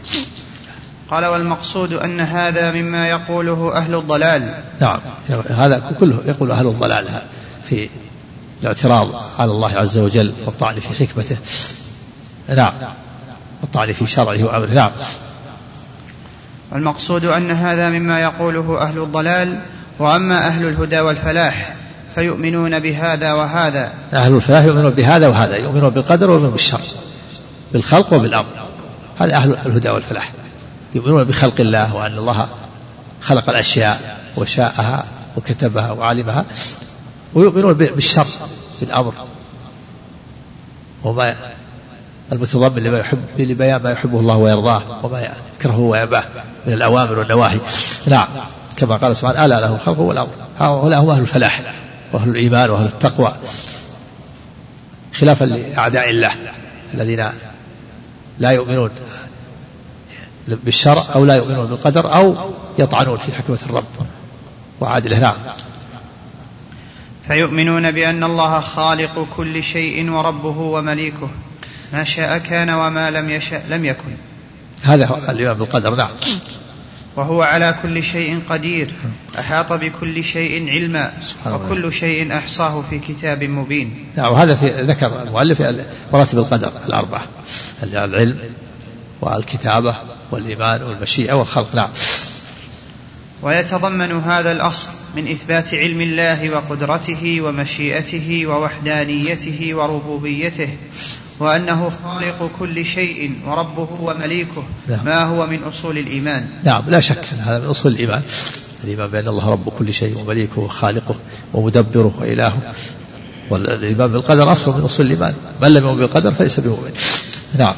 [1.11, 4.55] قال والمقصود أن هذا مما يقوله أهل الضلال.
[4.81, 5.01] نعم.
[5.49, 7.07] هذا كله يقول أهل الضلال.
[7.69, 7.89] في
[8.63, 9.09] الاعتراض
[9.39, 11.37] على الله عز وجل والطعن في حكمته.
[12.49, 12.73] نعم.
[13.63, 14.67] والطعن في شرعه وأمره.
[14.67, 14.91] نعم.
[16.75, 19.59] المقصود أن هذا مما يقوله أهل الضلال
[19.99, 21.75] وأما أهل الهدى والفلاح
[22.15, 23.93] فيؤمنون بهذا وهذا.
[24.13, 26.81] أهل الفلاح يؤمنون بهذا وهذا يؤمنون بالقدر ويؤمنون بالشر
[27.73, 28.47] بالخلق وبالأمر.
[29.21, 30.33] هذا أهل الهدى والفلاح.
[30.95, 32.49] يؤمنون بخلق الله وأن الله
[33.23, 35.05] خلق الأشياء وشاءها
[35.37, 36.45] وكتبها وعلمها.
[37.35, 38.27] ويؤمنون بالشر
[38.81, 39.13] بالأمر.
[41.05, 41.35] وما
[42.33, 45.29] المتضمن لما يحب لبيان ما يحبه الله ويرضاه وما
[45.59, 46.25] يكرهه ويأباه
[46.67, 47.59] من الأوامر والنواهي.
[48.07, 48.27] نعم.
[48.77, 51.75] كما قال سبحانه ألا له الخلق والأمر هؤلاء هم أهل الفلاح
[52.13, 53.33] وأهل الإيمان وأهل التقوى.
[55.15, 56.31] خلافا لأعداء الله
[56.95, 57.29] الذين
[58.39, 58.91] لا يؤمنون
[60.49, 62.37] بالشرع أو لا يؤمنون بالقدر أو
[62.79, 63.85] يطعنون في حكمة الرب
[64.81, 65.37] وعادله نعم.
[67.29, 71.31] فيؤمنون بأن الله خالق كل شيء وربه ومليكه.
[71.93, 74.15] ما شاء كان وما لم يشأ لم يكن.
[74.83, 76.11] هذا هو الإيمان بالقدر نعم.
[77.17, 78.91] وهو على كل شيء قدير.
[79.39, 81.13] أحاط بكل شيء علما.
[81.47, 84.07] وكل شيء أحصاه في كتاب مبين.
[84.17, 85.63] نعم وهذا في ذكر المؤلف
[86.13, 87.23] مراتب القدر الأربعة.
[87.83, 88.39] العلم
[89.21, 89.97] والكتابة
[90.31, 91.89] والإيمان والمشيئة والخلق نعم.
[93.45, 100.69] ويتضمن هذا الأصل من إثبات علم الله وقدرته ومشيئته ووحدانيته وربوبيته
[101.39, 105.05] وأنه خالق كل شيء وربه ومليكه نعم.
[105.05, 106.49] ما هو من أصول الإيمان.
[106.65, 108.23] نعم لا شك هذا من أصول الإيمان.
[108.85, 111.15] الإيمان بأن الله رب كل شيء ومليكه وخالقه
[111.55, 112.59] ومدبره وإلهه.
[113.51, 115.35] والإيمان بالقدر أصل من أصول الإيمان.
[115.63, 116.93] من لم يؤمن بالقدر فليس بمؤمن.
[117.59, 117.75] نعم.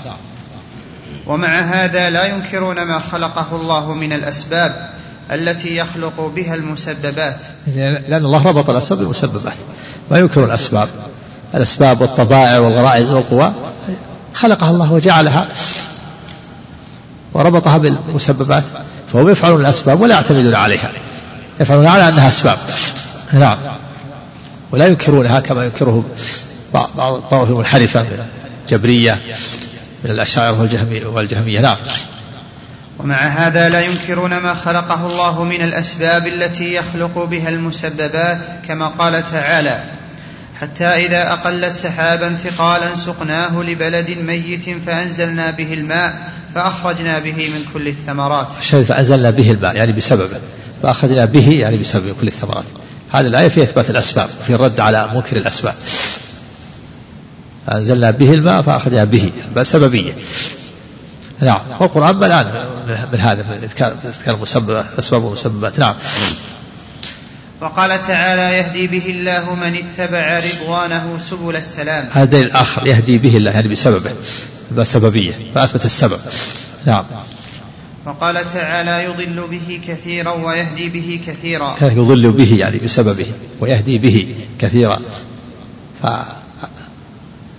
[1.26, 4.97] ومع هذا لا ينكرون ما خلقه الله من الأسباب
[5.32, 7.36] التي يخلق بها المسببات.
[7.77, 9.55] لأن الله ربط الأسباب بالمسببات
[10.11, 10.89] ما ينكر الأسباب.
[11.55, 13.53] الأسباب والطبائع والغرائز والقوى
[14.35, 15.48] خلقها الله وجعلها
[17.32, 18.65] وربطها بالمسببات
[19.12, 20.90] فهم يفعلون الأسباب ولا يعتمدون عليها.
[21.61, 22.59] يفعلون على أنها أسباب.
[23.32, 23.59] نعم.
[24.73, 26.05] ولا ينكرونها كما ينكره
[26.74, 28.27] بعض الطوائف المنحرفة من
[28.65, 29.20] الجبرية
[30.05, 30.61] من الأشاعرة
[31.15, 31.77] والجهمية, نعم.
[33.06, 38.38] ومع هذا لا ينكرون ما خلقه الله من الأسباب التي يخلق بها المسببات
[38.68, 39.80] كما قال تعالى
[40.60, 47.88] حتى إذا أقلت سحابا ثقالا سقناه لبلد ميت فأنزلنا به الماء فأخرجنا به من كل
[47.88, 48.48] الثمرات.
[48.58, 50.38] الشيء فأنزلنا به الماء يعني بسببه
[50.82, 52.64] فأخرجنا به يعني بسبب كل الثمرات.
[53.12, 55.74] هذه الآية في إثبات الأسباب في الرد على منكر الأسباب.
[57.66, 60.12] فأنزلنا به الماء فأخرجنا به سببية
[61.40, 62.46] نعم والقرآن ملآن
[62.86, 63.96] من هذا من إذكار
[64.28, 65.78] المسببات أسباب المسببات.
[65.78, 65.96] نعم.
[67.60, 72.08] وقال تعالى يهدي به الله من اتبع رضوانه سبل السلام.
[72.12, 74.10] هذا دليل آخر يهدي به الله يعني بسببه
[74.76, 76.18] بسببية فأثبت السبب.
[76.86, 77.04] نعم.
[78.06, 81.76] وقال تعالى يضل به كثيرا ويهدي به كثيرا.
[81.80, 83.26] يضل به يعني بسببه
[83.60, 85.00] ويهدي به كثيرا.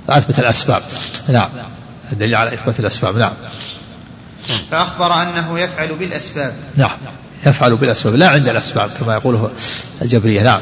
[0.08, 0.82] فأثبت الأسباب.
[1.30, 1.50] نعم.
[2.12, 3.18] الدليل على إثبات الأسباب.
[3.18, 3.34] نعم.
[4.72, 6.54] فأخبر أنه يفعل بالأسباب.
[6.76, 6.98] نعم.
[7.46, 8.16] يفعل بالأسباب.
[8.16, 9.52] لا عند الأسباب كما يقوله
[10.02, 10.42] الجبرية.
[10.42, 10.62] نعم.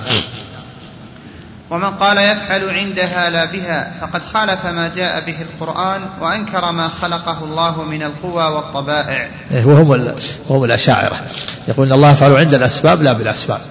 [1.69, 7.43] ومن قال يفعل عندها لا بها فقد خالف ما جاء به القرآن وأنكر ما خلقه
[7.43, 9.29] الله من القوى والطبائع.
[9.51, 10.15] إيه، وهم
[10.49, 11.21] وهم الأشاعرة.
[11.67, 13.61] يقولون الله يفعل عند الأسباب لا بالأسباب.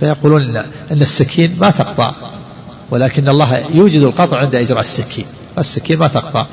[0.00, 2.12] فيقولون أن السكين ما تقطع
[2.90, 5.26] ولكن الله يوجد القطع عند إجراء السكين.
[5.58, 6.46] السكين ما تقطع.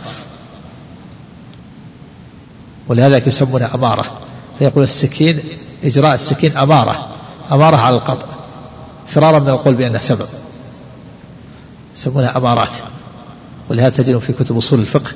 [2.88, 4.06] ولهذا يسمونها أمارة.
[4.60, 5.40] فيقول السكين
[5.84, 7.08] إجراء السكين أمارة.
[7.52, 8.28] أمارة على القطع.
[9.08, 10.28] فرارا من القول بأنها سبب.
[11.98, 12.70] يسمونها أمارات.
[13.70, 15.12] ولهذا تجد في كتب أصول الفقه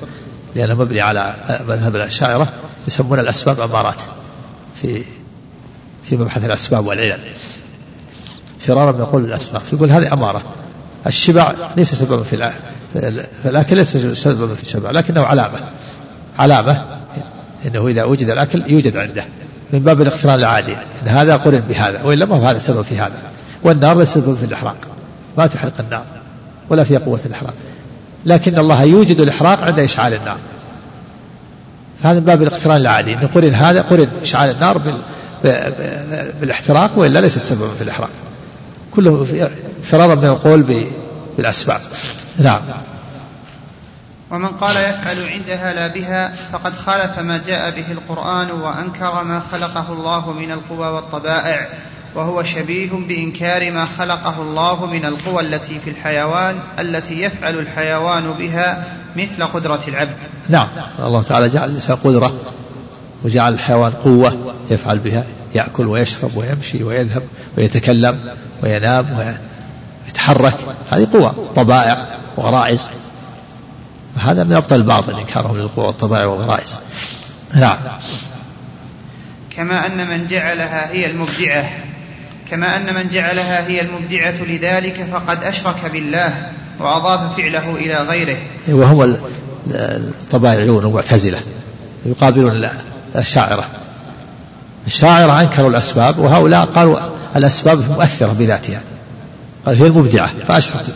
[0.56, 1.36] لأنه مبني على
[1.68, 2.54] مذهب الأشاعرة
[2.88, 4.02] يسمون الأسباب أمارات.
[4.82, 5.04] في
[6.04, 7.20] في مبحث الأسباب والعلل.
[8.60, 10.42] فرارا من القول بالأسباب يقول هذه أمارة.
[11.08, 12.52] الشبع ليس سببا في
[13.46, 15.60] الأكل ليس سببا في الشبع لكنه علامة.
[16.40, 16.99] علامة
[17.66, 19.26] إنه إذا وجد الأكل يوجد عنده
[19.74, 20.74] من باب الاقتران العادي.
[20.74, 23.22] إن هذا قرن بهذا والا ما هو هذا سبب في هذا.
[23.64, 24.76] والنار ليس سبب في الإحراق.
[25.38, 26.04] ما تحرق النار
[26.70, 27.54] ولا فيها قوة الإحراق.
[28.26, 30.38] لكن الله يوجد الإحراق عند إشعال النار.
[32.04, 33.14] فهذا من باب الاقتران العادي.
[33.14, 34.94] إن قرن هذا قرن إشعال النار بال...
[36.42, 38.10] بالإحتراق وإلا ليست سببا في الإحراق.
[38.96, 39.28] كله
[39.84, 40.86] فرارا من القول
[41.38, 41.80] بالأسباب.
[42.40, 42.62] نعم.
[44.32, 49.94] ومن قال يفعل عندها لا بها فقد خالف ما جاء به القرآن وأنكر ما خلقه
[49.94, 51.68] الله من القوى والطبائع
[52.16, 58.84] وهو شبيه بإنكار ما خلقه الله من القوى التي في الحيوان التي يفعل الحيوان بها
[59.16, 60.18] مثل قدرة العبد.
[60.50, 60.68] نعم.
[61.00, 62.34] الله تعالى جعل الإنسان قدرة
[63.24, 65.24] وجعل الحيوان قوة يفعل بها
[65.56, 67.24] يأكل ويشرب ويمشي ويذهب
[67.58, 68.20] ويتكلم
[68.64, 69.36] وينام
[70.06, 70.56] ويتحرك.
[70.92, 72.08] هذه قوة طبائع
[72.38, 72.90] وغرائز
[74.20, 76.80] هذا من أبطل الباطل إنكارهم للقوى والطبائع والغرائز.
[77.56, 77.78] نعم.
[79.50, 81.70] كما أن من جعلها هي المبدعة.
[82.52, 88.38] كما أن من جعلها هي المبدعة لذلك فقد أشرك بالله وأضاف فعله إلى غيره.
[88.68, 89.18] وهم
[89.68, 91.40] الطبائعيون المعتزلة.
[92.06, 92.70] يقابلون
[93.16, 93.66] الشاعرة.
[94.88, 97.00] الشاعرة أنكروا الأسباب وهؤلاء قالوا
[97.36, 98.82] الأسباب مؤثرة بذاتها.
[99.66, 100.94] قال هي المبدعة فأشركوا.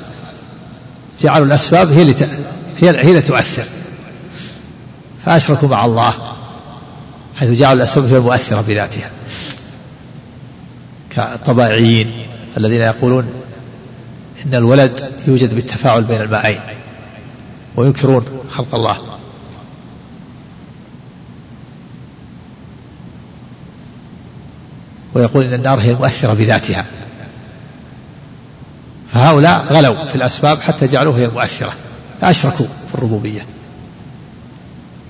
[1.22, 2.16] جعلوا الأسباب هي اللي
[2.84, 3.66] هي هي تؤثر.
[5.26, 6.14] فأشركوا مع الله
[7.40, 9.10] حيث جعلوا الأسباب هي المؤثرة بذاتها
[11.10, 12.12] كالطبائعيين
[12.58, 13.26] الذين يقولون
[14.46, 16.60] إن الولد يوجد بالتفاعل بين المائين
[17.76, 18.98] وينكرون خلق الله.
[25.14, 26.86] ويقول إن النار هي المؤثرة بذاتها
[29.14, 31.74] فهؤلاء غلوا في الأسباب حتى جعلوها هي المؤثرة.
[32.24, 33.46] فأشركوا في الربوبية.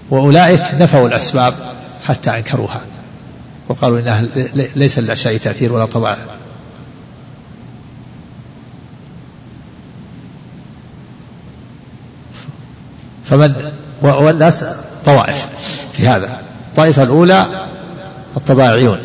[0.09, 1.53] وأولئك نفوا الأسباب
[2.07, 2.81] حتى أنكروها.
[3.69, 4.21] وقالوا إنها
[4.75, 6.17] ليس للأشياء تأثير ولا طبع.
[13.25, 13.71] فمن
[14.01, 14.65] والناس
[15.05, 15.47] طوائف
[15.93, 16.41] في هذا.
[16.69, 17.67] الطائفة الأولى
[18.37, 18.99] الطبائعيون.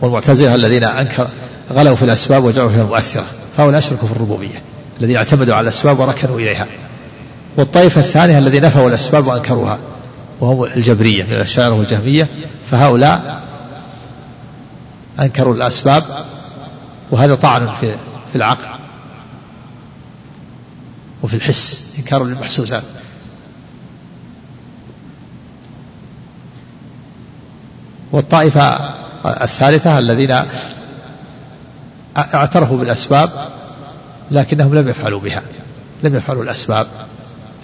[0.00, 1.28] والمعتزلة الذين أنكر
[1.72, 3.26] غلوا في الأسباب وجعلوا فيها مؤثرة.
[3.56, 4.62] فهؤلاء أشركوا في الربوبية.
[5.00, 6.66] الذين اعتمدوا على الأسباب وركنوا إليها.
[7.56, 9.78] والطائفة الثانية الذين نفوا الأسباب وأنكروها
[10.40, 12.28] وهم الجبرية من الأشاعرة والجهمية
[12.70, 13.42] فهؤلاء
[15.20, 16.04] أنكروا الأسباب
[17.10, 17.96] وهذا طعن في
[18.30, 18.64] في العقل
[21.22, 22.82] وفي الحس إنكار للمحسوسات.
[28.12, 28.94] والطائفة
[29.24, 30.40] الثالثة الذين
[32.16, 33.30] اعترفوا بالأسباب
[34.32, 35.42] لكنهم لم يفعلوا بها
[36.02, 36.86] لم يفعلوا الأسباب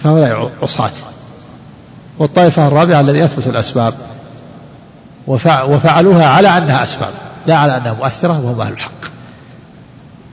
[0.02, 0.90] فهؤلاء عصاة.
[2.18, 3.94] والطائفة الرابعة الذين أثبتوا الأسباب
[5.26, 7.12] وفعلوها على أنها أسباب
[7.46, 9.04] لا على أنها مؤثرة وهم أهل الحق.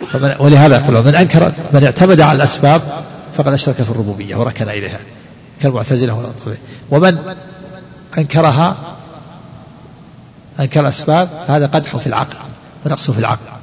[0.07, 2.82] فمن ولهذا يقول من أنكر من اعتمد على الأسباب
[3.34, 4.99] فقد أشرك في الربوبية وركن إليها
[5.62, 6.34] كالمعتزلة
[6.91, 7.18] ومن
[8.18, 8.78] أنكرها
[10.60, 12.38] أنكر الأسباب هذا قدح في العقل
[12.86, 13.55] ونقص في العقل.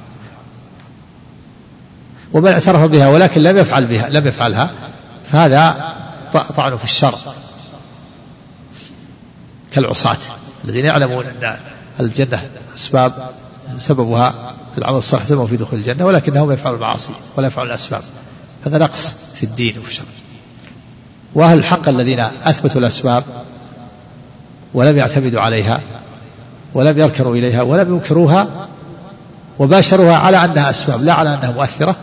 [2.33, 4.71] ومن اعترف بها ولكن لم يفعل بها لم يفعلها
[5.25, 5.93] فهذا
[6.55, 7.17] طعن في الشرع
[9.71, 10.17] كالعصاة
[10.65, 11.57] الذين يعلمون أن
[11.99, 12.41] الجنة
[12.75, 13.13] أسباب
[13.77, 18.01] سببها العمل الصالح سبب في دخول الجنة ولكنهم يفعلون المعاصي ولا يفعلون الأسباب.
[18.65, 20.05] هذا نقص في الدين وفي الشرع
[21.35, 23.23] وأهل الحق الذين أثبتوا الأسباب
[24.73, 25.79] ولم يعتمدوا عليها
[26.73, 28.67] ولم يركنوا إليها ولم ينكروها
[29.59, 31.95] وباشروها على أنها أسباب لا على أنها مؤثرة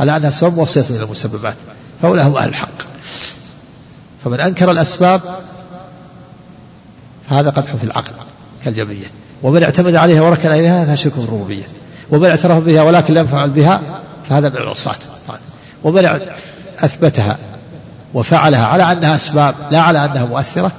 [0.00, 1.56] على أنها أسباب موصلة إلى المسببات
[2.02, 2.82] فأولئك هم أهل الحق
[4.24, 5.20] فمن أنكر الأسباب
[7.30, 8.12] فهذا قدح في العقل
[8.64, 9.06] كالجبرية
[9.42, 11.64] ومن اعتمد عليها وركن إليها هذا شرك في الربوبية.
[12.10, 13.80] ومن اعترف بها ولكن لم يفعل بها
[14.28, 14.96] فهذا من العصاة.
[15.84, 16.20] ومن
[16.78, 17.38] أثبتها
[18.14, 20.72] وفعلها على أنها أسباب لا على أنها مؤثرة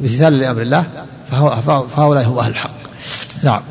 [0.00, 0.84] امتثالا لأمر الله
[1.96, 2.70] فهؤلاء هم أهل الحق
[3.42, 3.62] نعم.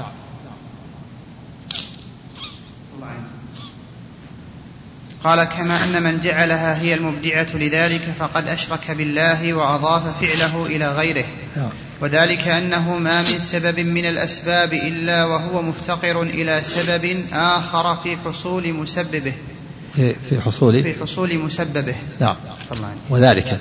[5.23, 11.25] قال كما أن من جعلها هي المبدعة لذلك فقد أشرك بالله وأضاف فعله إلى غيره.
[12.01, 18.73] وذلك أنه ما من سبب من الأسباب إلا وهو مفتقر إلى سبب آخر في حصول
[18.73, 19.33] مسببه.
[19.95, 21.95] في حصول في حصول مسببه.
[22.19, 22.35] نعم
[23.09, 23.59] وذلك.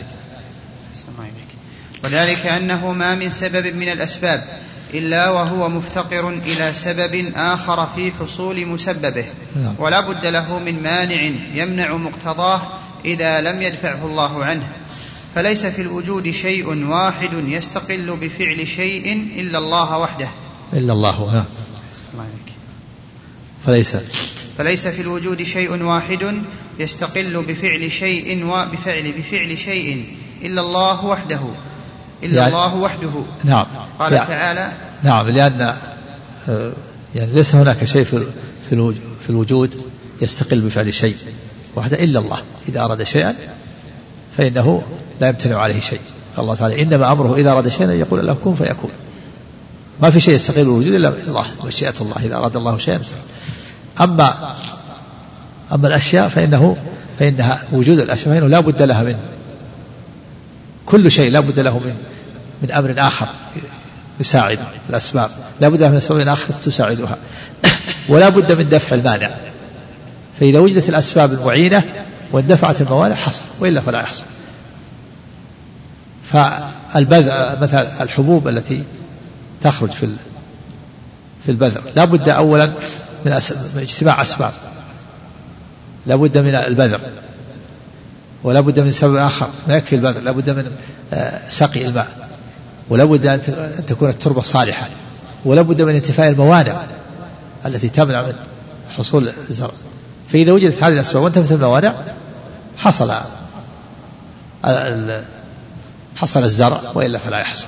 [2.04, 4.44] وذلك أنه ما من سبب من الأسباب.
[4.94, 9.24] إلا وهو مفتقر إلى سبب آخر في حصول مسببه.
[9.56, 9.74] نعم.
[9.78, 12.62] ولا بد له من مانع يمنع مقتضاه
[13.04, 14.68] إذا لم يدفعه الله عنه.
[15.34, 20.28] فليس في الوجود شيء واحد يستقل بفعل شيء إلا الله وحده.
[20.72, 21.44] إلا الله نعم.
[23.66, 23.96] فليس.
[24.58, 26.42] فليس في الوجود شيء واحد
[26.78, 30.04] يستقل بفعل شيء وبفعل بفعل شيء
[30.42, 31.40] إلا الله وحده.
[32.22, 33.10] إلا يعني الله وحده.
[33.44, 33.66] نعم.
[33.98, 34.72] قال يعني تعالى
[35.02, 35.74] نعم لأن
[36.48, 36.72] آه،
[37.14, 38.26] يعني ليس هناك شيء في
[39.20, 39.82] في الوجود
[40.22, 41.16] يستقل بفعل شيء
[41.76, 42.38] وحده إلا الله.
[42.68, 43.34] إذا أراد شيئا
[44.36, 44.82] فإنه
[45.20, 46.00] لا يمتنع عليه شيء.
[46.36, 48.90] قال الله تعالى إنما أمره إذا أراد شيئا يقول له كن فيكون.
[50.02, 52.16] ما في شيء يستقل بالوجود إلا الله مشيئة الله.
[52.24, 53.00] إذا أراد الله شيئا
[54.00, 54.54] أما
[55.72, 56.76] أما الأشياء فإنه
[57.18, 59.16] فإنها وجود الأشياء فإنه لا بد لها من
[60.88, 61.94] كل شيء لا بد له من
[62.62, 63.28] من أمر آخر
[64.20, 64.58] يساعد
[64.90, 65.30] الأسباب.
[65.60, 67.16] لا بد من أسباب آخر تساعدها.
[68.08, 69.30] ولا بد من دفع المانع.
[70.40, 71.82] فإذا وجدت الأسباب المعينة
[72.32, 73.42] واندفعت الموانع حصل.
[73.60, 74.24] وإلا فلا يحصل.
[76.24, 78.82] فالبذر مثلا الحبوب التي
[79.60, 80.08] تخرج في
[81.44, 82.66] في البذر لا بد أولا
[83.24, 83.32] من,
[83.74, 84.52] من اجتماع أسباب.
[86.06, 87.00] لابد من البذر
[88.44, 89.48] ولا بد من سبب آخر.
[89.68, 90.70] ما يكفي البذر لا بد من
[91.12, 92.08] آه، سقي الماء.
[92.88, 93.40] ولا بد أن
[93.86, 94.88] تكون التربة صالحة.
[95.44, 96.82] ولا بد من انتفاء الموانع
[97.66, 98.32] التي تمنع من
[98.98, 99.70] حصول الزرع.
[100.32, 101.94] فإذا وجدت هذه الأسباب وانتفت الموانع
[102.76, 103.12] حصل
[106.16, 107.66] حصل الزرع وإلا فلا يحصل.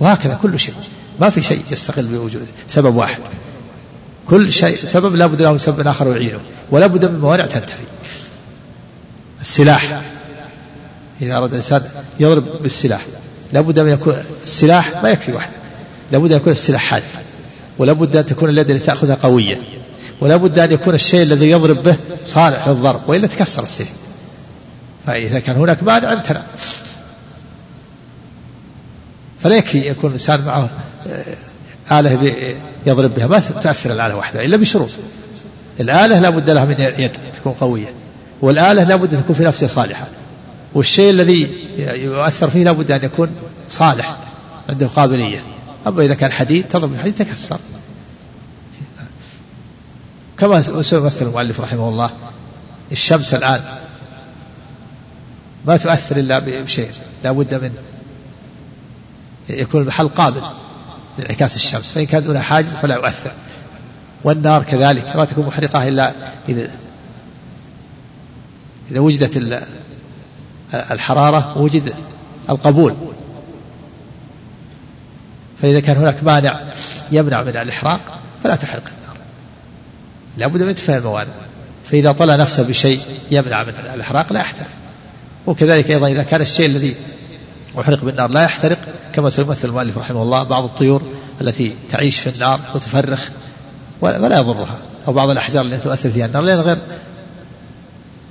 [0.00, 0.74] وهكذا كل شيء.
[1.20, 3.20] ما في شيء يستقل بوجود سبب واحد.
[4.28, 7.82] كل شيء سبب لا بد له من سبب آخر يعينه ولا بد من موانع تنتفي.
[9.40, 10.00] السلاح.
[11.22, 11.82] إذا أراد الإنسان
[12.20, 13.00] يضرب بالسلاح
[13.52, 14.14] لا بد أن يكون
[14.44, 15.56] السلاح ما يكفي وحده
[16.12, 17.02] لا بد أن يكون السلاح حاد
[17.78, 19.58] ولا بد أن تكون اليد التي تأخذها قوية
[20.20, 23.92] ولا بد أن يكون الشيء الذي يضرب به صالح للضرب وإلا تكسر السيف
[25.06, 26.42] فإذا كان هناك مانع امتنع
[29.42, 30.70] فلا يكفي يكون الإنسان معه
[31.90, 32.34] آه، آلة
[32.86, 34.90] يضرب بها ما تأثر الآلة وحدها إلا بشروط.
[35.80, 37.92] الآلة لا بد لها من يد تكون قوية.
[38.42, 40.06] والآلة لا بد تكون في نفسها صالحة.
[40.74, 43.28] والشيء الذي يؤثر فيه لا بد أن يكون
[43.70, 44.16] صالح
[44.68, 45.42] عنده قابلية.
[45.86, 47.58] أما إذا كان حديد تضرب الحديد تكسر.
[50.38, 52.10] كما سيمثل المؤلف رحمه الله
[52.92, 53.60] الشمس الآن
[55.66, 56.90] ما تؤثر إلا بشيء
[57.24, 57.72] لا بد من
[59.48, 60.42] يكون المحل قابل
[61.18, 61.92] لانعكاس الشمس.
[61.92, 63.32] فإن كان دون حاجز فلا يؤثر.
[64.24, 66.12] والنار كذلك ما تكون محرقة إلا
[66.48, 66.70] إذا
[68.90, 69.62] إذا وجدت
[70.74, 71.94] الحرارة وجد
[72.50, 72.94] القبول.
[75.62, 76.60] فإذا كان هناك مانع
[77.12, 78.00] يمنع من الإحراق
[78.44, 79.16] فلا تحرق النار.
[80.38, 81.32] لابد من انتفاء الموانع.
[81.90, 83.00] فإذا طلع نفسه بشيء
[83.30, 84.68] يمنع من الإحراق لا يحترق.
[85.46, 86.94] وكذلك أيضا إذا كان الشيء الذي
[87.80, 88.78] أحرق بالنار لا يحترق
[89.12, 91.02] كما سيمثل المؤلف رحمه الله بعض الطيور
[91.40, 93.28] التي تعيش في النار وتفرخ
[94.00, 96.78] ولا يضرها أو بعض الأحجار التي تؤثر فيها النار لأن غير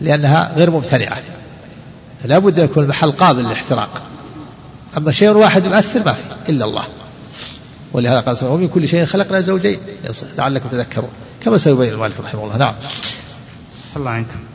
[0.01, 1.17] لأنها غير ممتنعة
[2.25, 4.01] لا بد أن يكون المحل قابل للاحتراق.
[4.97, 6.83] أما شيء واحد يؤثر ما فيه إلا الله.
[7.93, 9.79] ولهذا قال سبحانه ومن كل شيء خلقنا زوجين.
[10.37, 11.09] لعلكم تذكرون.
[11.45, 12.57] كما سيبين المؤلف رحمه الله.
[12.57, 12.73] نعم.
[13.95, 14.48] الله عنكم.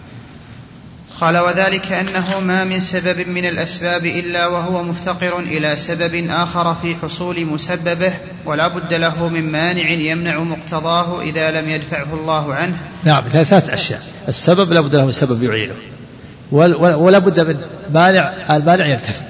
[1.21, 6.97] قال وذلك أنه ما من سبب من الأسباب إلا وهو مفتقر إلى سبب آخر في
[7.03, 8.15] حصول مسببه
[8.45, 12.77] ولا بد له من مانع يمنع مقتضاه إذا لم يدفعه الله عنه.
[13.05, 14.03] نعم ثلاثة أشياء.
[14.29, 15.75] السبب لا بد له من سبب يعينه.
[16.51, 17.61] ولا بد من
[17.95, 19.23] مانع المانع ينتفي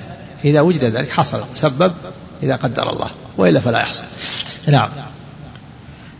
[0.44, 1.92] إذا وجد ذلك حصل مسبب
[2.42, 4.04] إذا قدر الله وإلا فلا يحصل.
[4.68, 4.88] نعم.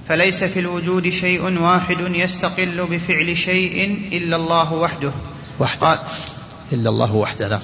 [0.09, 5.11] فليس في الوجود شيء واحد يستقل بفعل شيء إلا الله وحده.
[5.61, 5.87] وحده.
[5.87, 5.99] قال
[6.73, 7.61] إلا الله وحده نعم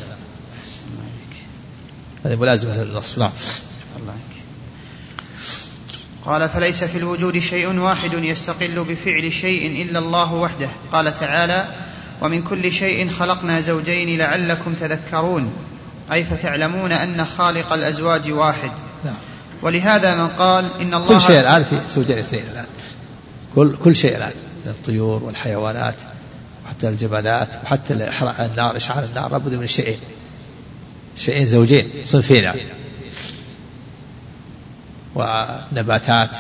[2.25, 3.31] هذه ملازمة للنص نعم.
[6.25, 10.69] قال فليس في الوجود شيء واحد يستقل بفعل شيء إلا الله وحده.
[10.93, 11.69] قال تعالى
[12.23, 15.53] ومن كل شيء خلقنا زوجين لعلكم تذكرون.
[16.13, 18.71] أي فتعلمون أن خالق الأزواج واحد.
[19.05, 19.15] نعم.
[19.63, 22.67] ولهذا من قال إن الله كل شيء الآن في زوجين اثنين الآن.
[23.55, 24.33] كل كل شيء الآن.
[24.67, 25.95] الطيور والحيوانات.
[26.81, 27.95] حتى الجبلات وحتى
[28.41, 29.99] النار إشعال النار لابد من شيئين.
[31.17, 32.53] شيئين زوجين صنفين.
[35.15, 36.31] ونباتات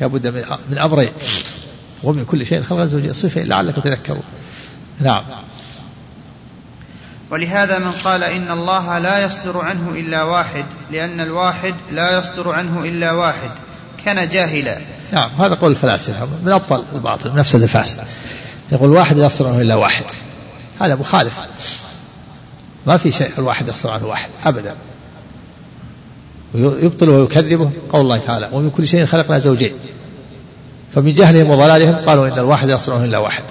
[0.00, 1.12] لابد من من أمرين.
[2.02, 4.22] ومن كل شيء خلق زوجين صنفين لعلكم تذكرون
[5.00, 5.24] نعم.
[7.30, 12.84] ولهذا من قال إن الله لا يصدر عنه إلا واحد لأن الواحد لا يصدر عنه
[12.84, 13.50] إلا واحد
[14.04, 14.78] كان جاهلا.
[15.12, 18.04] نعم هذا قول الفلاسفة من أبطل الباطل من أفسد الفاسد.
[18.72, 20.04] يقول واحد لا يصدر عنه إلا واحد.
[20.80, 21.40] هذا مخالف.
[22.86, 24.74] ما في شيء الواحد يصدر عنه واحد أبدا.
[26.54, 29.72] ويبطل ويكذبه قول الله تعالى ومن كل شيء خلقنا زوجين.
[30.94, 33.42] فمن جهلهم وضلالهم قالوا إن الواحد لا يصدر عنه إلا واحد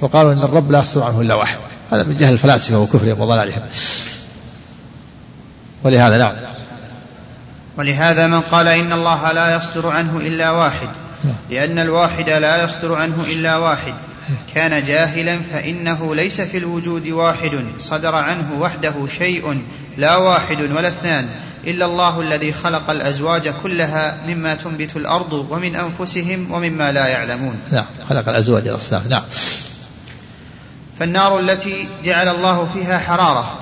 [0.00, 1.58] وقالوا إن الرب لا يصدر عنه إلا واحد.
[1.92, 3.62] هذا من جهل الفلاسفة وكفرهم وضلالهم.
[5.84, 6.32] ولهذا نعم.
[7.78, 10.88] ولهذا من قال إن الله لا يصدر عنه إلا واحد
[11.24, 11.34] نعم.
[11.50, 13.94] لأن الواحد لا يصدر عنه إلا واحد.
[14.54, 19.62] كان جاهلا فإنه ليس في الوجود واحد صدر عنه وحده شيء
[19.96, 21.28] لا واحد ولا اثنان
[21.66, 27.60] إلا الله الذي خلق الأزواج كلها مما تنبت الأرض ومن أنفسهم ومما لا يعلمون.
[27.72, 29.22] نعم خلق الأزواج الاصناف نعم.
[30.98, 33.58] فالنار التي جعل الله فيها حرارة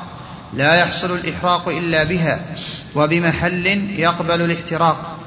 [0.55, 2.41] لا يحصل الإحراق إلا بها
[2.95, 3.67] وبمحل
[3.99, 5.19] يقبل الاحتراق.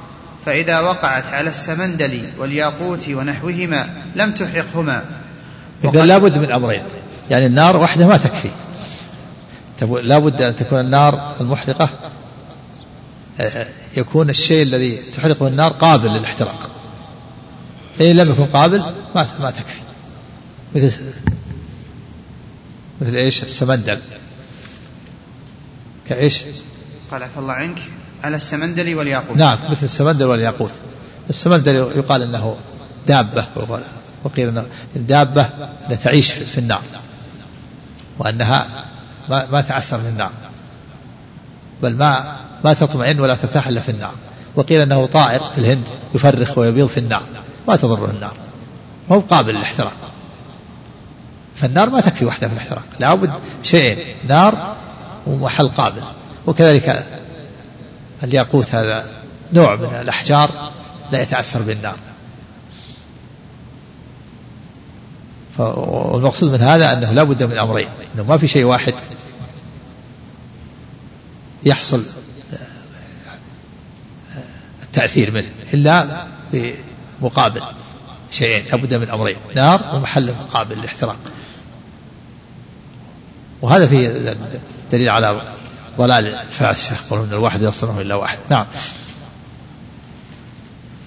[0.46, 5.06] فإذا وقعت على السمندل والياقوت ونحوهما لم تحرقهما.
[5.84, 6.84] إذا لابد من أمرين.
[7.32, 8.50] يعني النار وحدها ما تكفي.
[9.82, 11.90] لابد أن تكون النار المحرقة.
[13.40, 13.68] آه،
[13.98, 16.70] يكون الشيء الذي تحرقه النار قابل للاحتراق.
[18.00, 18.80] فإن لم يكن قابل
[19.16, 19.82] ما ما تكفي.
[20.76, 21.02] مثل
[23.02, 24.00] مثل إيش؟ السمندل.
[26.10, 26.44] كإيش؟
[27.12, 27.80] قال عفى الله عنك
[28.24, 29.38] على السمندل والياقوت.
[29.38, 30.72] نعم مثل السمندل والياقوت.
[31.30, 32.58] السمندل يقال إنه
[33.08, 33.48] دابة
[34.24, 34.66] وقيل انه
[34.96, 35.50] دابة
[36.02, 36.82] تعيش في النار
[38.20, 38.68] وأنها
[39.30, 40.32] ما, ما تعسر في النار
[41.84, 44.14] بل ما ما تطمئن ولا ترتاح الا في النار.
[44.56, 47.24] وقيل إنه طائر في الهند يفرخ ويبيض في النار
[47.68, 48.34] ما تضره النار
[49.10, 49.94] ما هو قابل للاحتراق.
[51.56, 53.32] فالنار ما تكفي وحدها في الاحتراق لابد
[53.64, 54.76] شيئين نار
[55.28, 56.02] ومحل قابل.
[56.46, 57.08] وكذلك
[58.24, 59.06] الياقوت هذا
[59.54, 60.72] نوع من الأحجار
[61.12, 61.96] لا يتأثر بالنار.
[65.58, 68.94] والمقصود من هذا أنه لا بد من أمرين أنه ما في شيء واحد
[71.64, 72.04] يحصل
[74.84, 77.62] التأثير منه إلا بمقابل
[78.32, 81.18] شيئين لابد من أمرين نار ومحل مقابل للاحتراق
[83.62, 84.36] وهذا فيه
[84.92, 85.42] دليل على
[85.98, 88.38] ضلال الفلاسفة يقولون الواحد يصنعه إلا واحد.
[88.50, 88.66] نعم.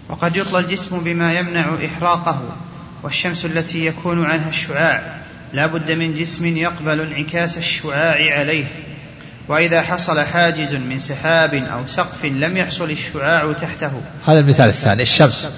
[0.09, 2.43] وقد يطلى الجسم بما يمنع إحراقه.
[3.03, 5.17] والشمس التي يكون عنها الشعاع
[5.53, 8.65] لا بد من جسم يقبل انعكاس الشعاع عليه.
[9.49, 13.93] وإذا حصل حاجز من سحاب أو سقف لم يحصل الشعاع تحته.
[14.27, 15.51] هذا المثال الثاني الشمس.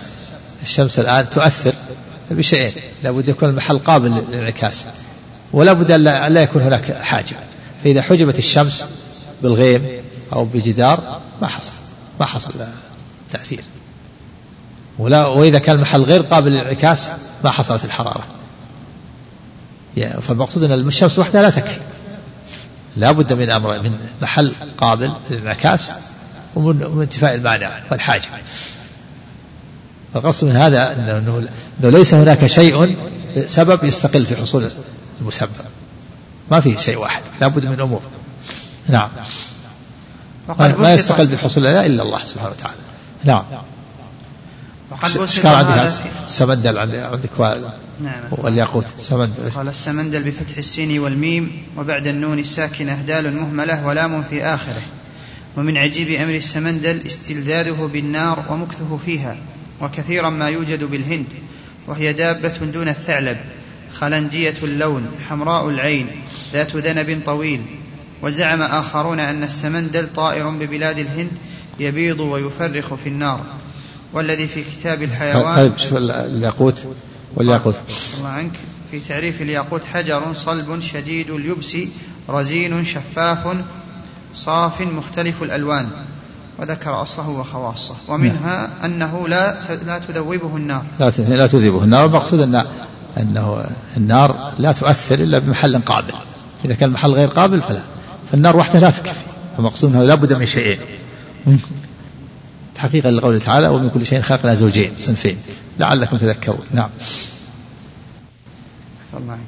[0.63, 1.75] الشمس الآن تؤثر
[2.31, 2.73] بشيئين
[3.05, 4.87] لا بد يكون المحل قابل للانعكاس
[5.53, 7.37] ولا بد أن لا يكون هناك حاجب
[7.85, 8.87] فإذا حجبت الشمس
[9.43, 9.87] بالغيم
[10.33, 11.73] أو بجدار ما حصل
[12.21, 12.53] ما حصل
[13.33, 13.65] تأثير.
[14.99, 17.11] ولا وإذا كان المحل غير قابل للانعكاس
[17.45, 18.25] ما حصلت الحرارة.
[20.21, 21.81] فالمقصود أن الشمس وحدها لا تكفي.
[22.97, 25.93] لا بد من أمر من محل قابل للانعكاس
[26.55, 28.29] ومن انتفاء المانع والحاجة.
[30.15, 31.49] فالقصد من هذا أنه,
[31.81, 32.97] أنه ليس هناك شيء
[33.47, 34.71] سبب يستقل في حصول
[35.21, 35.51] المسبب.
[36.51, 37.23] ما في شيء واحد.
[37.41, 38.01] لا بد من أمور.
[38.89, 39.09] نعم.
[40.59, 42.77] ما يستقل بحصول الله إلا الله سبحانه وتعالى.
[43.25, 43.45] نعم.
[45.05, 45.93] بسط عندك
[46.27, 47.31] السمندل عندك
[48.01, 48.15] نعم.
[48.31, 48.87] والياقوت.
[48.99, 49.51] سمندل.
[49.51, 54.83] قال السمندل بفتح السين والميم وبعد النون الساكنة دال مهملة ولام في آخره.
[55.57, 59.37] ومن عجيب أمر السمندل استلذاذه بالنار ومكثه فيها
[59.81, 61.27] وكثيرا ما يوجد بالهند
[61.87, 63.37] وهي دابة دون الثعلب
[63.95, 66.07] خلنجية اللون حمراء العين
[66.53, 67.61] ذات ذنب طويل.
[68.23, 71.31] وزعم آخرون أن السمندل طائر ببلاد الهند
[71.81, 73.41] يبيض ويفرخ في النار.
[74.13, 76.83] والذي في كتاب الحيوان طيب شوف الياقوت؟
[77.37, 77.75] والياقوت.
[78.19, 78.53] الله عنك
[78.91, 81.77] في تعريف الياقوت حجر صلب شديد اليبس
[82.29, 83.57] رزين شفاف
[84.35, 85.89] صاف مختلف الألوان.
[86.59, 87.95] وذكر أصله وخواصه.
[88.09, 90.85] ومنها أنه لا لا تذوبه النار.
[91.01, 92.07] لا لا تذوبه النار.
[92.07, 92.65] المقصود أن
[93.17, 93.65] أنه
[93.97, 96.13] النار لا تؤثر إلا بمحل قابل.
[96.65, 97.83] إذا كان المحل غير قابل فلا.
[98.31, 99.25] فالنار وحدها لا تكفي.
[99.59, 100.79] المقصود أنه لا بد من شيئين
[102.83, 105.37] تحقيقا لقوله تعالى ومن كل شيء خلقنا زوجين صنفين.
[105.79, 106.67] لعلكم تذكرون.
[106.75, 106.91] نعم.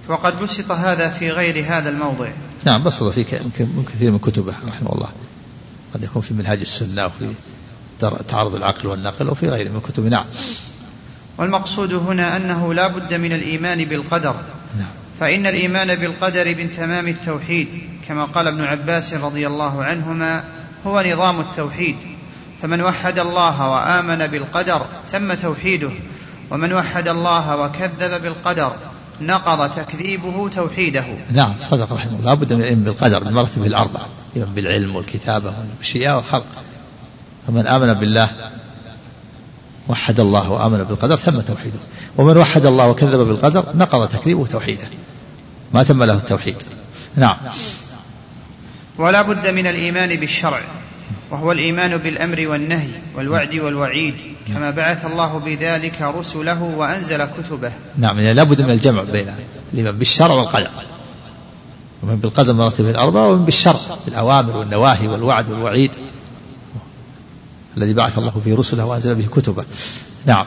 [0.09, 2.29] وقد بسط هذا في غير هذا الموضع.
[2.65, 3.25] نعم بسط في
[3.95, 5.09] كثير من كتبه رحمه الله.
[5.95, 7.33] قد يكون في منهاج السنة وفي
[8.29, 10.25] تعارض العقل والنقل وفي غيره من كتب نعم.
[11.39, 14.37] والمقصود هنا أنه لا بد من الإيمان بالقدر.
[14.79, 14.93] نعم.
[15.21, 17.69] فإن الإيمان بالقدر من تمام التوحيد
[18.09, 20.45] كما قال ابن عباس رضي الله عنهما
[20.87, 21.97] هو نظام التوحيد.
[22.65, 25.91] فمن وحد الله وآمن بالقدر تم توحيده
[26.51, 28.73] ومن وحد الله وكذب بالقدر
[29.21, 31.05] نقض تكذيبه توحيده.
[31.33, 32.25] نعم صدق رحمه الله.
[32.25, 34.07] لا بد من العلم بالقدر بمرتبه الأربعة.
[34.37, 36.47] بالعلم والكتابة والمشيئة والخلق.
[37.47, 38.31] فمن آمن بالله
[39.89, 41.79] وحد الله وآمن بالقدر تم توحيده.
[42.17, 44.89] ومن وحد الله وكذب بالقدر نقض تكذيبه توحيده.
[45.73, 46.57] ما تم له التوحيد.
[47.17, 47.37] نعم.
[48.99, 50.61] ولا بد من الإيمان بالشرع.
[51.31, 54.15] وهو الإيمان بالأمر والنهي والوعد والوعيد
[54.49, 57.73] كما بعث الله بذلك رسله وأنزل كتبه.
[57.99, 59.35] نعم يعني لا بد من الجمع بين
[59.73, 60.71] الإيمان بالشرع والقدر.
[62.03, 65.91] ومن بالقدر مراتب الأربعة ومن بالشرع بالأوامر والنواهي والوعد والوعيد
[67.77, 69.65] الذي بعث الله به رسله وأنزل به كتبه.
[70.27, 70.47] نعم.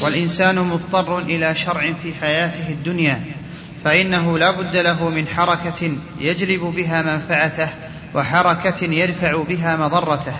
[0.00, 3.24] والإنسان مضطر إلى شرع في حياته الدنيا
[3.84, 7.68] فإنه لا بد له من حركة يجلب بها منفعته
[8.14, 10.32] وحركة يدفع بها مضرته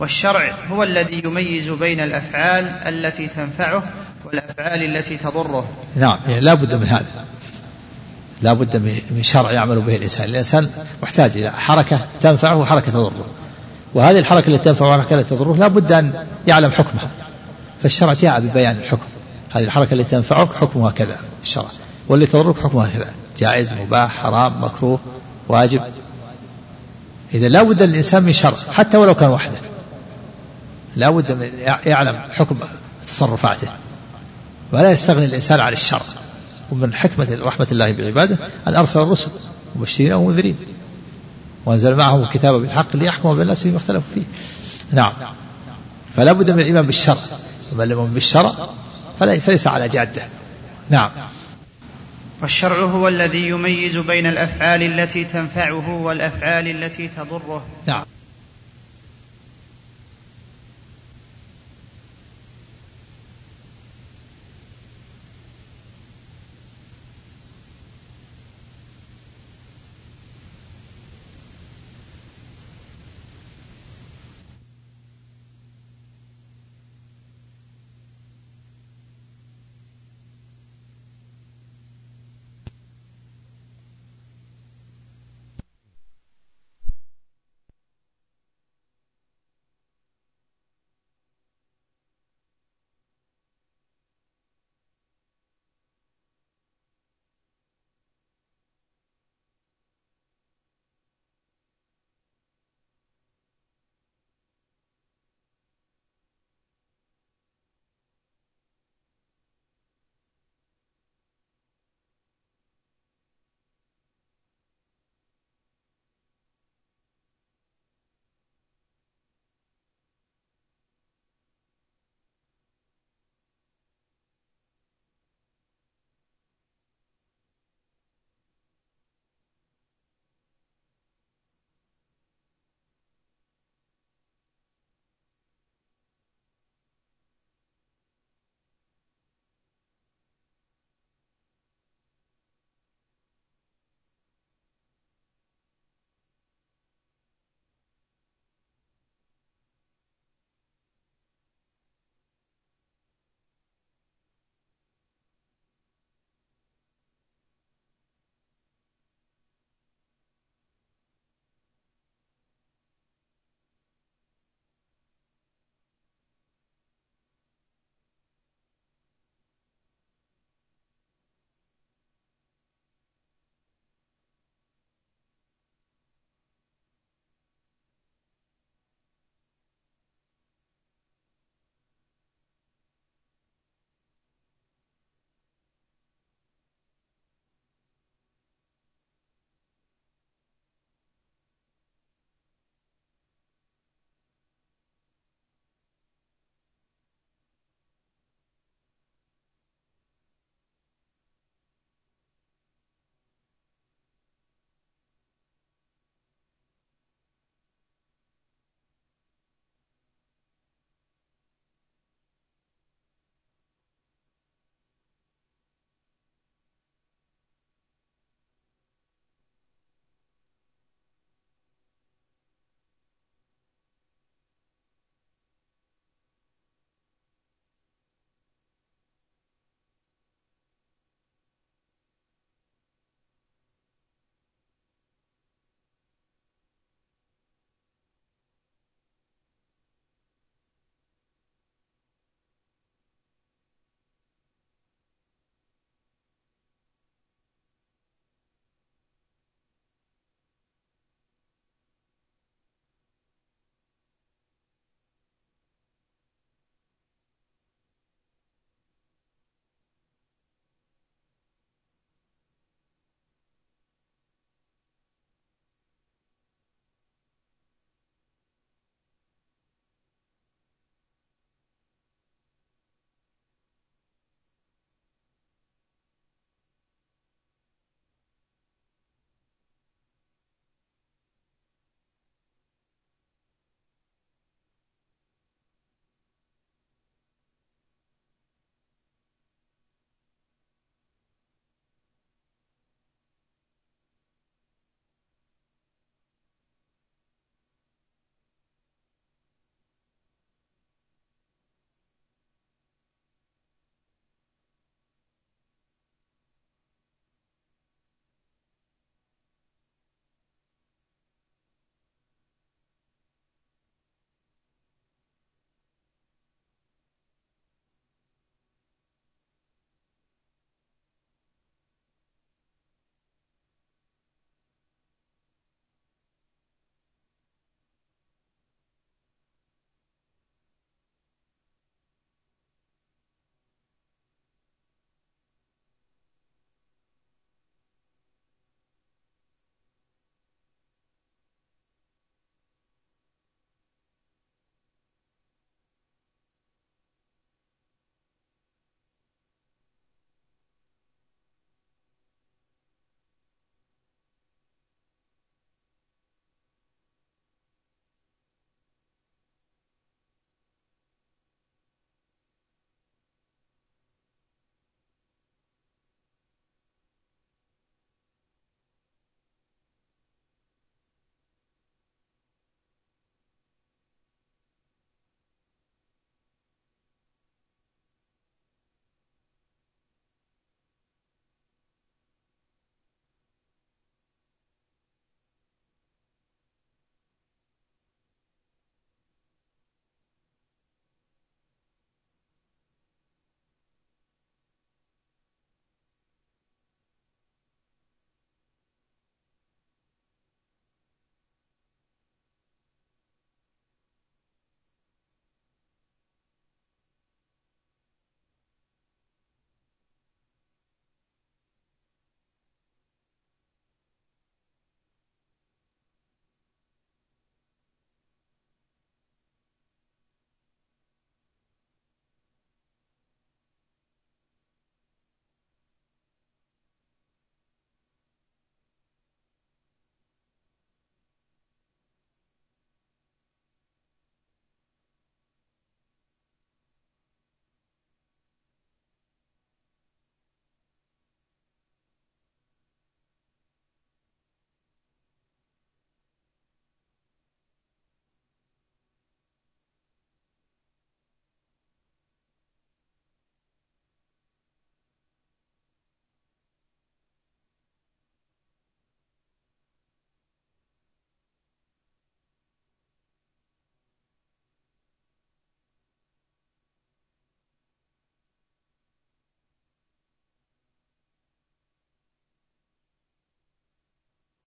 [0.00, 3.82] والشرع هو الذي يميز بين الأفعال التي تنفعه
[4.24, 5.68] والأفعال التي تضره.
[5.96, 7.24] نعم يعني لا بد من هذا.
[8.42, 8.76] لا بد
[9.10, 10.28] من شرع يعمل به الإنسان.
[10.28, 10.70] الإنسان
[11.02, 13.26] محتاج إلى حركة تنفعه وحركة تضره.
[13.94, 17.10] وهذه الحركة التي تنفع والحركة التي تضره لا بد أن يعلم حكمها.
[17.82, 19.06] فالشرع جاء ببيان الحكم.
[19.50, 21.68] هذه الحركة التي تنفعك حكمها كذا الشرع.
[22.08, 23.08] واللي تضرك حكمها كذا.
[23.38, 25.00] جائز مباح حرام مكروه
[25.48, 25.82] واجب.
[27.34, 29.58] إذا لا بد الإنسان من شر حتى ولو كان وحده.
[30.96, 31.50] لا بد من
[31.86, 32.56] يعلم حكم
[33.08, 33.68] تصرفاته.
[34.72, 36.02] ولا يستغني الإنسان عن الشر.
[36.72, 39.30] ومن حكمة رحمة الله بعباده أن أرسل الرسل
[39.76, 40.56] مبشرين ومنذرين.
[41.66, 44.22] وأنزل معهم الكتاب بالحق ليحكم بين الناس فيما اختلفوا فيه.
[44.92, 45.12] نعم.
[46.16, 47.18] فلا بد من الإيمان بالشر.
[47.72, 48.52] ومن لم بالشرع
[49.20, 50.22] فليس على جادة.
[50.90, 51.10] نعم.
[52.42, 57.64] والشرع هو الذي يميز بين الأفعال التي تنفعه والأفعال التي تضره.
[57.86, 58.04] نعم.